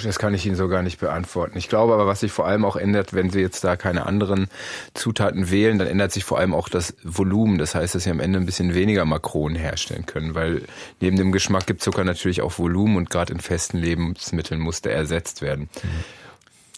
Das 0.03 0.19
kann 0.19 0.33
ich 0.33 0.45
Ihnen 0.45 0.55
so 0.55 0.67
gar 0.67 0.81
nicht 0.81 0.99
beantworten. 0.99 1.57
Ich 1.57 1.69
glaube 1.69 1.93
aber, 1.93 2.07
was 2.07 2.21
sich 2.21 2.31
vor 2.31 2.47
allem 2.47 2.65
auch 2.65 2.75
ändert, 2.75 3.13
wenn 3.13 3.29
Sie 3.29 3.39
jetzt 3.39 3.63
da 3.63 3.75
keine 3.75 4.05
anderen 4.05 4.47
Zutaten 4.93 5.51
wählen, 5.51 5.77
dann 5.77 5.87
ändert 5.87 6.11
sich 6.11 6.23
vor 6.23 6.39
allem 6.39 6.53
auch 6.53 6.69
das 6.69 6.95
Volumen. 7.03 7.57
Das 7.57 7.75
heißt, 7.75 7.95
dass 7.95 8.03
Sie 8.03 8.09
am 8.09 8.19
Ende 8.19 8.39
ein 8.39 8.45
bisschen 8.45 8.73
weniger 8.73 9.05
Makronen 9.05 9.57
herstellen 9.57 10.05
können, 10.05 10.35
weil 10.35 10.63
neben 10.99 11.17
dem 11.17 11.31
Geschmack 11.31 11.67
gibt 11.67 11.81
Zucker 11.81 12.03
natürlich 12.03 12.41
auch 12.41 12.57
Volumen 12.57 12.97
und 12.97 13.09
gerade 13.09 13.33
in 13.33 13.39
festen 13.39 13.77
Lebensmitteln 13.77 14.59
muss 14.59 14.81
der 14.81 14.95
ersetzt 14.95 15.41
werden. 15.41 15.69
Mhm. 15.83 15.89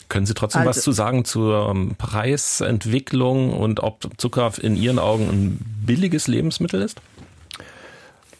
Können 0.07 0.25
Sie 0.25 0.33
trotzdem 0.33 0.61
also, 0.61 0.69
was 0.69 0.81
zu 0.81 0.91
sagen 0.91 1.25
zur 1.25 1.69
ähm, 1.69 1.95
Preisentwicklung 1.97 3.53
und 3.53 3.81
ob 3.81 4.07
Zucker 4.17 4.51
in 4.61 4.75
Ihren 4.75 4.99
Augen 4.99 5.29
ein 5.29 5.59
billiges 5.85 6.27
Lebensmittel 6.27 6.81
ist? 6.81 7.01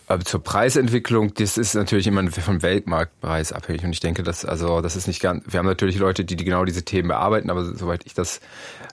Aber 0.07 0.23
zur 0.23 0.43
Preisentwicklung, 0.43 1.33
das 1.33 1.57
ist 1.57 1.73
natürlich 1.73 2.05
immer 2.05 2.29
vom 2.29 2.61
Weltmarktpreis 2.61 3.51
abhängig. 3.51 3.83
Und 3.83 3.91
ich 3.91 3.99
denke, 3.99 4.21
dass, 4.21 4.45
also, 4.45 4.81
das 4.81 4.95
ist 4.95 5.07
nicht 5.07 5.19
ganz, 5.19 5.43
wir 5.47 5.57
haben 5.57 5.65
natürlich 5.65 5.97
Leute, 5.97 6.23
die, 6.23 6.35
die 6.35 6.45
genau 6.45 6.63
diese 6.63 6.83
Themen 6.83 7.07
bearbeiten, 7.07 7.49
aber 7.49 7.65
soweit 7.65 8.05
ich 8.05 8.13
das 8.13 8.39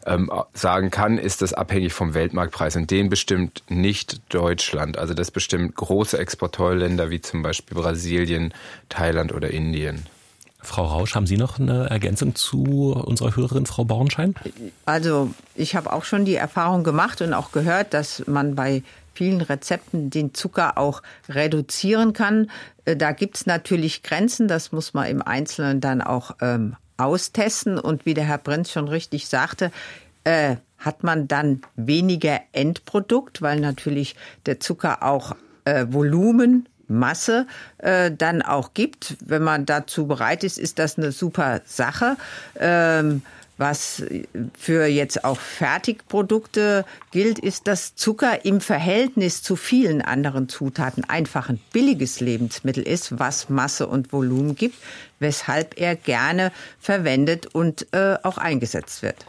ähm, 0.06 0.30
sagen 0.54 0.90
kann, 0.90 1.18
ist 1.18 1.42
das 1.42 1.52
abhängig 1.52 1.92
vom 1.92 2.14
Weltmarktpreis. 2.14 2.76
Und 2.76 2.90
den 2.90 3.10
bestimmt 3.10 3.62
nicht 3.68 4.20
Deutschland. 4.30 4.96
Also 4.96 5.12
das 5.12 5.30
bestimmt 5.30 5.74
große 5.74 6.18
Exporteurländer 6.18 7.10
wie 7.10 7.20
zum 7.20 7.42
Beispiel 7.42 7.76
Brasilien, 7.76 8.54
Thailand 8.88 9.32
oder 9.32 9.50
Indien. 9.50 10.06
Frau 10.62 10.84
Rausch, 10.84 11.16
haben 11.16 11.26
Sie 11.26 11.36
noch 11.36 11.58
eine 11.58 11.90
Ergänzung 11.90 12.36
zu 12.36 12.92
unserer 12.92 13.34
Hörerin 13.34 13.66
Frau 13.66 13.84
Bornschein? 13.84 14.34
Also 14.86 15.30
ich 15.56 15.74
habe 15.74 15.92
auch 15.92 16.04
schon 16.04 16.24
die 16.24 16.36
Erfahrung 16.36 16.84
gemacht 16.84 17.20
und 17.20 17.34
auch 17.34 17.50
gehört, 17.50 17.92
dass 17.92 18.22
man 18.28 18.54
bei 18.54 18.84
vielen 19.14 19.40
Rezepten 19.40 20.10
den 20.10 20.34
Zucker 20.34 20.78
auch 20.78 21.02
reduzieren 21.28 22.12
kann. 22.12 22.50
Äh, 22.84 22.96
da 22.96 23.12
gibt 23.12 23.36
es 23.36 23.46
natürlich 23.46 24.02
Grenzen, 24.02 24.48
das 24.48 24.72
muss 24.72 24.94
man 24.94 25.06
im 25.06 25.22
Einzelnen 25.22 25.80
dann 25.80 26.00
auch 26.00 26.36
ähm, 26.40 26.76
austesten. 26.96 27.78
Und 27.78 28.06
wie 28.06 28.14
der 28.14 28.24
Herr 28.24 28.38
Prinz 28.38 28.70
schon 28.70 28.88
richtig 28.88 29.28
sagte, 29.28 29.70
äh, 30.24 30.56
hat 30.78 31.04
man 31.04 31.28
dann 31.28 31.62
weniger 31.76 32.40
Endprodukt, 32.52 33.42
weil 33.42 33.60
natürlich 33.60 34.16
der 34.46 34.60
Zucker 34.60 35.02
auch 35.02 35.36
äh, 35.64 35.86
Volumen 35.88 36.68
Masse 36.88 37.46
äh, 37.78 38.10
dann 38.10 38.42
auch 38.42 38.74
gibt. 38.74 39.16
Wenn 39.24 39.42
man 39.42 39.66
dazu 39.66 40.06
bereit 40.06 40.44
ist, 40.44 40.58
ist 40.58 40.78
das 40.78 40.98
eine 40.98 41.12
super 41.12 41.62
Sache. 41.64 42.16
Ähm, 42.58 43.22
was 43.58 44.02
für 44.58 44.86
jetzt 44.86 45.24
auch 45.24 45.38
Fertigprodukte 45.38 46.84
gilt, 47.10 47.38
ist, 47.38 47.66
dass 47.68 47.94
Zucker 47.94 48.44
im 48.44 48.60
Verhältnis 48.60 49.42
zu 49.42 49.56
vielen 49.56 50.02
anderen 50.02 50.48
Zutaten 50.48 51.04
einfach 51.04 51.48
ein 51.48 51.60
billiges 51.72 52.20
Lebensmittel 52.20 52.82
ist, 52.82 53.18
was 53.18 53.48
Masse 53.48 53.86
und 53.86 54.12
Volumen 54.12 54.56
gibt, 54.56 54.76
weshalb 55.20 55.80
er 55.80 55.96
gerne 55.96 56.52
verwendet 56.80 57.46
und 57.46 57.86
äh, 57.92 58.16
auch 58.22 58.38
eingesetzt 58.38 59.02
wird. 59.02 59.26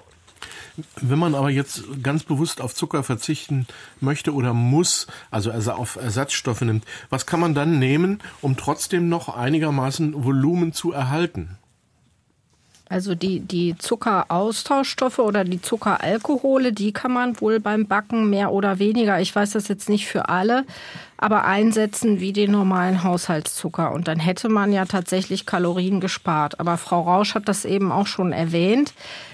Wenn 0.99 1.19
man 1.19 1.36
aber 1.36 1.51
jetzt 1.51 1.84
ganz 2.01 2.24
bewusst 2.24 2.59
auf 2.59 2.74
Zucker 2.74 3.03
verzichten 3.03 3.67
möchte 3.99 4.34
oder 4.34 4.53
muss, 4.53 5.07
also 5.30 5.51
auf 5.51 5.97
Ersatzstoffe 5.97 6.61
nimmt, 6.61 6.86
was 7.09 7.26
kann 7.26 7.39
man 7.39 7.53
dann 7.53 7.78
nehmen, 7.78 8.21
um 8.41 8.57
trotzdem 8.57 9.07
noch 9.07 9.30
einigermaßen 9.30 10.24
Volumen 10.24 10.74
zu 10.74 10.91
erhalten? 10.91 11.57
Also 12.93 13.15
die, 13.15 13.39
die 13.39 13.75
Zuckeraustauschstoffe 13.75 15.17
oder 15.17 15.43
die 15.43 15.59
Zuckeralkohole, 15.59 16.73
die 16.73 16.93
kann 16.93 17.11
man 17.11 17.41
wohl 17.41 17.59
beim 17.59 17.87
Backen 17.87 18.29
mehr 18.29 18.51
oder 18.51 18.77
weniger, 18.77 19.19
ich 19.19 19.35
weiß 19.35 19.53
das 19.53 19.67
jetzt 19.67 19.89
nicht 19.89 20.05
für 20.05 20.29
alle, 20.29 20.63
aber 21.17 21.43
einsetzen 21.45 22.19
wie 22.19 22.33
den 22.33 22.51
normalen 22.51 23.03
Haushaltszucker. 23.03 23.93
Und 23.93 24.07
dann 24.07 24.19
hätte 24.19 24.47
man 24.47 24.71
ja 24.71 24.85
tatsächlich 24.85 25.47
Kalorien 25.47 26.01
gespart. 26.01 26.59
Aber 26.59 26.77
Frau 26.77 27.01
Rausch 27.01 27.33
hat 27.33 27.47
das 27.47 27.65
eben 27.65 27.91
auch 27.91 28.05
schon 28.05 28.31
erwähnt. 28.31 28.93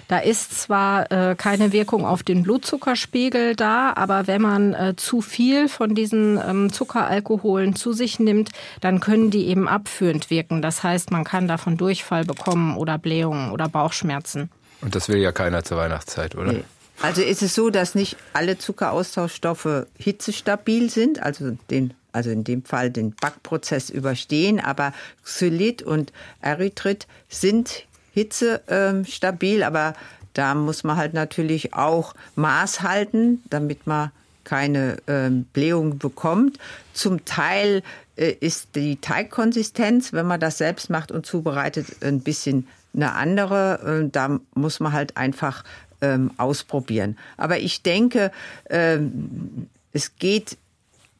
Da 0.09 0.17
ist 0.17 0.59
zwar 0.59 1.11
äh, 1.11 1.35
keine 1.35 1.71
Wirkung 1.71 2.03
auf 2.03 2.23
den 2.23 2.41
Blutzuckerspiegel 2.41 3.55
da, 3.55 3.93
aber 3.95 4.25
wenn 4.25 4.41
man 4.41 4.73
äh, 4.73 4.95
zu 4.97 5.21
viel 5.21 5.69
von 5.69 5.93
diesen 5.93 6.41
ähm, 6.43 6.73
Zuckeralkoholen 6.73 7.75
zu 7.75 7.93
sich 7.93 8.19
nimmt, 8.19 8.49
dann 8.81 9.01
können 9.01 9.29
die 9.29 9.45
eben 9.45 9.67
abführend 9.67 10.31
wirken. 10.31 10.63
Das 10.63 10.81
heißt, 10.81 11.11
man 11.11 11.25
kann 11.25 11.47
davon 11.47 11.77
Durchfall 11.77 12.25
bekommen 12.25 12.75
oder 12.75 12.97
Blähungen 12.97 13.51
oder 13.51 13.69
Bauchschmerzen. 13.69 14.49
Und 14.81 14.95
das 14.95 15.09
will 15.09 15.19
ja 15.19 15.31
keiner 15.31 15.63
zur 15.63 15.77
Weihnachtszeit, 15.77 16.33
oder? 16.35 16.53
Nee. 16.53 16.63
Also 17.03 17.21
ist 17.21 17.43
es 17.43 17.53
so, 17.53 17.69
dass 17.69 17.93
nicht 17.93 18.17
alle 18.33 18.57
Zuckeraustauschstoffe 18.57 19.85
hitzestabil 19.99 20.89
sind, 20.89 21.21
also 21.21 21.55
den 21.69 21.93
also 22.11 22.31
in 22.31 22.43
dem 22.43 22.65
Fall 22.65 22.89
den 22.89 23.13
Backprozess 23.13 23.91
überstehen, 23.91 24.59
aber 24.59 24.93
Xylit 25.23 25.83
und 25.83 26.11
Erythrit 26.41 27.05
sind 27.27 27.85
hitzestabil, 28.19 29.63
aber 29.63 29.93
da 30.33 30.55
muss 30.55 30.83
man 30.83 30.97
halt 30.97 31.13
natürlich 31.13 31.73
auch 31.73 32.13
Maß 32.35 32.81
halten, 32.81 33.43
damit 33.49 33.87
man 33.87 34.11
keine 34.43 34.97
ähm, 35.07 35.45
Blähung 35.53 35.97
bekommt. 35.97 36.57
Zum 36.93 37.25
Teil 37.25 37.83
äh, 38.15 38.31
ist 38.39 38.75
die 38.75 38.97
Teigkonsistenz, 38.97 40.13
wenn 40.13 40.25
man 40.25 40.39
das 40.39 40.57
selbst 40.57 40.89
macht 40.89 41.11
und 41.11 41.25
zubereitet, 41.25 41.87
ein 42.01 42.21
bisschen 42.21 42.67
eine 42.93 43.13
andere. 43.13 44.03
Äh, 44.05 44.09
da 44.09 44.39
muss 44.55 44.79
man 44.79 44.93
halt 44.93 45.17
einfach 45.17 45.63
ähm, 46.01 46.31
ausprobieren. 46.37 47.17
Aber 47.37 47.59
ich 47.59 47.83
denke, 47.83 48.31
ähm, 48.69 49.67
es 49.93 50.15
geht 50.15 50.57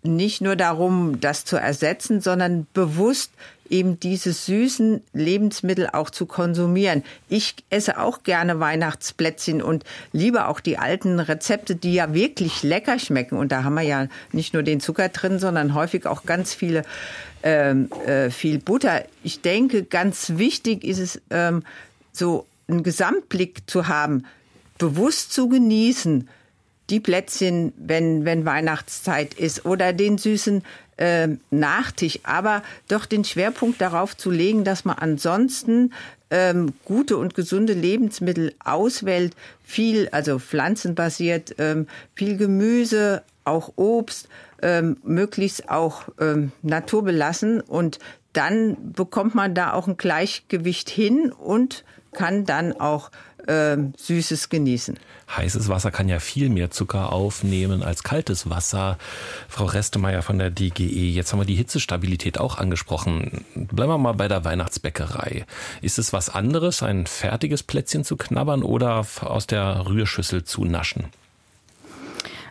nicht 0.01 0.41
nur 0.41 0.55
darum, 0.55 1.19
das 1.19 1.45
zu 1.45 1.57
ersetzen, 1.57 2.21
sondern 2.21 2.67
bewusst 2.73 3.31
eben 3.69 3.99
diese 3.99 4.33
süßen 4.33 5.01
Lebensmittel 5.13 5.89
auch 5.91 6.09
zu 6.09 6.25
konsumieren. 6.25 7.03
Ich 7.27 7.55
esse 7.69 7.99
auch 7.99 8.23
gerne 8.23 8.59
Weihnachtsplätzchen 8.59 9.61
und 9.61 9.83
liebe 10.11 10.47
auch 10.47 10.59
die 10.59 10.77
alten 10.77 11.19
Rezepte, 11.19 11.75
die 11.75 11.93
ja 11.93 12.13
wirklich 12.13 12.63
lecker 12.63 12.97
schmecken. 12.97 13.37
Und 13.37 13.51
da 13.51 13.63
haben 13.63 13.75
wir 13.75 13.83
ja 13.83 14.07
nicht 14.31 14.53
nur 14.53 14.63
den 14.63 14.79
Zucker 14.79 15.09
drin, 15.09 15.37
sondern 15.37 15.73
häufig 15.73 16.05
auch 16.07 16.25
ganz 16.25 16.53
viele 16.53 16.83
ähm, 17.43 17.89
äh, 18.05 18.31
viel 18.31 18.59
Butter. 18.59 19.03
Ich 19.23 19.41
denke, 19.41 19.83
ganz 19.83 20.33
wichtig 20.37 20.83
ist 20.83 20.99
es, 20.99 21.21
ähm, 21.29 21.63
so 22.11 22.47
einen 22.67 22.83
Gesamtblick 22.83 23.69
zu 23.69 23.87
haben 23.87 24.25
bewusst 24.77 25.33
zu 25.33 25.49
genießen, 25.49 26.27
die 26.89 26.99
Plätzchen, 26.99 27.73
wenn, 27.77 28.25
wenn 28.25 28.45
Weihnachtszeit 28.45 29.33
ist 29.33 29.65
oder 29.65 29.93
den 29.93 30.17
süßen 30.17 30.63
äh, 30.97 31.29
Nachtisch, 31.49 32.19
aber 32.23 32.61
doch 32.87 33.05
den 33.05 33.23
Schwerpunkt 33.23 33.79
darauf 33.79 34.17
zu 34.17 34.31
legen, 34.31 34.63
dass 34.63 34.85
man 34.85 34.97
ansonsten 34.97 35.93
ähm, 36.29 36.73
gute 36.85 37.17
und 37.17 37.33
gesunde 37.35 37.73
Lebensmittel 37.73 38.53
auswählt, 38.63 39.35
viel, 39.63 40.09
also 40.09 40.39
pflanzenbasiert, 40.39 41.55
ähm, 41.57 41.87
viel 42.15 42.37
Gemüse, 42.37 43.23
auch 43.45 43.73
Obst, 43.77 44.27
ähm, 44.61 44.97
möglichst 45.03 45.69
auch 45.69 46.03
ähm, 46.19 46.51
naturbelassen. 46.61 47.61
Und 47.61 47.99
dann 48.33 48.93
bekommt 48.93 49.35
man 49.35 49.55
da 49.55 49.73
auch 49.73 49.87
ein 49.87 49.97
Gleichgewicht 49.97 50.89
hin 50.89 51.31
und 51.31 51.83
kann 52.11 52.45
dann 52.45 52.79
auch 52.79 53.11
äh, 53.49 53.77
Süßes 53.97 54.49
genießen. 54.49 54.99
Heißes 55.35 55.69
Wasser 55.69 55.91
kann 55.91 56.07
ja 56.07 56.19
viel 56.19 56.49
mehr 56.49 56.71
Zucker 56.71 57.11
aufnehmen 57.11 57.83
als 57.83 58.03
kaltes 58.03 58.49
Wasser. 58.49 58.97
Frau 59.47 59.65
Restemeyer 59.65 60.21
von 60.21 60.39
der 60.39 60.49
DGE, 60.49 61.11
jetzt 61.11 61.31
haben 61.31 61.39
wir 61.39 61.45
die 61.45 61.55
Hitzestabilität 61.55 62.39
auch 62.39 62.57
angesprochen. 62.57 63.45
Bleiben 63.55 63.91
wir 63.91 63.97
mal 63.97 64.13
bei 64.13 64.27
der 64.27 64.45
Weihnachtsbäckerei. 64.45 65.45
Ist 65.81 65.99
es 65.99 66.13
was 66.13 66.29
anderes, 66.29 66.83
ein 66.83 67.05
fertiges 67.07 67.63
Plätzchen 67.63 68.03
zu 68.03 68.17
knabbern 68.17 68.63
oder 68.63 69.05
aus 69.21 69.47
der 69.47 69.85
Rührschüssel 69.87 70.43
zu 70.43 70.65
naschen? 70.65 71.05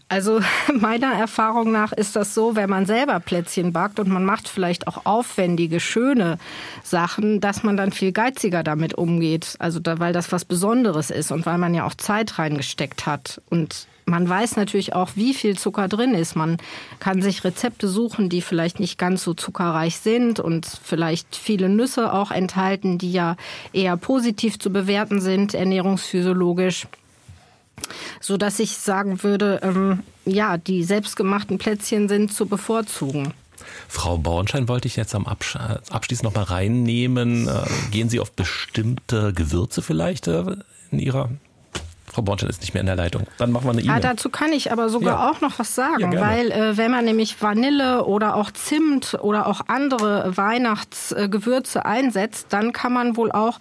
Also 0.09 0.41
meiner 0.75 1.13
Erfahrung 1.13 1.71
nach 1.71 1.93
ist 1.93 2.17
das 2.17 2.35
so, 2.35 2.57
wenn 2.57 2.71
man 2.71 2.87
selber 2.87 3.21
Plätzchen 3.21 3.73
backt 3.73 4.01
und 4.01 4.09
man 4.09 4.25
macht 4.25 4.49
vielleicht 4.49 4.89
auch 4.89 5.05
aufwendige, 5.05 5.81
schöne 5.81 6.39
Sachen, 6.83 7.41
dass 7.41 7.63
man 7.63 7.77
dann 7.77 7.93
viel 7.93 8.13
geiziger 8.13 8.63
damit 8.63 8.95
umgeht. 8.95 9.57
Also 9.59 9.81
da, 9.81 9.99
weil 9.99 10.13
das 10.13 10.33
was 10.33 10.45
Besonderes 10.45 11.11
ist 11.11 11.31
und 11.31 11.45
weil 11.47 11.59
man 11.59 11.75
ja 11.75 11.85
auch 11.85 11.95
Zeit 11.95 12.39
reingesteckt 12.39 13.07
hat. 13.07 13.43
Und 13.51 13.87
man 14.09 14.27
weiß 14.27 14.57
natürlich 14.57 14.95
auch, 14.95 15.11
wie 15.17 15.35
viel 15.35 15.59
Zucker 15.59 15.87
drin 15.87 16.15
ist. 16.15 16.35
Man 16.35 16.57
kann 16.99 17.21
sich 17.21 17.45
Rezepte 17.45 17.89
suchen, 17.89 18.31
die 18.31 18.41
vielleicht 18.41 18.81
nicht 18.81 18.99
ganz 18.99 19.23
so 19.23 19.35
zuckerreich 19.35 19.99
sind 19.99 20.41
und 20.41 20.67
vielleicht 20.83 21.37
viele 21.37 21.69
Nüsse 21.69 22.13
auch 22.15 22.31
enthalten, 22.31 22.97
die 22.97 23.13
ja 23.13 23.37
eher 23.75 23.99
positiv 23.99 24.59
zu 24.59 24.71
bewerten 24.71 25.21
sind, 25.21 25.53
ernährungsphysiologisch 25.53 26.87
so 28.21 28.37
dass 28.37 28.59
ich 28.59 28.77
sagen 28.77 29.23
würde, 29.23 29.61
ähm, 29.63 30.03
ja, 30.25 30.57
die 30.57 30.85
selbstgemachten 30.85 31.59
Plätzchen 31.59 32.09
sind 32.09 32.33
zu 32.33 32.47
bevorzugen. 32.47 33.33
Frau 33.89 34.19
Bornstein 34.19 34.69
wollte 34.69 34.87
ich 34.87 34.97
jetzt 34.97 35.15
am 35.15 35.27
Absch 35.27 35.57
Abschluss 35.91 36.23
noch 36.23 36.35
mal 36.35 36.45
reinnehmen. 36.45 37.49
Äh, 37.49 37.63
gehen 37.91 38.09
Sie 38.09 38.21
auf 38.21 38.33
bestimmte 38.33 39.33
Gewürze 39.33 39.83
vielleicht 39.83 40.29
äh, 40.29 40.57
in 40.91 40.99
Ihrer 40.99 41.31
Frau 42.19 42.23
Bornstein 42.23 42.51
ist 42.51 42.63
nicht 42.63 42.75
mehr 42.75 42.81
in 42.81 42.87
der 42.87 42.97
Leitung. 42.97 43.29
Dann 43.37 43.53
machen 43.53 43.67
wir 43.67 43.71
eine 43.71 43.81
E-Mail. 43.81 43.95
Ah, 43.95 44.01
dazu 44.01 44.29
kann 44.29 44.53
ich 44.53 44.73
aber 44.73 44.89
sogar 44.89 45.21
ja. 45.21 45.31
auch 45.31 45.41
noch 45.41 45.61
was 45.61 45.77
sagen, 45.77 46.11
ja, 46.11 46.21
weil 46.21 46.51
äh, 46.51 46.77
wenn 46.77 46.91
man 46.91 47.05
nämlich 47.05 47.41
Vanille 47.41 48.07
oder 48.07 48.35
auch 48.35 48.51
Zimt 48.51 49.15
oder 49.21 49.47
auch 49.47 49.61
andere 49.69 50.37
Weihnachtsgewürze 50.37 51.87
einsetzt, 51.87 52.49
dann 52.51 52.73
kann 52.73 52.93
man 52.93 53.17
wohl 53.17 53.31
auch 53.31 53.61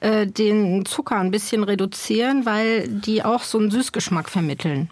äh, 0.00 0.26
den 0.26 0.86
Zucker 0.86 1.16
ein 1.16 1.30
bisschen 1.30 1.64
reduzieren, 1.64 2.46
weil 2.46 2.88
die 2.88 3.22
auch 3.22 3.42
so 3.42 3.58
einen 3.58 3.70
Süßgeschmack 3.70 4.30
vermitteln. 4.30 4.88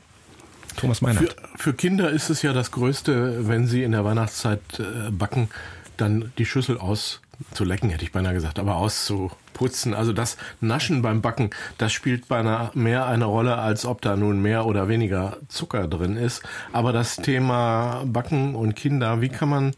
Thomas 0.76 1.00
Meinert. 1.00 1.36
Für, 1.54 1.58
für 1.58 1.72
Kinder 1.72 2.10
ist 2.10 2.28
es 2.28 2.42
ja 2.42 2.52
das 2.52 2.70
Größte, 2.70 3.48
wenn 3.48 3.66
sie 3.66 3.82
in 3.82 3.92
der 3.92 4.04
Weihnachtszeit 4.04 4.60
äh, 4.78 5.10
backen, 5.10 5.48
dann 5.96 6.32
die 6.36 6.44
Schüssel 6.44 6.76
aus 6.76 7.22
zu 7.52 7.64
lecken 7.64 7.90
hätte 7.90 8.04
ich 8.04 8.12
beinahe 8.12 8.34
gesagt, 8.34 8.58
aber 8.58 8.76
auszuputzen. 8.76 9.94
Also 9.94 10.12
das 10.12 10.36
Naschen 10.60 11.02
beim 11.02 11.22
Backen, 11.22 11.50
das 11.78 11.92
spielt 11.92 12.28
beinahe 12.28 12.70
mehr 12.74 13.06
eine 13.06 13.26
Rolle, 13.26 13.58
als 13.58 13.86
ob 13.86 14.00
da 14.00 14.16
nun 14.16 14.40
mehr 14.40 14.66
oder 14.66 14.88
weniger 14.88 15.36
Zucker 15.48 15.88
drin 15.88 16.16
ist. 16.16 16.42
Aber 16.72 16.92
das 16.92 17.16
Thema 17.16 18.02
Backen 18.06 18.54
und 18.54 18.76
Kinder, 18.76 19.20
wie 19.20 19.28
kann 19.28 19.48
man 19.48 19.72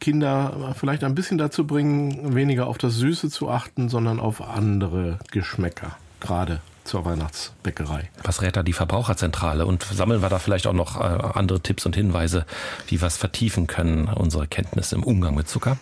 Kinder 0.00 0.74
vielleicht 0.78 1.04
ein 1.04 1.14
bisschen 1.14 1.38
dazu 1.38 1.66
bringen, 1.66 2.34
weniger 2.34 2.66
auf 2.66 2.78
das 2.78 2.94
Süße 2.94 3.30
zu 3.30 3.50
achten, 3.50 3.88
sondern 3.88 4.20
auf 4.20 4.42
andere 4.42 5.18
Geschmäcker, 5.30 5.96
gerade 6.20 6.60
zur 6.84 7.04
Weihnachtsbäckerei. 7.04 8.10
Was 8.22 8.42
rät 8.42 8.56
da 8.56 8.62
die 8.62 8.72
Verbraucherzentrale? 8.72 9.66
Und 9.66 9.82
sammeln 9.82 10.22
wir 10.22 10.28
da 10.28 10.38
vielleicht 10.38 10.66
auch 10.66 10.72
noch 10.72 11.00
äh, 11.00 11.04
andere 11.34 11.60
Tipps 11.60 11.84
und 11.86 11.96
Hinweise, 11.96 12.46
wie 12.86 13.00
wir 13.00 13.06
es 13.06 13.16
vertiefen 13.16 13.66
können, 13.66 14.06
unsere 14.06 14.46
Kenntnisse 14.46 14.94
im 14.94 15.02
Umgang 15.02 15.34
mit 15.34 15.48
Zucker? 15.48 15.78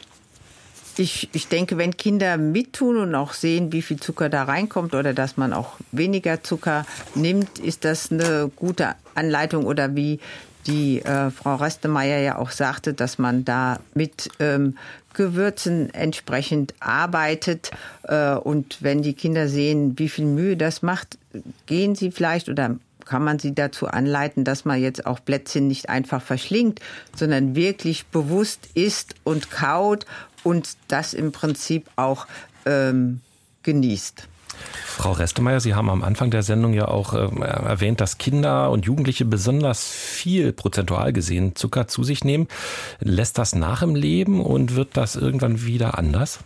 Ich, 0.96 1.28
ich 1.32 1.48
denke, 1.48 1.76
wenn 1.76 1.96
Kinder 1.96 2.36
mittun 2.36 2.96
und 2.98 3.14
auch 3.14 3.32
sehen, 3.32 3.72
wie 3.72 3.82
viel 3.82 3.98
Zucker 3.98 4.28
da 4.28 4.44
reinkommt 4.44 4.94
oder 4.94 5.12
dass 5.12 5.36
man 5.36 5.52
auch 5.52 5.74
weniger 5.90 6.42
Zucker 6.42 6.86
nimmt, 7.14 7.58
ist 7.58 7.84
das 7.84 8.12
eine 8.12 8.50
gute 8.54 8.94
Anleitung 9.14 9.66
oder 9.66 9.96
wie 9.96 10.20
die 10.66 11.02
äh, 11.02 11.30
Frau 11.30 11.56
Röstemeyer 11.56 12.20
ja 12.20 12.38
auch 12.38 12.50
sagte, 12.50 12.94
dass 12.94 13.18
man 13.18 13.44
da 13.44 13.80
mit 13.94 14.30
ähm, 14.38 14.76
Gewürzen 15.12 15.92
entsprechend 15.92 16.74
arbeitet. 16.80 17.70
Äh, 18.04 18.34
und 18.34 18.82
wenn 18.82 19.02
die 19.02 19.14
Kinder 19.14 19.48
sehen, 19.48 19.98
wie 19.98 20.08
viel 20.08 20.24
Mühe 20.26 20.56
das 20.56 20.82
macht, 20.82 21.18
gehen 21.66 21.94
sie 21.94 22.10
vielleicht 22.10 22.48
oder 22.48 22.76
kann 23.04 23.22
man 23.22 23.38
sie 23.38 23.54
dazu 23.54 23.86
anleiten, 23.86 24.44
dass 24.44 24.64
man 24.64 24.80
jetzt 24.80 25.06
auch 25.06 25.22
Plätzchen 25.22 25.68
nicht 25.68 25.90
einfach 25.90 26.22
verschlingt, 26.22 26.80
sondern 27.14 27.54
wirklich 27.54 28.06
bewusst 28.06 28.68
isst 28.74 29.14
und 29.24 29.50
kaut 29.50 30.06
und 30.44 30.76
das 30.88 31.14
im 31.14 31.32
Prinzip 31.32 31.90
auch 31.96 32.26
ähm, 32.66 33.20
genießt. 33.64 34.28
Frau 34.86 35.10
Restemeyer, 35.10 35.58
Sie 35.58 35.74
haben 35.74 35.90
am 35.90 36.04
Anfang 36.04 36.30
der 36.30 36.44
Sendung 36.44 36.72
ja 36.72 36.86
auch 36.86 37.14
äh, 37.14 37.28
erwähnt, 37.40 38.00
dass 38.00 38.18
Kinder 38.18 38.70
und 38.70 38.86
Jugendliche 38.86 39.24
besonders 39.24 39.88
viel 39.90 40.52
prozentual 40.52 41.12
gesehen 41.12 41.56
Zucker 41.56 41.88
zu 41.88 42.04
sich 42.04 42.22
nehmen. 42.24 42.46
Lässt 43.00 43.38
das 43.38 43.56
nach 43.56 43.82
im 43.82 43.96
Leben 43.96 44.40
und 44.40 44.76
wird 44.76 44.96
das 44.96 45.16
irgendwann 45.16 45.64
wieder 45.64 45.98
anders? 45.98 46.38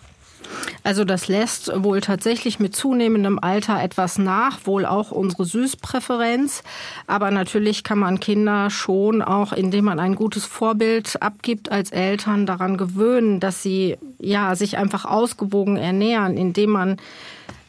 Also 0.83 1.05
das 1.05 1.29
lässt 1.29 1.71
wohl 1.75 2.01
tatsächlich 2.01 2.61
mit 2.61 2.75
zunehmendem 2.75 3.39
Alter 3.39 3.83
etwas 3.83 4.19
nach, 4.19 4.61
wohl 4.65 4.87
auch 4.87 5.11
unsere 5.11 5.45
Süßpräferenz. 5.45 6.63
Aber 7.07 7.31
natürlich 7.31 7.85
kann 7.85 7.99
man 7.99 8.21
Kinder 8.21 8.71
schon 8.71 9.23
auch, 9.23 9.53
indem 9.53 9.87
man 9.87 10.01
ein 10.01 10.15
gutes 10.15 10.45
Vorbild 10.45 11.23
abgibt 11.23 11.71
als 11.71 11.91
Eltern, 11.91 12.47
daran 12.47 12.77
gewöhnen, 12.77 13.41
dass 13.41 13.63
sie 13.63 13.97
ja 14.19 14.55
sich 14.55 14.79
einfach 14.79 15.05
ausgewogen 15.05 15.77
ernähren, 15.77 16.37
indem 16.37 16.71
man 16.71 16.97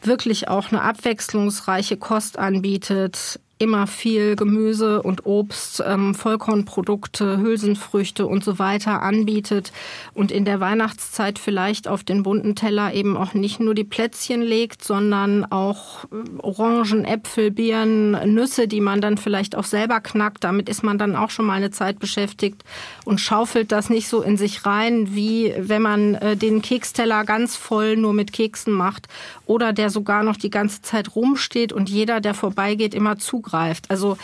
wirklich 0.02 0.48
auch 0.48 0.70
eine 0.70 0.82
abwechslungsreiche 0.82 1.96
Kost 1.96 2.38
anbietet, 2.38 3.38
immer 3.60 3.86
viel 3.86 4.36
Gemüse 4.36 5.02
und 5.02 5.26
Obst, 5.26 5.84
ähm, 5.86 6.14
Vollkornprodukte, 6.14 7.36
Hülsenfrüchte 7.36 8.26
und 8.26 8.42
so 8.42 8.58
weiter 8.58 9.02
anbietet 9.02 9.70
und 10.14 10.32
in 10.32 10.46
der 10.46 10.60
Weihnachtszeit 10.60 11.38
vielleicht 11.38 11.86
auf 11.86 12.02
den 12.02 12.22
bunten 12.22 12.54
Teller 12.54 12.94
eben 12.94 13.18
auch 13.18 13.34
nicht 13.34 13.60
nur 13.60 13.74
die 13.74 13.84
Plätzchen 13.84 14.40
legt, 14.40 14.82
sondern 14.82 15.44
auch 15.44 16.04
äh, 16.04 16.38
Orangen, 16.38 17.04
Äpfel, 17.04 17.50
Birnen, 17.50 18.32
Nüsse, 18.32 18.66
die 18.66 18.80
man 18.80 19.02
dann 19.02 19.18
vielleicht 19.18 19.54
auch 19.54 19.64
selber 19.64 20.00
knackt. 20.00 20.42
Damit 20.42 20.70
ist 20.70 20.82
man 20.82 20.96
dann 20.96 21.14
auch 21.14 21.28
schon 21.28 21.44
mal 21.44 21.52
eine 21.52 21.70
Zeit 21.70 21.98
beschäftigt 21.98 22.64
und 23.04 23.20
schaufelt 23.20 23.72
das 23.72 23.90
nicht 23.90 24.08
so 24.08 24.22
in 24.22 24.38
sich 24.38 24.64
rein, 24.64 25.14
wie 25.14 25.52
wenn 25.58 25.82
man 25.82 26.14
äh, 26.14 26.34
den 26.34 26.62
Keksteller 26.62 27.24
ganz 27.24 27.56
voll 27.56 27.98
nur 27.98 28.14
mit 28.14 28.32
Keksen 28.32 28.72
macht 28.72 29.06
oder 29.44 29.74
der 29.74 29.90
sogar 29.90 30.22
noch 30.22 30.38
die 30.38 30.48
ganze 30.48 30.80
Zeit 30.80 31.14
rumsteht 31.14 31.74
und 31.74 31.90
jeder, 31.90 32.22
der 32.22 32.32
vorbeigeht, 32.32 32.94
immer 32.94 33.18
zugreift 33.18 33.49
zugreift. 33.50 33.90
Also 33.90 34.16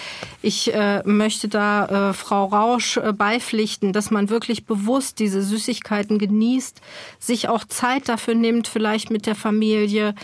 ich 0.42 0.72
äh, 0.72 1.02
möchte 1.04 1.48
da 1.48 2.10
äh, 2.10 2.12
Frau 2.12 2.46
Rausch 2.46 2.96
äh, 2.96 3.12
beipflichten, 3.12 3.92
dass 3.92 4.10
man 4.10 4.30
wirklich 4.30 4.66
bewusst 4.66 5.18
diese 5.18 5.42
Süßigkeiten 5.42 6.18
genießt, 6.18 6.80
sich 7.18 7.48
auch 7.48 7.64
Zeit 7.64 8.08
dafür 8.08 8.34
nimmt, 8.34 8.68
vielleicht 8.68 9.10
mit 9.10 9.26
der 9.26 9.34
Familie. 9.34 10.14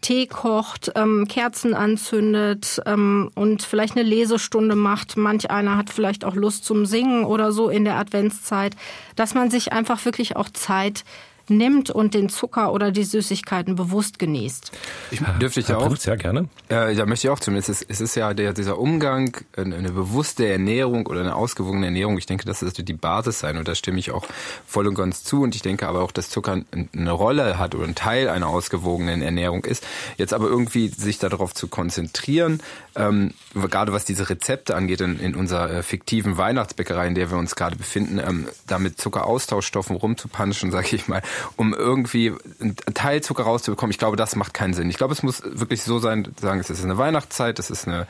Tee 0.00 0.28
kocht, 0.28 0.92
ähm, 0.94 1.26
Kerzen 1.26 1.74
anzündet 1.74 2.80
ähm, 2.86 3.32
und 3.34 3.62
vielleicht 3.62 3.96
eine 3.96 4.08
Lesestunde 4.08 4.76
macht. 4.76 5.16
Manch 5.16 5.50
einer 5.50 5.76
hat 5.76 5.90
vielleicht 5.90 6.24
auch 6.24 6.36
Lust 6.36 6.64
zum 6.64 6.86
Singen 6.86 7.24
oder 7.24 7.50
so 7.50 7.68
in 7.68 7.84
der 7.84 7.96
Adventszeit, 7.96 8.76
dass 9.16 9.34
man 9.34 9.50
sich 9.50 9.72
einfach 9.72 10.04
wirklich 10.04 10.36
auch 10.36 10.50
Zeit 10.50 11.02
nimmt 11.50 11.90
und 11.90 12.14
den 12.14 12.28
Zucker 12.28 12.72
oder 12.72 12.90
die 12.90 13.04
Süßigkeiten 13.04 13.74
bewusst 13.74 14.18
genießt. 14.18 14.72
Ich, 15.10 15.20
dürfte 15.40 15.60
ich 15.60 15.68
ja 15.68 15.78
auch? 15.78 15.96
Sehr 15.96 16.16
gerne. 16.16 16.48
Äh, 16.68 16.94
da 16.94 17.06
möchte 17.06 17.26
ich 17.26 17.30
auch 17.30 17.40
zumindest. 17.40 17.68
Es, 17.68 17.82
es 17.82 18.00
ist 18.00 18.14
ja 18.14 18.34
der, 18.34 18.52
dieser 18.52 18.78
Umgang, 18.78 19.36
eine, 19.56 19.76
eine 19.76 19.90
bewusste 19.90 20.46
Ernährung 20.46 21.06
oder 21.06 21.20
eine 21.20 21.34
ausgewogene 21.34 21.86
Ernährung. 21.86 22.18
Ich 22.18 22.26
denke, 22.26 22.44
das 22.44 22.60
sollte 22.60 22.84
die 22.84 22.94
Basis 22.94 23.40
sein 23.40 23.56
und 23.56 23.68
da 23.68 23.74
stimme 23.74 23.98
ich 23.98 24.10
auch 24.10 24.26
voll 24.66 24.86
und 24.86 24.94
ganz 24.94 25.24
zu. 25.24 25.42
Und 25.42 25.54
ich 25.54 25.62
denke 25.62 25.88
aber 25.88 26.02
auch, 26.02 26.12
dass 26.12 26.30
Zucker 26.30 26.62
eine 26.92 27.10
Rolle 27.10 27.58
hat 27.58 27.74
oder 27.74 27.84
ein 27.84 27.94
Teil 27.94 28.28
einer 28.28 28.48
ausgewogenen 28.48 29.22
Ernährung 29.22 29.64
ist. 29.64 29.86
Jetzt 30.16 30.34
aber 30.34 30.46
irgendwie 30.46 30.88
sich 30.88 31.18
darauf 31.18 31.54
zu 31.54 31.68
konzentrieren, 31.68 32.60
ähm, 32.96 33.32
gerade 33.54 33.92
was 33.92 34.04
diese 34.04 34.28
Rezepte 34.28 34.74
angeht 34.74 35.00
in, 35.00 35.18
in 35.20 35.34
unserer 35.34 35.70
äh, 35.70 35.82
fiktiven 35.82 36.36
Weihnachtsbäckerei, 36.36 37.06
in 37.06 37.14
der 37.14 37.30
wir 37.30 37.38
uns 37.38 37.54
gerade 37.54 37.76
befinden, 37.76 38.18
ähm, 38.18 38.48
da 38.66 38.78
mit 38.78 39.00
Zuckeraustauschstoffen 39.00 39.96
rumzupanschen, 39.96 40.70
sage 40.72 40.96
ich 40.96 41.08
mal, 41.08 41.22
um 41.56 41.74
irgendwie 41.74 42.32
einen 42.60 42.76
Teil 42.94 43.20
Zucker 43.22 43.44
rauszubekommen. 43.44 43.90
Ich 43.90 43.98
glaube, 43.98 44.16
das 44.16 44.36
macht 44.36 44.54
keinen 44.54 44.74
Sinn. 44.74 44.90
Ich 44.90 44.96
glaube, 44.96 45.12
es 45.12 45.22
muss 45.22 45.42
wirklich 45.44 45.82
so 45.82 45.98
sein, 45.98 46.28
sagen, 46.40 46.60
es 46.60 46.70
ist 46.70 46.84
eine 46.84 46.98
Weihnachtszeit, 46.98 47.58
es 47.58 47.70
ist 47.70 47.86
eine 47.86 48.06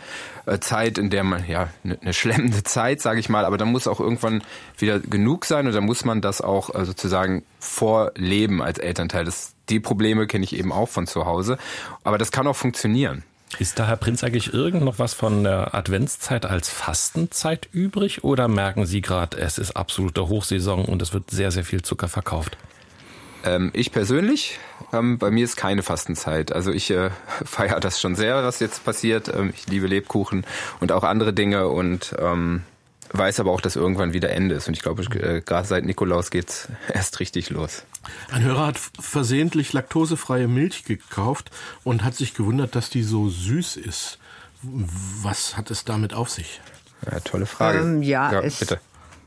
äh, 0.46 0.58
Zeit, 0.58 0.98
in 0.98 1.10
der 1.10 1.24
man, 1.24 1.46
ja, 1.46 1.68
eine, 1.84 1.98
eine 2.00 2.12
schlemmende 2.12 2.62
Zeit, 2.62 3.00
sage 3.00 3.20
ich 3.20 3.28
mal, 3.28 3.44
aber 3.44 3.58
da 3.58 3.64
muss 3.64 3.86
auch 3.86 4.00
irgendwann 4.00 4.42
wieder 4.78 5.00
genug 5.00 5.44
sein 5.44 5.66
und 5.66 5.74
da 5.74 5.80
muss 5.80 6.04
man 6.04 6.20
das 6.20 6.40
auch 6.40 6.74
äh, 6.74 6.84
sozusagen 6.84 7.44
vorleben 7.58 8.62
als 8.62 8.78
Elternteil. 8.78 9.24
Das, 9.24 9.52
die 9.68 9.80
Probleme 9.80 10.26
kenne 10.26 10.44
ich 10.44 10.56
eben 10.56 10.72
auch 10.72 10.88
von 10.88 11.06
zu 11.06 11.26
Hause, 11.26 11.58
aber 12.04 12.18
das 12.18 12.32
kann 12.32 12.46
auch 12.46 12.56
funktionieren. 12.56 13.24
Ist 13.58 13.78
da, 13.78 13.86
Herr 13.86 13.96
Prinz, 13.96 14.22
eigentlich 14.22 14.52
irgend 14.52 14.84
noch 14.84 14.98
was 14.98 15.14
von 15.14 15.42
der 15.42 15.74
Adventszeit 15.74 16.44
als 16.44 16.68
Fastenzeit 16.68 17.68
übrig 17.72 18.22
oder 18.22 18.46
merken 18.46 18.86
Sie 18.86 19.00
gerade, 19.00 19.38
es 19.38 19.58
ist 19.58 19.72
absolute 19.72 20.28
Hochsaison 20.28 20.84
und 20.84 21.02
es 21.02 21.12
wird 21.12 21.30
sehr, 21.30 21.50
sehr 21.50 21.64
viel 21.64 21.82
Zucker 21.82 22.08
verkauft? 22.08 22.56
Ähm, 23.48 23.70
ich 23.72 23.92
persönlich, 23.92 24.58
ähm, 24.92 25.18
bei 25.18 25.30
mir 25.30 25.44
ist 25.44 25.56
keine 25.56 25.82
Fastenzeit. 25.82 26.52
Also 26.52 26.70
ich 26.70 26.90
äh, 26.90 27.10
feiere 27.44 27.80
das 27.80 28.00
schon 28.00 28.14
sehr, 28.14 28.42
was 28.44 28.60
jetzt 28.60 28.84
passiert. 28.84 29.28
Ähm, 29.28 29.52
ich 29.54 29.66
liebe 29.66 29.86
Lebkuchen 29.86 30.44
und 30.80 30.92
auch 30.92 31.04
andere 31.04 31.32
Dinge 31.32 31.68
und 31.68 32.14
ähm, 32.18 32.62
weiß 33.12 33.40
aber 33.40 33.52
auch, 33.52 33.60
dass 33.60 33.76
irgendwann 33.76 34.12
wieder 34.12 34.30
Ende 34.30 34.54
ist. 34.54 34.68
Und 34.68 34.74
ich 34.74 34.82
glaube, 34.82 35.02
äh, 35.02 35.40
gerade 35.40 35.66
seit 35.66 35.84
Nikolaus 35.84 36.30
geht's 36.30 36.68
erst 36.92 37.20
richtig 37.20 37.50
los. 37.50 37.84
Ein 38.30 38.42
Hörer 38.42 38.66
hat 38.66 38.78
versehentlich 39.00 39.72
laktosefreie 39.72 40.48
Milch 40.48 40.84
gekauft 40.84 41.50
und 41.84 42.04
hat 42.04 42.14
sich 42.14 42.34
gewundert, 42.34 42.74
dass 42.74 42.90
die 42.90 43.02
so 43.02 43.28
süß 43.28 43.76
ist. 43.76 44.18
Was 45.22 45.56
hat 45.56 45.70
es 45.70 45.84
damit 45.84 46.14
auf 46.14 46.28
sich? 46.28 46.60
Ja, 47.10 47.20
tolle 47.20 47.46
Frage. 47.46 47.78
Ähm, 47.78 48.02
ja, 48.02 48.32
ja 48.32 48.40
bitte. 48.40 48.80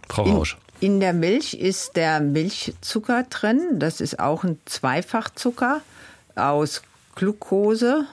Frau 0.09 0.23
Rausch. 0.23 0.57
In 0.81 0.99
der 0.99 1.13
Milch 1.13 1.53
ist 1.53 1.95
der 1.95 2.19
Milchzucker 2.19 3.23
drin. 3.29 3.79
Das 3.79 4.01
ist 4.01 4.19
auch 4.19 4.43
ein 4.43 4.59
Zweifachzucker 4.65 5.81
aus 6.35 6.81
Glucose 7.15 8.05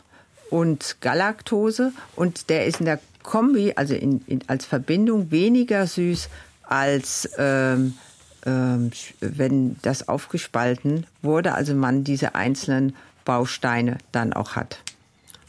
und 0.51 0.99
Galaktose. 1.01 1.93
Und 2.15 2.51
der 2.51 2.67
ist 2.67 2.81
in 2.81 2.87
der 2.87 3.01
Kombi, 3.23 3.73
also 3.75 3.95
in, 3.95 4.21
in, 4.27 4.41
als 4.49 4.67
Verbindung, 4.67 5.31
weniger 5.31 5.87
süß 5.87 6.29
als 6.63 7.29
ähm, 7.39 7.95
ähm, 8.45 8.91
wenn 9.21 9.77
das 9.83 10.09
aufgespalten 10.09 11.07
wurde, 11.23 11.55
also 11.55 11.75
man 11.75 12.05
diese 12.05 12.35
einzelnen 12.35 12.95
Bausteine 13.25 13.99
dann 14.13 14.33
auch 14.33 14.57
hat. 14.57 14.79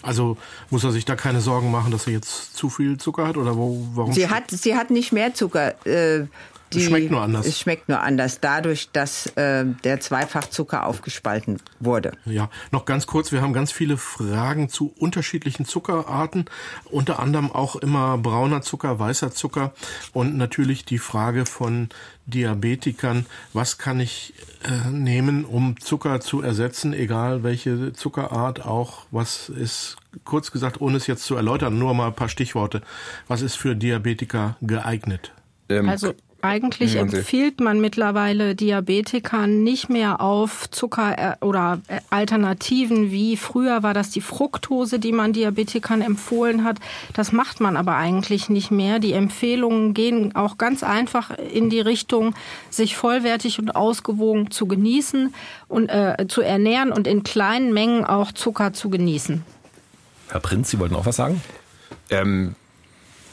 Also 0.02 0.38
muss 0.70 0.86
er 0.86 0.92
sich 0.92 1.06
da 1.06 1.16
keine 1.16 1.42
Sorgen 1.42 1.70
machen, 1.70 1.92
dass 1.92 2.08
er 2.08 2.14
jetzt 2.14 2.56
zu 2.56 2.70
viel 2.70 2.98
Zucker 2.98 3.28
hat 3.28 3.36
oder 3.36 3.58
wo, 3.58 3.86
warum? 3.94 4.14
Sie 4.14 4.30
hat, 4.30 4.50
sie 4.50 4.78
hat 4.78 4.90
nicht 4.90 5.12
mehr 5.12 5.34
Zucker. 5.34 5.76
Äh, 5.86 6.28
die, 6.74 6.80
es 6.80 6.86
schmeckt 6.86 7.12
nur 7.12 7.22
anders. 7.22 7.46
Es 7.46 7.60
schmeckt 7.60 7.90
nur 7.90 8.02
anders, 8.02 8.40
dadurch, 8.40 8.92
dass 8.92 9.28
äh, 9.36 9.66
der 9.84 10.00
Zweifachzucker 10.00 10.86
aufgespalten 10.86 11.60
wurde. 11.80 12.12
Ja, 12.26 12.50
noch 12.72 12.86
ganz 12.86 13.08
kurz, 13.08 13.32
wir 13.32 13.42
haben 13.42 13.54
ganz 13.54 13.72
viele 13.72 13.98
Fragen 13.98 14.70
zu 14.70 14.94
unterschiedlichen 14.98 15.66
Zuckerarten, 15.66 16.46
unter 16.86 17.20
anderem 17.20 17.52
auch 17.52 17.76
immer 17.76 18.18
brauner 18.18 18.62
Zucker, 18.62 19.00
weißer 19.00 19.32
Zucker. 19.32 19.74
Und 20.14 20.38
natürlich 20.38 20.86
die 20.86 21.00
Frage 21.00 21.46
von 21.46 21.90
Diabetikern, 22.28 23.26
was 23.54 23.78
kann 23.78 24.00
ich 24.00 24.34
äh, 24.64 24.90
nehmen, 24.90 25.46
um 25.46 25.80
Zucker 25.80 26.20
zu 26.22 26.42
ersetzen, 26.42 26.94
egal 26.94 27.44
welche 27.44 27.94
Zuckerart 27.94 28.66
auch, 28.66 29.06
was 29.10 29.50
ist, 29.50 29.98
kurz 30.24 30.52
gesagt, 30.52 30.82
ohne 30.82 30.98
es 30.98 31.08
jetzt 31.08 31.24
zu 31.24 31.36
erläutern, 31.36 31.80
nur 31.80 31.94
mal 31.96 32.08
ein 32.08 32.16
paar 32.16 32.30
Stichworte, 32.30 32.82
was 33.28 33.42
ist 33.42 33.56
für 33.56 33.76
Diabetiker 33.76 34.58
geeignet? 34.62 35.32
Ähm, 35.70 35.90
also 35.90 36.14
Eigentlich 36.42 36.96
empfiehlt 36.96 37.60
man 37.60 37.82
mittlerweile 37.82 38.56
Diabetikern 38.56 39.64
nicht 39.64 39.90
mehr 39.90 40.22
auf 40.22 40.70
Zucker 40.70 41.18
äh, 41.42 41.46
oder 41.46 41.82
äh, 41.88 42.00
Alternativen 42.10 43.12
wie 43.12 43.36
früher 43.36 43.84
war 43.84 43.94
das 43.94 44.10
die 44.10 44.22
Fructose, 44.22 45.00
die 45.00 45.12
man 45.12 45.34
Diabetikern 45.34 46.02
empfohlen 46.02 46.64
hat. 46.64 46.78
Das 47.14 47.34
macht 47.34 47.60
man 47.60 47.76
aber 47.76 47.96
eigentlich 47.96 48.50
nicht 48.50 48.72
mehr. 48.72 49.00
Die 49.00 49.12
Empfehlungen 49.12 49.94
gehen 49.94 50.34
auch 50.36 50.58
ganz 50.58 50.82
einfach 50.82 51.32
in 51.38 51.70
die 51.70 51.82
Richtung, 51.82 52.34
sich 52.70 52.96
vollwertig 52.96 53.60
und 53.60 53.76
ausgewogen 53.76 54.50
zu 54.50 54.66
genießen 54.66 55.34
und 55.68 55.90
äh, 55.90 56.26
zu 56.30 56.42
ernähren 56.42 56.94
und 56.94 57.06
in 57.06 57.24
kleinen 57.24 57.74
Mengen 57.74 58.06
auch 58.06 58.32
Zucker 58.32 58.72
zu 58.72 58.90
genießen. 58.90 59.44
Herr 60.30 60.40
Prinz, 60.40 60.70
Sie 60.70 60.80
wollten 60.80 60.96
auch 60.96 61.06
was 61.06 61.18
sagen? 61.18 61.42
Ähm, 62.10 62.56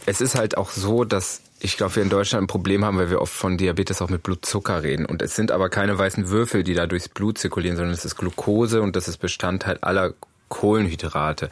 es 0.07 0.21
ist 0.21 0.35
halt 0.35 0.57
auch 0.57 0.71
so, 0.71 1.05
dass 1.05 1.43
ich 1.67 1.77
glaube, 1.77 1.97
wir 1.97 2.03
in 2.05 2.09
Deutschland 2.09 2.45
ein 2.45 2.47
Problem 2.47 2.85
haben, 2.85 2.97
weil 2.97 3.11
wir 3.11 3.21
oft 3.21 3.33
von 3.33 3.59
Diabetes 3.59 4.01
auch 4.01 4.09
mit 4.09 4.23
Blutzucker 4.23 4.85
reden. 4.85 5.05
Und 5.05 5.21
es 5.21 5.35
sind 5.35 5.51
aber 5.51 5.69
keine 5.69 5.99
weißen 5.99 6.29
Würfel, 6.29 6.63
die 6.63 6.75
da 6.75 6.87
durchs 6.87 7.09
Blut 7.09 7.39
zirkulieren, 7.39 7.77
sondern 7.77 7.93
es 7.93 8.05
ist 8.05 8.17
Glucose 8.17 8.81
und 8.81 8.95
das 8.95 9.09
ist 9.09 9.19
Bestandteil 9.19 9.79
aller 9.81 10.15
Kohlenhydrate. 10.49 11.51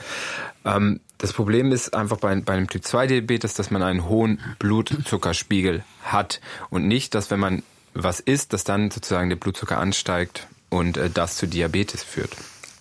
Ähm, 0.65 1.01
das 1.19 1.33
Problem 1.33 1.73
ist 1.73 1.95
einfach 1.95 2.19
bei, 2.19 2.35
bei 2.37 2.53
einem 2.53 2.69
Typ-2-Diabetes, 2.69 3.55
dass 3.55 3.73
man 3.73 3.83
einen 3.83 4.09
hohen 4.09 4.41
Blutzuckerspiegel 4.61 5.83
hat 6.05 6.41
und 6.71 6.87
nicht, 6.87 7.15
dass 7.15 7.31
wenn 7.33 7.41
man 7.41 7.63
was 7.93 8.21
isst, 8.21 8.53
dass 8.53 8.63
dann 8.63 8.91
sozusagen 8.93 9.31
der 9.31 9.37
Blutzucker 9.37 9.79
ansteigt 9.79 10.47
und 10.71 10.97
äh, 10.97 11.11
das 11.11 11.37
zu 11.37 11.49
Diabetes 11.49 12.05
führt. 12.05 12.37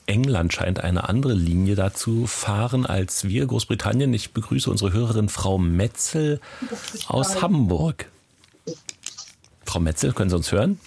England 0.05 0.53
scheint 0.53 0.83
eine 0.83 1.07
andere 1.07 1.33
Linie 1.33 1.75
dazu 1.75 2.27
fahren 2.27 2.85
als 2.85 3.27
wir, 3.27 3.45
Großbritannien. 3.45 4.13
Ich 4.13 4.31
begrüße 4.31 4.69
unsere 4.69 4.93
Hörerin 4.93 5.29
Frau 5.29 5.57
Metzel 5.57 6.41
aus 7.07 7.41
Hamburg. 7.41 8.09
Frau 9.65 9.79
Metzel, 9.79 10.13
können 10.13 10.29
Sie 10.29 10.35
uns 10.35 10.51
hören? 10.51 10.79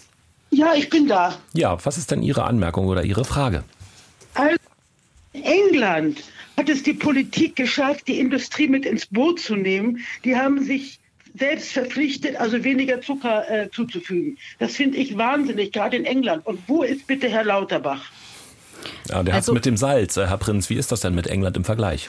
Ja, 0.51 0.75
ich 0.75 0.89
bin 0.91 1.09
da. 1.09 1.37
Ja, 1.53 1.85
was 1.85 1.99
ist 1.99 2.11
denn 2.11 2.23
Ihre 2.23 2.45
Anmerkung 2.45 2.87
oder 2.87 3.05
Ihre 3.05 3.25
Frage? 3.25 3.65
Also, 4.35 4.57
England 5.33 6.23
hat 6.57 6.69
es 6.69 6.83
die 6.83 6.95
Politik 6.95 7.57
geschafft, 7.57 8.09
die 8.09 8.19
Industrie 8.19 8.69
mit 8.69 8.87
ins 8.87 9.07
Boot 9.07 9.41
zu 9.41 9.57
nehmen. 9.57 10.01
Die 10.25 10.37
haben 10.37 10.65
sich 10.65 10.99
selbst 11.39 11.73
verpflichtet, 11.73 12.37
also 12.37 12.65
weniger 12.65 13.01
Zucker 13.01 13.49
äh, 13.51 13.71
zuzufügen. 13.71 14.39
Das 14.59 14.77
finde 14.77 14.99
ich 14.99 15.17
wahnsinnig, 15.19 15.73
gerade 15.73 15.97
in 15.97 16.05
England. 16.05 16.47
Und 16.47 16.61
wo 16.67 16.83
ist 16.83 17.07
bitte 17.07 17.29
Herr 17.29 17.45
Lauterbach? 17.45 18.11
Ja, 19.09 19.23
der 19.23 19.35
also, 19.35 19.37
hat 19.37 19.43
es 19.43 19.53
mit 19.53 19.67
dem 19.67 19.77
Salz. 19.77 20.17
Herr 20.17 20.39
Prinz, 20.39 20.71
wie 20.71 20.77
ist 20.77 20.93
das 20.93 21.01
denn 21.01 21.15
mit 21.15 21.27
England 21.27 21.57
im 21.57 21.65
Vergleich? 21.65 22.09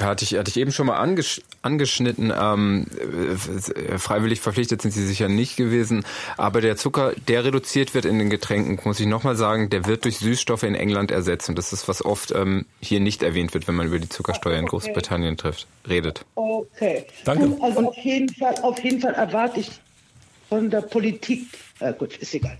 Hatte 0.00 0.24
ich, 0.24 0.34
hatte 0.34 0.50
ich 0.50 0.56
eben 0.56 0.72
schon 0.72 0.86
mal 0.86 0.96
angesch 0.96 1.40
angeschnitten. 1.62 2.32
Ähm, 2.36 2.86
äh, 2.98 3.98
freiwillig 3.98 4.40
verpflichtet 4.40 4.82
sind 4.82 4.90
sie 4.90 5.06
sicher 5.06 5.28
nicht 5.28 5.56
gewesen. 5.56 6.04
Aber 6.36 6.60
der 6.60 6.76
Zucker, 6.76 7.12
der 7.28 7.44
reduziert 7.44 7.94
wird 7.94 8.04
in 8.04 8.18
den 8.18 8.30
Getränken, 8.30 8.78
muss 8.84 9.00
ich 9.00 9.06
nochmal 9.06 9.36
sagen, 9.36 9.70
der 9.70 9.86
wird 9.86 10.04
durch 10.04 10.18
Süßstoffe 10.18 10.64
in 10.64 10.74
England 10.74 11.10
ersetzt. 11.10 11.48
Und 11.48 11.56
das 11.56 11.72
ist, 11.72 11.88
was 11.88 12.04
oft 12.04 12.32
ähm, 12.32 12.66
hier 12.80 13.00
nicht 13.00 13.22
erwähnt 13.22 13.54
wird, 13.54 13.68
wenn 13.68 13.74
man 13.74 13.86
über 13.86 13.98
die 13.98 14.08
Zuckersteuer 14.08 14.58
in 14.58 14.66
Großbritannien 14.66 15.36
trifft, 15.36 15.66
redet. 15.88 16.24
Okay. 16.34 17.06
Danke. 17.24 17.56
Also 17.62 17.88
auf 17.88 17.96
jeden 17.96 18.28
Fall, 18.28 18.54
auf 18.62 18.82
jeden 18.82 19.00
Fall 19.00 19.14
erwarte 19.14 19.60
ich 19.60 19.70
von 20.48 20.70
der 20.70 20.80
Politik, 20.80 21.46
äh, 21.80 21.92
gut, 21.92 22.16
ist 22.16 22.34
egal. 22.34 22.58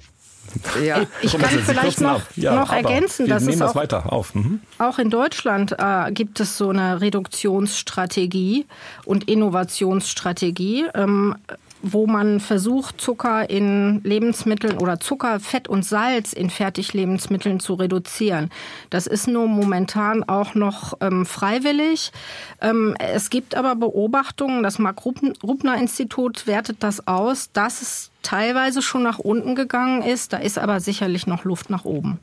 Ja. 0.85 1.03
Ich 1.23 1.37
kann 1.37 1.59
vielleicht 1.61 2.01
noch, 2.01 2.23
ja, 2.37 2.55
noch 2.55 2.73
ergänzen, 2.73 3.29
dass 3.29 3.47
es 3.47 3.61
auch, 3.63 3.75
das 3.85 4.35
mhm. 4.35 4.61
auch, 4.79 4.99
in 4.99 5.11
Deutschland 5.11 5.75
äh, 5.79 6.13
gibt 6.13 6.41
es 6.41 6.57
so 6.57 6.71
eine 6.71 7.01
Reduktionsstrategie 7.01 8.67
und 9.05 9.29
Innovationsstrategie. 9.29 10.87
Ähm, 10.95 11.37
wo 11.83 12.07
man 12.07 12.41
versucht, 12.41 13.01
Zucker 13.01 13.49
in 13.49 14.01
Lebensmitteln 14.03 14.79
oder 14.79 15.01
Zucker, 15.01 15.41
Fett 15.41 15.69
und 15.69 15.85
Salz 15.85 16.33
in 16.33 16.51
Fertiglebensmitteln 16.51 17.61
zu 17.61 17.75
reduzieren. 17.75 18.51
Das 18.91 19.07
ist 19.07 19.29
nur 19.29 19.47
momentan 19.47 20.25
auch 20.25 20.55
noch 20.55 20.95
ähm, 21.01 21.27
freiwillig. 21.27 22.13
Ähm, 22.61 22.97
es 22.99 23.31
gibt 23.31 23.55
aber 23.55 23.77
Beobachtungen, 23.77 24.63
das 24.63 24.79
Mark-Rubner-Institut 24.79 26.47
wertet 26.47 26.83
das 26.83 27.07
aus, 27.07 27.51
dass 27.53 27.83
es 27.83 28.11
teilweise 28.23 28.83
schon 28.83 29.03
nach 29.03 29.19
unten 29.19 29.55
gegangen 29.55 30.03
ist. 30.03 30.33
Da 30.33 30.39
ist 30.39 30.59
aber 30.59 30.81
sicherlich 30.81 31.27
noch 31.27 31.45
Luft 31.45 31.71
nach 31.71 31.85
oben. 31.85 32.19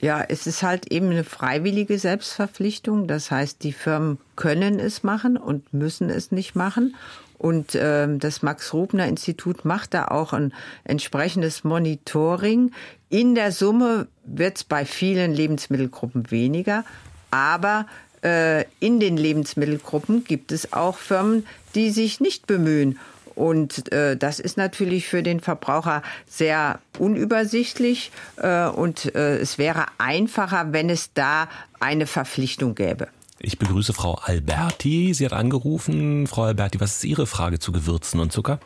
Ja, 0.00 0.24
es 0.26 0.46
ist 0.46 0.62
halt 0.62 0.90
eben 0.90 1.10
eine 1.10 1.24
freiwillige 1.24 1.98
Selbstverpflichtung. 1.98 3.06
Das 3.06 3.30
heißt, 3.30 3.62
die 3.62 3.72
Firmen 3.72 4.18
können 4.34 4.78
es 4.80 5.02
machen 5.02 5.36
und 5.36 5.74
müssen 5.74 6.08
es 6.08 6.32
nicht 6.32 6.54
machen. 6.54 6.94
Und 7.40 7.74
äh, 7.74 8.06
das 8.18 8.42
Max-Rubner-Institut 8.42 9.64
macht 9.64 9.94
da 9.94 10.08
auch 10.08 10.34
ein 10.34 10.52
entsprechendes 10.84 11.64
Monitoring. 11.64 12.72
In 13.08 13.34
der 13.34 13.50
Summe 13.50 14.08
wird 14.24 14.58
es 14.58 14.64
bei 14.64 14.84
vielen 14.84 15.32
Lebensmittelgruppen 15.32 16.30
weniger, 16.30 16.84
aber 17.30 17.86
äh, 18.22 18.66
in 18.78 19.00
den 19.00 19.16
Lebensmittelgruppen 19.16 20.24
gibt 20.24 20.52
es 20.52 20.74
auch 20.74 20.98
Firmen, 20.98 21.46
die 21.74 21.88
sich 21.88 22.20
nicht 22.20 22.46
bemühen. 22.46 22.98
Und 23.34 23.90
äh, 23.90 24.18
das 24.18 24.38
ist 24.38 24.58
natürlich 24.58 25.08
für 25.08 25.22
den 25.22 25.40
Verbraucher 25.40 26.02
sehr 26.28 26.78
unübersichtlich 26.98 28.12
äh, 28.36 28.66
und 28.66 29.14
äh, 29.14 29.38
es 29.38 29.56
wäre 29.56 29.86
einfacher, 29.96 30.74
wenn 30.74 30.90
es 30.90 31.14
da 31.14 31.48
eine 31.78 32.06
Verpflichtung 32.06 32.74
gäbe. 32.74 33.08
Ich 33.42 33.58
begrüße 33.58 33.94
Frau 33.94 34.16
Alberti. 34.16 35.14
Sie 35.14 35.24
hat 35.24 35.32
angerufen. 35.32 36.26
Frau 36.26 36.42
Alberti, 36.42 36.78
was 36.78 36.96
ist 36.96 37.04
Ihre 37.04 37.26
Frage 37.26 37.58
zu 37.58 37.72
Gewürzen 37.72 38.20
und 38.20 38.32
Zucker? 38.32 38.60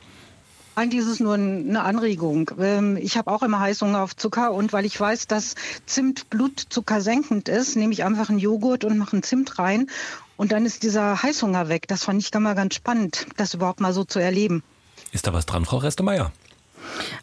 Eigentlich 0.75 1.03
ist 1.03 1.07
es 1.07 1.21
nur 1.21 1.35
eine 1.35 1.83
Anregung. 1.85 2.51
Ähm, 2.59 2.97
ich 2.97 3.17
habe 3.17 3.31
auch 3.31 3.45
immer 3.45 3.61
Heißhunger 3.61 4.03
auf 4.03 4.17
Zucker 4.17 4.53
und 4.53 4.73
weil 4.73 4.85
ich 4.85 4.99
weiß, 4.99 5.29
dass 5.29 5.55
Zimt 5.87 6.29
Blutzucker 6.29 7.01
senkend 7.01 7.49
ist, 7.49 7.77
nehme 7.77 7.93
ich 7.93 8.03
einfach 8.03 8.29
einen 8.29 8.41
Joghurt 8.41 8.85
und 8.85 8.99
mache 8.99 9.13
einen 9.13 9.23
Zimt 9.23 9.61
rein 9.61 9.87
und 10.37 10.51
dann 10.51 10.67
ist 10.67 10.83
dieser 10.83 11.23
Heißhunger 11.23 11.69
weg. 11.69 11.87
Das 11.87 12.03
fand 12.03 12.21
ich 12.21 12.35
mal 12.35 12.57
ganz 12.57 12.75
spannend, 12.75 13.29
das 13.37 13.55
überhaupt 13.55 13.81
mal 13.81 13.93
so 13.93 14.03
zu 14.03 14.19
erleben. 14.19 14.65
Ist 15.13 15.29
da 15.29 15.33
was 15.33 15.47
dran, 15.47 15.65
Frau 15.65 15.77
Restemeyer? 15.77 16.33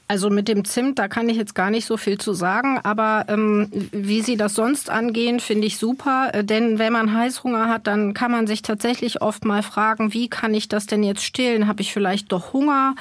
Also 0.07 0.29
mit 0.29 0.47
dem 0.47 0.65
Zimt, 0.65 0.99
da 0.99 1.07
kann 1.07 1.29
ich 1.29 1.37
jetzt 1.37 1.55
gar 1.55 1.69
nicht 1.69 1.85
so 1.85 1.95
viel 1.95 2.17
zu 2.17 2.33
sagen, 2.33 2.79
aber 2.83 3.25
ähm, 3.29 3.69
wie 3.91 4.21
Sie 4.21 4.35
das 4.35 4.55
sonst 4.55 4.89
angehen, 4.89 5.39
finde 5.39 5.67
ich 5.67 5.77
super. 5.77 6.31
Äh, 6.33 6.43
denn 6.43 6.79
wenn 6.79 6.91
man 6.91 7.15
Heißhunger 7.15 7.69
hat, 7.69 7.87
dann 7.87 8.13
kann 8.13 8.31
man 8.31 8.47
sich 8.47 8.61
tatsächlich 8.61 9.21
oft 9.21 9.45
mal 9.45 9.63
fragen, 9.63 10.13
wie 10.13 10.27
kann 10.27 10.53
ich 10.53 10.67
das 10.67 10.85
denn 10.85 11.03
jetzt 11.03 11.23
stillen? 11.23 11.67
Habe 11.67 11.81
ich 11.81 11.93
vielleicht 11.93 12.31
doch 12.31 12.53
Hunger? 12.53 12.95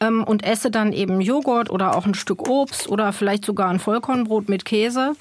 Ähm, 0.00 0.24
und 0.24 0.44
esse 0.44 0.70
dann 0.70 0.92
eben 0.92 1.20
Joghurt 1.20 1.70
oder 1.70 1.96
auch 1.96 2.06
ein 2.06 2.14
Stück 2.14 2.48
Obst 2.48 2.88
oder 2.88 3.12
vielleicht 3.12 3.44
sogar 3.44 3.68
ein 3.68 3.80
Vollkornbrot 3.80 4.48
mit 4.48 4.64
Käse. 4.64 5.12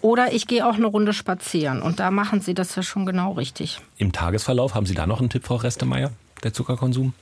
Oder 0.00 0.34
ich 0.34 0.46
gehe 0.46 0.66
auch 0.66 0.74
eine 0.74 0.86
Runde 0.86 1.14
spazieren. 1.14 1.80
Und 1.80 1.98
da 1.98 2.10
machen 2.10 2.42
Sie 2.42 2.52
das 2.52 2.76
ja 2.76 2.82
schon 2.82 3.06
genau 3.06 3.32
richtig. 3.32 3.80
Im 3.96 4.12
Tagesverlauf 4.12 4.74
haben 4.74 4.84
Sie 4.84 4.94
da 4.94 5.06
noch 5.06 5.20
einen 5.20 5.30
Tipp, 5.30 5.46
Frau 5.46 5.56
Restemeyer, 5.56 6.10
der 6.42 6.52
Zuckerkonsum? 6.52 7.14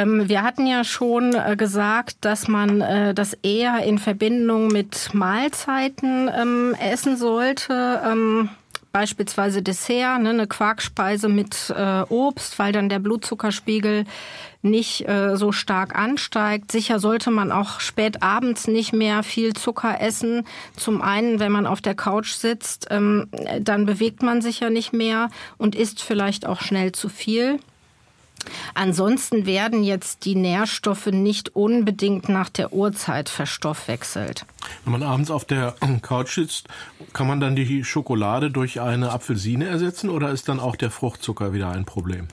Ähm, 0.00 0.28
wir 0.28 0.42
hatten 0.42 0.66
ja 0.66 0.84
schon 0.84 1.34
äh, 1.34 1.56
gesagt, 1.56 2.16
dass 2.22 2.48
man 2.48 2.80
äh, 2.80 3.14
das 3.14 3.34
eher 3.42 3.82
in 3.84 3.98
Verbindung 3.98 4.68
mit 4.68 5.12
Mahlzeiten 5.12 6.30
ähm, 6.34 6.74
essen 6.80 7.16
sollte. 7.16 8.00
Ähm, 8.04 8.48
beispielsweise 8.92 9.62
Dessert, 9.62 10.20
ne, 10.20 10.30
eine 10.30 10.46
Quarkspeise 10.46 11.28
mit 11.28 11.72
äh, 11.76 12.02
Obst, 12.08 12.58
weil 12.58 12.72
dann 12.72 12.88
der 12.88 12.98
Blutzuckerspiegel 12.98 14.04
nicht 14.62 15.08
äh, 15.08 15.36
so 15.36 15.52
stark 15.52 15.96
ansteigt. 15.96 16.72
Sicher 16.72 16.98
sollte 16.98 17.30
man 17.30 17.52
auch 17.52 17.80
spät 17.80 18.22
abends 18.22 18.66
nicht 18.66 18.92
mehr 18.92 19.22
viel 19.22 19.52
Zucker 19.52 20.00
essen. 20.00 20.44
Zum 20.76 21.02
einen, 21.02 21.40
wenn 21.40 21.52
man 21.52 21.66
auf 21.66 21.80
der 21.80 21.94
Couch 21.94 22.32
sitzt, 22.32 22.88
ähm, 22.90 23.28
dann 23.60 23.86
bewegt 23.86 24.22
man 24.22 24.42
sich 24.42 24.60
ja 24.60 24.70
nicht 24.70 24.92
mehr 24.92 25.30
und 25.56 25.74
isst 25.74 26.02
vielleicht 26.02 26.46
auch 26.46 26.60
schnell 26.60 26.92
zu 26.92 27.08
viel. 27.08 27.60
Ansonsten 28.74 29.46
werden 29.46 29.82
jetzt 29.82 30.24
die 30.24 30.34
Nährstoffe 30.34 31.06
nicht 31.06 31.54
unbedingt 31.56 32.28
nach 32.28 32.48
der 32.48 32.72
Uhrzeit 32.72 33.28
verstoffwechselt. 33.28 34.46
Wenn 34.84 34.92
man 34.92 35.02
abends 35.02 35.30
auf 35.30 35.44
der 35.44 35.74
Couch 36.02 36.34
sitzt, 36.34 36.68
kann 37.12 37.26
man 37.26 37.40
dann 37.40 37.56
die 37.56 37.84
Schokolade 37.84 38.50
durch 38.50 38.80
eine 38.80 39.12
Apfelsine 39.12 39.66
ersetzen 39.66 40.10
oder 40.10 40.30
ist 40.30 40.48
dann 40.48 40.60
auch 40.60 40.76
der 40.76 40.90
Fruchtzucker 40.90 41.52
wieder 41.52 41.70
ein 41.70 41.84
Problem? 41.84 42.28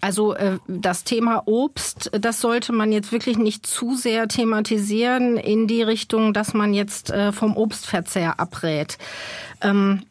Also 0.00 0.34
äh, 0.34 0.58
das 0.68 1.04
Thema 1.04 1.42
Obst, 1.46 2.10
das 2.12 2.40
sollte 2.40 2.72
man 2.72 2.92
jetzt 2.92 3.10
wirklich 3.10 3.36
nicht 3.36 3.66
zu 3.66 3.96
sehr 3.96 4.28
thematisieren 4.28 5.36
in 5.36 5.66
die 5.66 5.82
Richtung, 5.82 6.32
dass 6.32 6.54
man 6.54 6.72
jetzt 6.72 7.10
äh, 7.10 7.32
vom 7.32 7.56
Obstverzehr 7.56 8.38
abrät. 8.38 8.98
Ähm, 9.60 10.02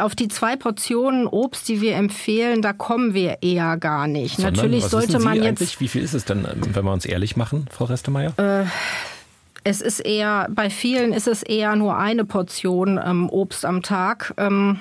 auf 0.00 0.14
die 0.14 0.28
zwei 0.28 0.56
Portionen 0.56 1.26
Obst, 1.26 1.68
die 1.68 1.80
wir 1.80 1.96
empfehlen, 1.96 2.62
da 2.62 2.72
kommen 2.72 3.14
wir 3.14 3.38
eher 3.42 3.76
gar 3.76 4.06
nicht. 4.06 4.36
Sondern, 4.36 4.54
Natürlich 4.54 4.84
sollte 4.84 5.18
man 5.18 5.42
jetzt. 5.42 5.80
Wie 5.80 5.88
viel 5.88 6.02
ist 6.02 6.14
es 6.14 6.24
denn, 6.24 6.46
wenn 6.72 6.84
wir 6.84 6.92
uns 6.92 7.04
ehrlich 7.04 7.36
machen, 7.36 7.66
Frau 7.70 7.84
Restemeyer? 7.84 8.32
Äh, 8.38 8.64
es 9.64 9.80
ist 9.80 10.00
eher, 10.00 10.48
bei 10.50 10.70
vielen 10.70 11.12
ist 11.12 11.28
es 11.28 11.42
eher 11.42 11.76
nur 11.76 11.96
eine 11.96 12.24
Portion 12.24 12.98
ähm, 13.04 13.28
Obst 13.28 13.64
am 13.64 13.82
Tag. 13.82 14.34
Ähm, 14.36 14.80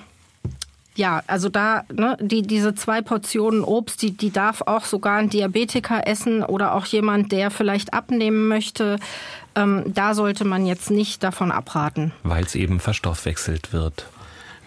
Ja, 0.96 1.22
also 1.28 1.48
da, 1.48 1.84
ne, 1.94 2.18
die, 2.20 2.42
diese 2.42 2.76
zwei 2.76 3.02
Portionen 3.02 3.64
Obst, 3.64 4.02
die, 4.02 4.12
die 4.12 4.32
darf 4.32 4.62
auch 4.62 4.84
sogar 4.84 5.18
ein 5.18 5.30
Diabetiker 5.30 6.06
essen 6.08 6.44
oder 6.44 6.74
auch 6.74 6.86
jemand, 6.86 7.32
der 7.32 7.52
vielleicht 7.52 7.94
abnehmen 7.94 8.50
möchte. 8.50 9.00
Ähm, 9.56 9.84
da 9.88 10.14
sollte 10.14 10.44
man 10.44 10.66
jetzt 10.66 10.92
nicht 10.92 11.24
davon 11.24 11.52
abraten. 11.52 12.12
Weil 12.24 12.44
es 12.44 12.56
eben 12.56 12.80
verstoffwechselt 12.82 13.72
wird 13.72 14.08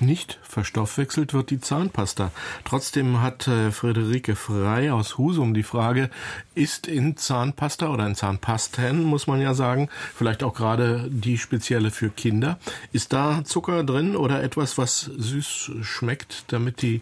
nicht 0.03 0.38
verstoffwechselt 0.42 1.32
wird 1.32 1.50
die 1.50 1.61
Zahnpasta. 1.61 2.30
Trotzdem 2.64 3.22
hat 3.22 3.48
äh, 3.48 3.70
Friederike 3.70 4.36
Frei 4.36 4.92
aus 4.92 5.18
Husum 5.18 5.55
die 5.55 5.62
Frage, 5.62 6.11
ist 6.55 6.86
in 6.86 7.16
Zahnpasta 7.16 7.88
oder 7.88 8.07
in 8.07 8.14
Zahnpasten, 8.14 9.03
muss 9.03 9.26
man 9.26 9.40
ja 9.40 9.55
sagen, 9.55 9.88
vielleicht 10.14 10.42
auch 10.42 10.55
gerade 10.55 11.09
die 11.11 11.38
spezielle 11.38 11.90
für 11.90 12.11
Kinder, 12.11 12.59
ist 12.92 13.12
da 13.12 13.44
Zucker 13.44 13.84
drin 13.84 14.16
oder 14.16 14.42
etwas, 14.42 14.78
was 14.78 15.00
süß 15.00 15.72
schmeckt, 15.82 16.44
damit 16.48 16.82
die 16.82 17.00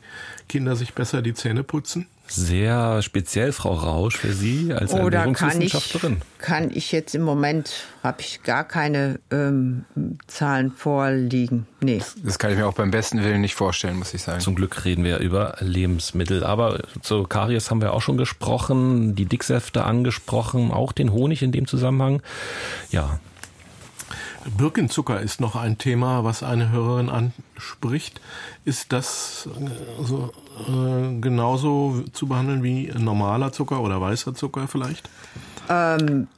Kinder 0.49 0.77
sich 0.77 0.95
besser 0.95 1.23
die 1.23 1.35
Zähne 1.35 1.65
putzen? 1.65 2.07
Sehr 2.31 3.03
speziell, 3.03 3.53
Frau 3.53 3.75
Rausch, 3.75 4.17
für 4.17 4.33
Sie 4.33 4.73
als 4.73 4.93
Oder 4.93 5.19
Ernährungswissenschaftlerin? 5.19 6.21
Kann 6.39 6.65
ich, 6.65 6.71
kann 6.71 6.77
ich 6.77 6.93
jetzt 6.93 7.15
im 7.15 7.23
Moment, 7.23 7.73
habe 8.03 8.21
ich 8.21 8.43
gar 8.43 8.65
keine 8.65 9.21
ähm, 9.31 9.85
Zahlen 10.27 10.73
vorliegen. 10.73 11.67
Nee. 11.81 12.01
Das 12.23 12.39
kann 12.39 12.53
ich 12.53 12.57
mir 12.57 12.67
auch 12.67 12.75
beim 12.75 12.91
besten 12.91 13.23
Willen 13.23 13.41
nicht 13.41 13.55
vorstellen, 13.55 13.97
muss 13.97 14.15
ich 14.15 14.23
sagen. 14.23 14.41
Zum 14.41 14.55
Glück 14.55 14.85
reden 14.85 15.05
wir 15.05 15.19
über 15.19 15.57
Lebensmittel. 15.61 16.45
Aber 16.45 16.81
zu 17.03 17.25
Karies 17.25 17.71
haben 17.71 17.81
wir 17.81 17.93
auch 17.93 18.03
schon 18.03 18.17
gesprochen, 18.17 19.15
die 19.15 19.27
Dicksäfte 19.27 19.85
angesprochen, 19.85 20.71
auch 20.71 20.93
den 20.93 21.13
Honig 21.13 21.43
in 21.43 21.53
dem 21.53 21.67
Zusammenhang. 21.67 22.23
Ja, 22.91 23.21
Birkenzucker 24.57 25.21
ist 25.21 25.41
noch 25.41 25.57
ein 25.57 25.79
Thema, 25.79 26.25
was 26.25 26.43
eine 26.43 26.71
Hörerin 26.71 27.11
anspricht. 27.11 28.21
Ist 28.65 28.93
das 28.93 29.49
also, 29.99 30.33
äh, 30.67 31.21
genauso 31.21 32.05
zu 32.13 32.27
behandeln 32.27 32.63
wie 32.63 32.93
normaler 32.99 33.53
Zucker 33.53 33.81
oder 33.81 34.01
weißer 34.01 34.35
Zucker 34.35 34.67
vielleicht? 34.69 35.09
Ähm, 35.69 36.29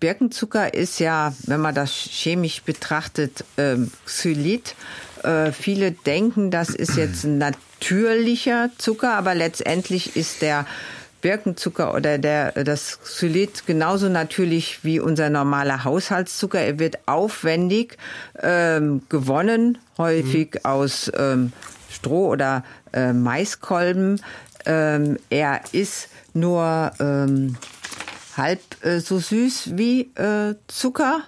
Birkenzucker 0.00 0.74
ist 0.74 1.00
ja, 1.00 1.32
wenn 1.46 1.60
man 1.60 1.74
das 1.74 1.90
chemisch 1.90 2.62
betrachtet, 2.62 3.44
ähm, 3.56 3.90
Xylit. 4.04 4.74
Äh, 5.22 5.52
viele 5.52 5.92
denken, 5.92 6.50
das 6.50 6.70
ist 6.70 6.96
jetzt 6.96 7.24
ein 7.24 7.38
natürlicher 7.38 8.70
Zucker, 8.78 9.14
aber 9.14 9.34
letztendlich 9.34 10.14
ist 10.16 10.42
der 10.42 10.66
Birkenzucker 11.20 11.94
oder 11.94 12.18
der, 12.18 12.52
das 12.52 13.00
Xylit 13.02 13.66
genauso 13.66 14.08
natürlich 14.08 14.84
wie 14.84 15.00
unser 15.00 15.30
normaler 15.30 15.84
Haushaltszucker. 15.84 16.60
Er 16.60 16.78
wird 16.78 16.98
aufwendig 17.06 17.96
ähm, 18.40 19.02
gewonnen, 19.08 19.78
häufig 19.96 20.54
mhm. 20.54 20.60
aus 20.64 21.10
ähm, 21.16 21.52
Stroh 21.90 22.28
oder 22.28 22.64
äh, 22.92 23.12
Maiskolben. 23.12 24.20
Ähm, 24.66 25.18
er 25.30 25.62
ist 25.72 26.08
nur 26.34 26.92
ähm, 27.00 27.56
halb 28.36 28.60
äh, 28.84 29.00
so 29.00 29.18
süß 29.18 29.76
wie 29.76 30.10
äh, 30.14 30.54
Zucker. 30.68 31.22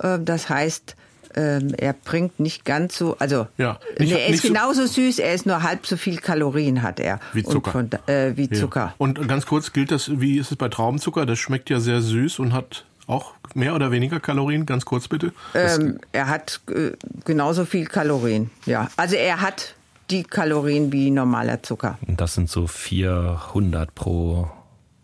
Äh, 0.00 0.18
das 0.20 0.48
heißt, 0.48 0.96
ähm, 1.36 1.74
er 1.76 1.92
bringt 1.92 2.40
nicht 2.40 2.64
ganz 2.64 2.96
so, 2.96 3.16
also 3.18 3.46
ja, 3.58 3.78
nicht, 3.98 4.12
er 4.12 4.28
ist 4.28 4.42
genauso 4.42 4.86
so 4.86 4.94
süß, 4.94 5.18
er 5.18 5.34
ist 5.34 5.46
nur 5.46 5.62
halb 5.62 5.86
so 5.86 5.96
viel 5.96 6.18
Kalorien 6.18 6.82
hat 6.82 7.00
er. 7.00 7.20
Wie 7.32 7.42
Zucker. 7.42 7.72
Von, 7.72 7.90
äh, 8.06 8.36
wie 8.36 8.50
Zucker. 8.50 8.80
Ja. 8.80 8.94
Und 8.98 9.28
ganz 9.28 9.46
kurz 9.46 9.72
gilt 9.72 9.90
das, 9.90 10.20
wie 10.20 10.38
ist 10.38 10.50
es 10.50 10.56
bei 10.56 10.68
Traubenzucker? 10.68 11.26
Das 11.26 11.38
schmeckt 11.38 11.70
ja 11.70 11.80
sehr 11.80 12.00
süß 12.00 12.38
und 12.38 12.52
hat 12.52 12.84
auch 13.06 13.34
mehr 13.54 13.74
oder 13.74 13.90
weniger 13.90 14.20
Kalorien? 14.20 14.66
Ganz 14.66 14.84
kurz 14.84 15.08
bitte. 15.08 15.32
Ähm, 15.54 15.98
er 16.12 16.28
hat 16.28 16.60
äh, 16.68 16.92
genauso 17.24 17.64
viel 17.64 17.86
Kalorien, 17.86 18.50
ja. 18.66 18.88
Also 18.96 19.16
er 19.16 19.40
hat 19.40 19.74
die 20.10 20.22
Kalorien 20.22 20.92
wie 20.92 21.10
normaler 21.10 21.62
Zucker. 21.62 21.98
Und 22.06 22.20
das 22.20 22.34
sind 22.34 22.48
so 22.48 22.66
400 22.66 23.94
pro 23.94 24.50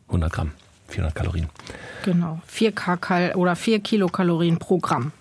100 0.08 0.32
Gramm. 0.32 0.52
400 0.88 1.14
Kalorien. 1.14 1.48
Genau, 2.04 2.40
4 2.46 2.72
Kcal 2.72 3.34
oder 3.34 3.56
4 3.56 3.80
Kilokalorien 3.80 4.58
pro 4.58 4.78
Gramm. 4.78 5.12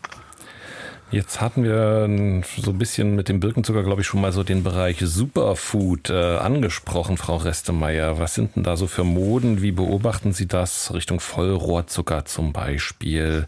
Jetzt 1.10 1.40
hatten 1.40 1.64
wir 1.64 2.44
so 2.62 2.72
ein 2.72 2.78
bisschen 2.78 3.16
mit 3.16 3.30
dem 3.30 3.40
Birkenzucker, 3.40 3.84
glaube 3.84 4.02
ich, 4.02 4.08
schon 4.08 4.20
mal 4.20 4.34
so 4.34 4.44
den 4.44 4.64
Bereich 4.64 4.98
Superfood 5.00 6.10
äh, 6.10 6.36
angesprochen, 6.36 7.16
Frau 7.16 7.38
Restemeier. 7.38 8.20
Was 8.20 8.36
sind 8.36 8.58
denn 8.58 8.64
da 8.64 8.76
so 8.76 8.88
für 8.88 9.06
Moden? 9.06 9.62
Wie 9.62 9.72
beobachten 9.72 10.34
Sie 10.34 10.48
das 10.48 10.94
Richtung 10.94 11.22
Vollrohrzucker 11.22 12.26
zum 12.26 12.52
Beispiel? 12.52 13.48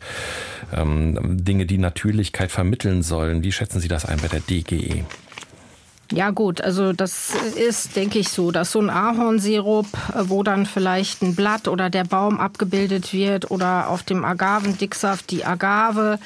Ähm, 0.74 1.18
Dinge, 1.44 1.66
die 1.66 1.80
Natürlichkeit 1.80 2.50
vermitteln 2.50 3.04
sollen. 3.04 3.44
Wie 3.44 3.52
schätzen 3.52 3.82
Sie 3.82 3.90
das 3.90 4.06
ein 4.06 4.20
bei 4.22 4.30
der 4.30 4.40
DGE? 4.40 5.04
Ja 6.12 6.32
gut, 6.32 6.60
also 6.62 6.92
das 6.92 7.36
ist, 7.56 7.96
denke 7.96 8.18
ich, 8.18 8.30
so, 8.30 8.50
dass 8.50 8.72
so 8.72 8.80
ein 8.80 8.90
Ahornsirup, 8.90 9.86
äh, 10.16 10.24
wo 10.24 10.42
dann 10.44 10.66
vielleicht 10.66 11.22
ein 11.22 11.36
Blatt 11.36 11.68
oder 11.68 11.90
der 11.90 12.04
Baum 12.04 12.40
abgebildet 12.40 13.14
wird 13.14 13.52
oder 13.52 13.90
auf 13.90 14.02
dem 14.02 14.26
Agavendicksaft 14.26 15.30
die 15.30 15.46
Agave, 15.46 16.18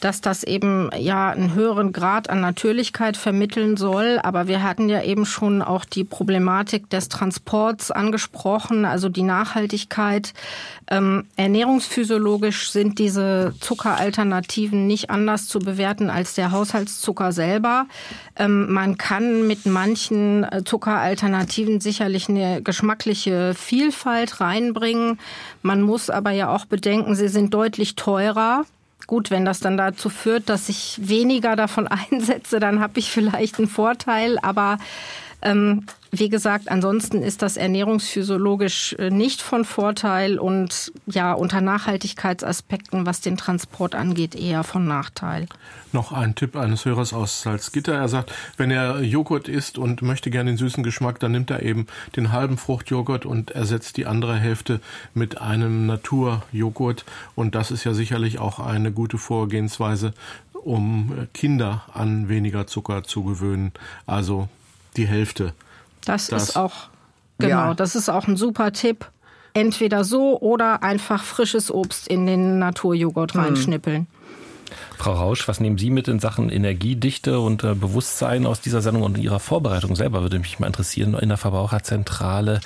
dass 0.00 0.20
das 0.20 0.42
eben 0.44 0.90
ja 0.98 1.30
einen 1.30 1.54
höheren 1.54 1.92
Grad 1.92 2.30
an 2.30 2.40
Natürlichkeit 2.40 3.16
vermitteln 3.16 3.76
soll. 3.76 4.18
Aber 4.22 4.48
wir 4.48 4.62
hatten 4.62 4.88
ja 4.88 5.02
eben 5.02 5.26
schon 5.26 5.62
auch 5.62 5.84
die 5.84 6.04
Problematik 6.04 6.90
des 6.90 7.08
Transports 7.08 7.90
angesprochen, 7.90 8.84
also 8.84 9.08
die 9.08 9.22
Nachhaltigkeit. 9.22 10.32
Ähm, 10.90 11.26
ernährungsphysiologisch 11.36 12.70
sind 12.70 12.98
diese 12.98 13.54
Zuckeralternativen 13.60 14.86
nicht 14.86 15.10
anders 15.10 15.46
zu 15.46 15.60
bewerten 15.60 16.10
als 16.10 16.34
der 16.34 16.50
Haushaltszucker 16.50 17.32
selber. 17.32 17.86
Ähm, 18.36 18.72
man 18.72 18.98
kann 18.98 19.46
mit 19.46 19.66
manchen 19.66 20.44
äh, 20.44 20.64
Zuckeralternativen 20.64 21.80
sicherlich 21.80 22.28
eine 22.28 22.62
geschmackliche 22.62 23.54
Vielfalt 23.54 24.40
reinbringen. 24.40 25.20
Man 25.62 25.82
muss 25.82 26.10
aber 26.10 26.32
ja 26.32 26.48
auch 26.54 26.64
bedenken, 26.64 27.14
sie 27.14 27.28
sind 27.28 27.54
deutlich 27.54 27.94
teurer 27.94 28.64
gut, 29.06 29.30
wenn 29.30 29.44
das 29.44 29.60
dann 29.60 29.76
dazu 29.76 30.08
führt, 30.08 30.48
dass 30.48 30.68
ich 30.68 30.98
weniger 31.00 31.56
davon 31.56 31.86
einsetze, 32.10 32.60
dann 32.60 32.80
habe 32.80 32.98
ich 32.98 33.10
vielleicht 33.10 33.58
einen 33.58 33.68
Vorteil. 33.68 34.38
Aber 34.40 34.78
ähm, 35.42 35.86
wie 36.12 36.28
gesagt, 36.28 36.70
ansonsten 36.70 37.22
ist 37.22 37.40
das 37.40 37.56
ernährungsphysiologisch 37.56 38.94
äh, 38.98 39.10
nicht 39.10 39.42
von 39.42 39.64
Vorteil 39.64 40.40
und 40.40 40.92
ja, 41.06 41.32
unter 41.32 41.60
Nachhaltigkeitsaspekten, 41.60 43.06
was 43.06 43.20
den 43.20 43.36
Transport 43.36 43.94
angeht, 43.94 44.34
eher 44.34 44.64
von 44.64 44.86
Nachteil. 44.86 45.46
Noch 45.92 46.10
ein 46.10 46.34
Tipp 46.34 46.56
eines 46.56 46.84
Hörers 46.84 47.12
aus 47.12 47.42
Salzgitter. 47.42 47.94
Er 47.94 48.08
sagt, 48.08 48.32
wenn 48.56 48.72
er 48.72 49.02
Joghurt 49.02 49.48
isst 49.48 49.78
und 49.78 50.02
möchte 50.02 50.30
gerne 50.30 50.50
den 50.50 50.56
süßen 50.56 50.82
Geschmack, 50.82 51.20
dann 51.20 51.32
nimmt 51.32 51.50
er 51.50 51.62
eben 51.62 51.86
den 52.16 52.32
halben 52.32 52.58
Fruchtjoghurt 52.58 53.24
und 53.24 53.52
ersetzt 53.52 53.96
die 53.96 54.06
andere 54.06 54.36
Hälfte 54.36 54.80
mit 55.14 55.40
einem 55.40 55.86
Naturjoghurt. 55.86 57.04
Und 57.36 57.54
das 57.54 57.70
ist 57.70 57.84
ja 57.84 57.94
sicherlich 57.94 58.40
auch 58.40 58.58
eine 58.58 58.90
gute 58.90 59.18
Vorgehensweise, 59.18 60.12
um 60.52 61.28
Kinder 61.34 61.84
an 61.94 62.28
weniger 62.28 62.66
Zucker 62.66 63.04
zu 63.04 63.22
gewöhnen. 63.22 63.72
Also 64.06 64.48
die 65.00 65.08
Hälfte 65.08 65.54
das, 66.04 66.28
das 66.28 66.50
ist 66.50 66.56
auch, 66.56 66.88
genau, 67.38 67.68
ja. 67.68 67.74
das 67.74 67.94
ist 67.94 68.08
auch 68.08 68.26
ein 68.26 68.36
super 68.36 68.72
Tipp. 68.72 69.10
Entweder 69.52 70.04
so 70.04 70.38
oder 70.40 70.82
einfach 70.84 71.24
frisches 71.24 71.72
Obst 71.72 72.06
in 72.06 72.24
den 72.24 72.60
Naturjoghurt 72.60 73.34
hm. 73.34 73.40
reinschnippeln. 73.40 74.06
Frau 74.96 75.14
Rausch, 75.14 75.48
was 75.48 75.58
nehmen 75.58 75.76
Sie 75.76 75.90
mit 75.90 76.06
in 76.06 76.20
Sachen 76.20 76.50
Energiedichte 76.50 77.40
und 77.40 77.64
äh, 77.64 77.74
Bewusstsein 77.74 78.46
aus 78.46 78.60
dieser 78.60 78.82
Sendung 78.82 79.02
und 79.02 79.18
Ihrer 79.18 79.40
Vorbereitung 79.40 79.96
selber? 79.96 80.22
Würde 80.22 80.38
mich 80.38 80.60
mal 80.60 80.68
interessieren 80.68 81.14
in 81.14 81.28
der 81.28 81.38
Verbraucherzentrale, 81.38 82.60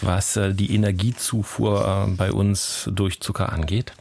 was 0.00 0.36
äh, 0.36 0.54
die 0.54 0.74
Energiezufuhr 0.74 2.06
äh, 2.08 2.10
bei 2.12 2.32
uns 2.32 2.88
durch 2.90 3.20
Zucker 3.20 3.52
angeht. 3.52 3.92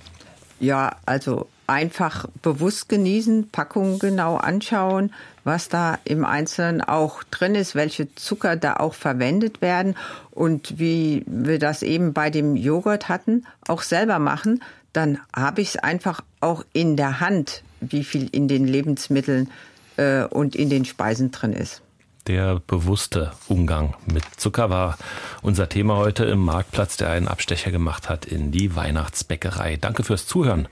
Ja, 0.61 0.95
also 1.05 1.49
einfach 1.69 2.25
bewusst 2.41 2.89
genießen, 2.89 3.49
Packungen 3.49 3.99
genau 3.99 4.35
anschauen, 4.35 5.13
was 5.43 5.69
da 5.69 5.97
im 6.03 6.25
Einzelnen 6.25 6.81
auch 6.81 7.23
drin 7.23 7.55
ist, 7.55 7.75
welche 7.75 8.13
Zucker 8.15 8.55
da 8.55 8.75
auch 8.75 8.93
verwendet 8.93 9.61
werden 9.61 9.95
und 10.31 10.79
wie 10.79 11.23
wir 11.27 11.59
das 11.59 11.83
eben 11.83 12.13
bei 12.13 12.29
dem 12.29 12.55
Joghurt 12.55 13.07
hatten, 13.07 13.45
auch 13.67 13.83
selber 13.83 14.19
machen, 14.19 14.61
dann 14.93 15.19
habe 15.33 15.61
ich 15.61 15.69
es 15.69 15.77
einfach 15.77 16.21
auch 16.41 16.65
in 16.73 16.97
der 16.97 17.19
Hand, 17.19 17.63
wie 17.79 18.03
viel 18.03 18.27
in 18.31 18.47
den 18.47 18.67
Lebensmitteln 18.67 19.49
äh, 19.97 20.23
und 20.23 20.55
in 20.55 20.69
den 20.69 20.85
Speisen 20.85 21.31
drin 21.31 21.53
ist. 21.53 21.81
Der 22.29 22.61
bewusste 22.67 23.31
Umgang 23.47 23.95
mit 24.05 24.23
Zucker 24.37 24.69
war 24.69 24.99
unser 25.41 25.67
Thema 25.67 25.95
heute 25.95 26.25
im 26.25 26.37
Marktplatz, 26.37 26.95
der 26.95 27.09
einen 27.09 27.27
Abstecher 27.27 27.71
gemacht 27.71 28.07
hat 28.07 28.25
in 28.25 28.51
die 28.51 28.75
Weihnachtsbäckerei. 28.75 29.77
Danke 29.81 30.03
fürs 30.03 30.27
Zuhören 30.27 30.67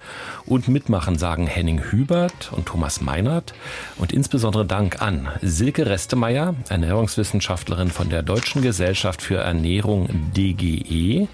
und 0.45 0.67
Mitmachen, 0.67 1.17
sagen 1.17 1.47
Henning 1.47 1.81
Hubert 1.91 2.51
und 2.51 2.67
Thomas 2.67 3.01
Meinert. 3.01 3.55
Und 3.97 4.13
insbesondere 4.13 4.67
Dank 4.67 5.01
an 5.01 5.29
Silke 5.41 5.87
Restemeier, 5.87 6.53
Ernährungswissenschaftlerin 6.69 7.89
von 7.89 8.09
der 8.09 8.21
Deutschen 8.21 8.61
Gesellschaft 8.61 9.23
für 9.23 9.37
Ernährung 9.37 10.09
DGE 10.35 11.27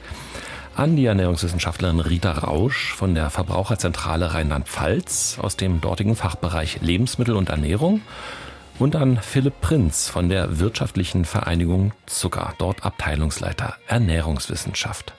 an 0.73 0.95
die 0.95 1.05
Ernährungswissenschaftlerin 1.05 1.99
Rita 1.99 2.31
Rausch 2.31 2.93
von 2.93 3.13
der 3.13 3.29
Verbraucherzentrale 3.29 4.33
Rheinland-Pfalz 4.33 5.37
aus 5.41 5.57
dem 5.57 5.81
dortigen 5.81 6.15
Fachbereich 6.15 6.79
Lebensmittel 6.81 7.35
und 7.35 7.49
Ernährung 7.49 8.01
Und 8.79 8.95
an 8.95 9.17
Philipp 9.17 9.61
Prinz 9.61 10.09
von 10.09 10.29
der 10.29 10.59
Wirtschaftlichen 10.59 11.25
Vereinigung 11.25 11.93
Zucker, 12.05 12.53
dort 12.57 12.83
Abteilungsleiter 12.83 13.75
Ernährungswissenschaft. 13.87 15.13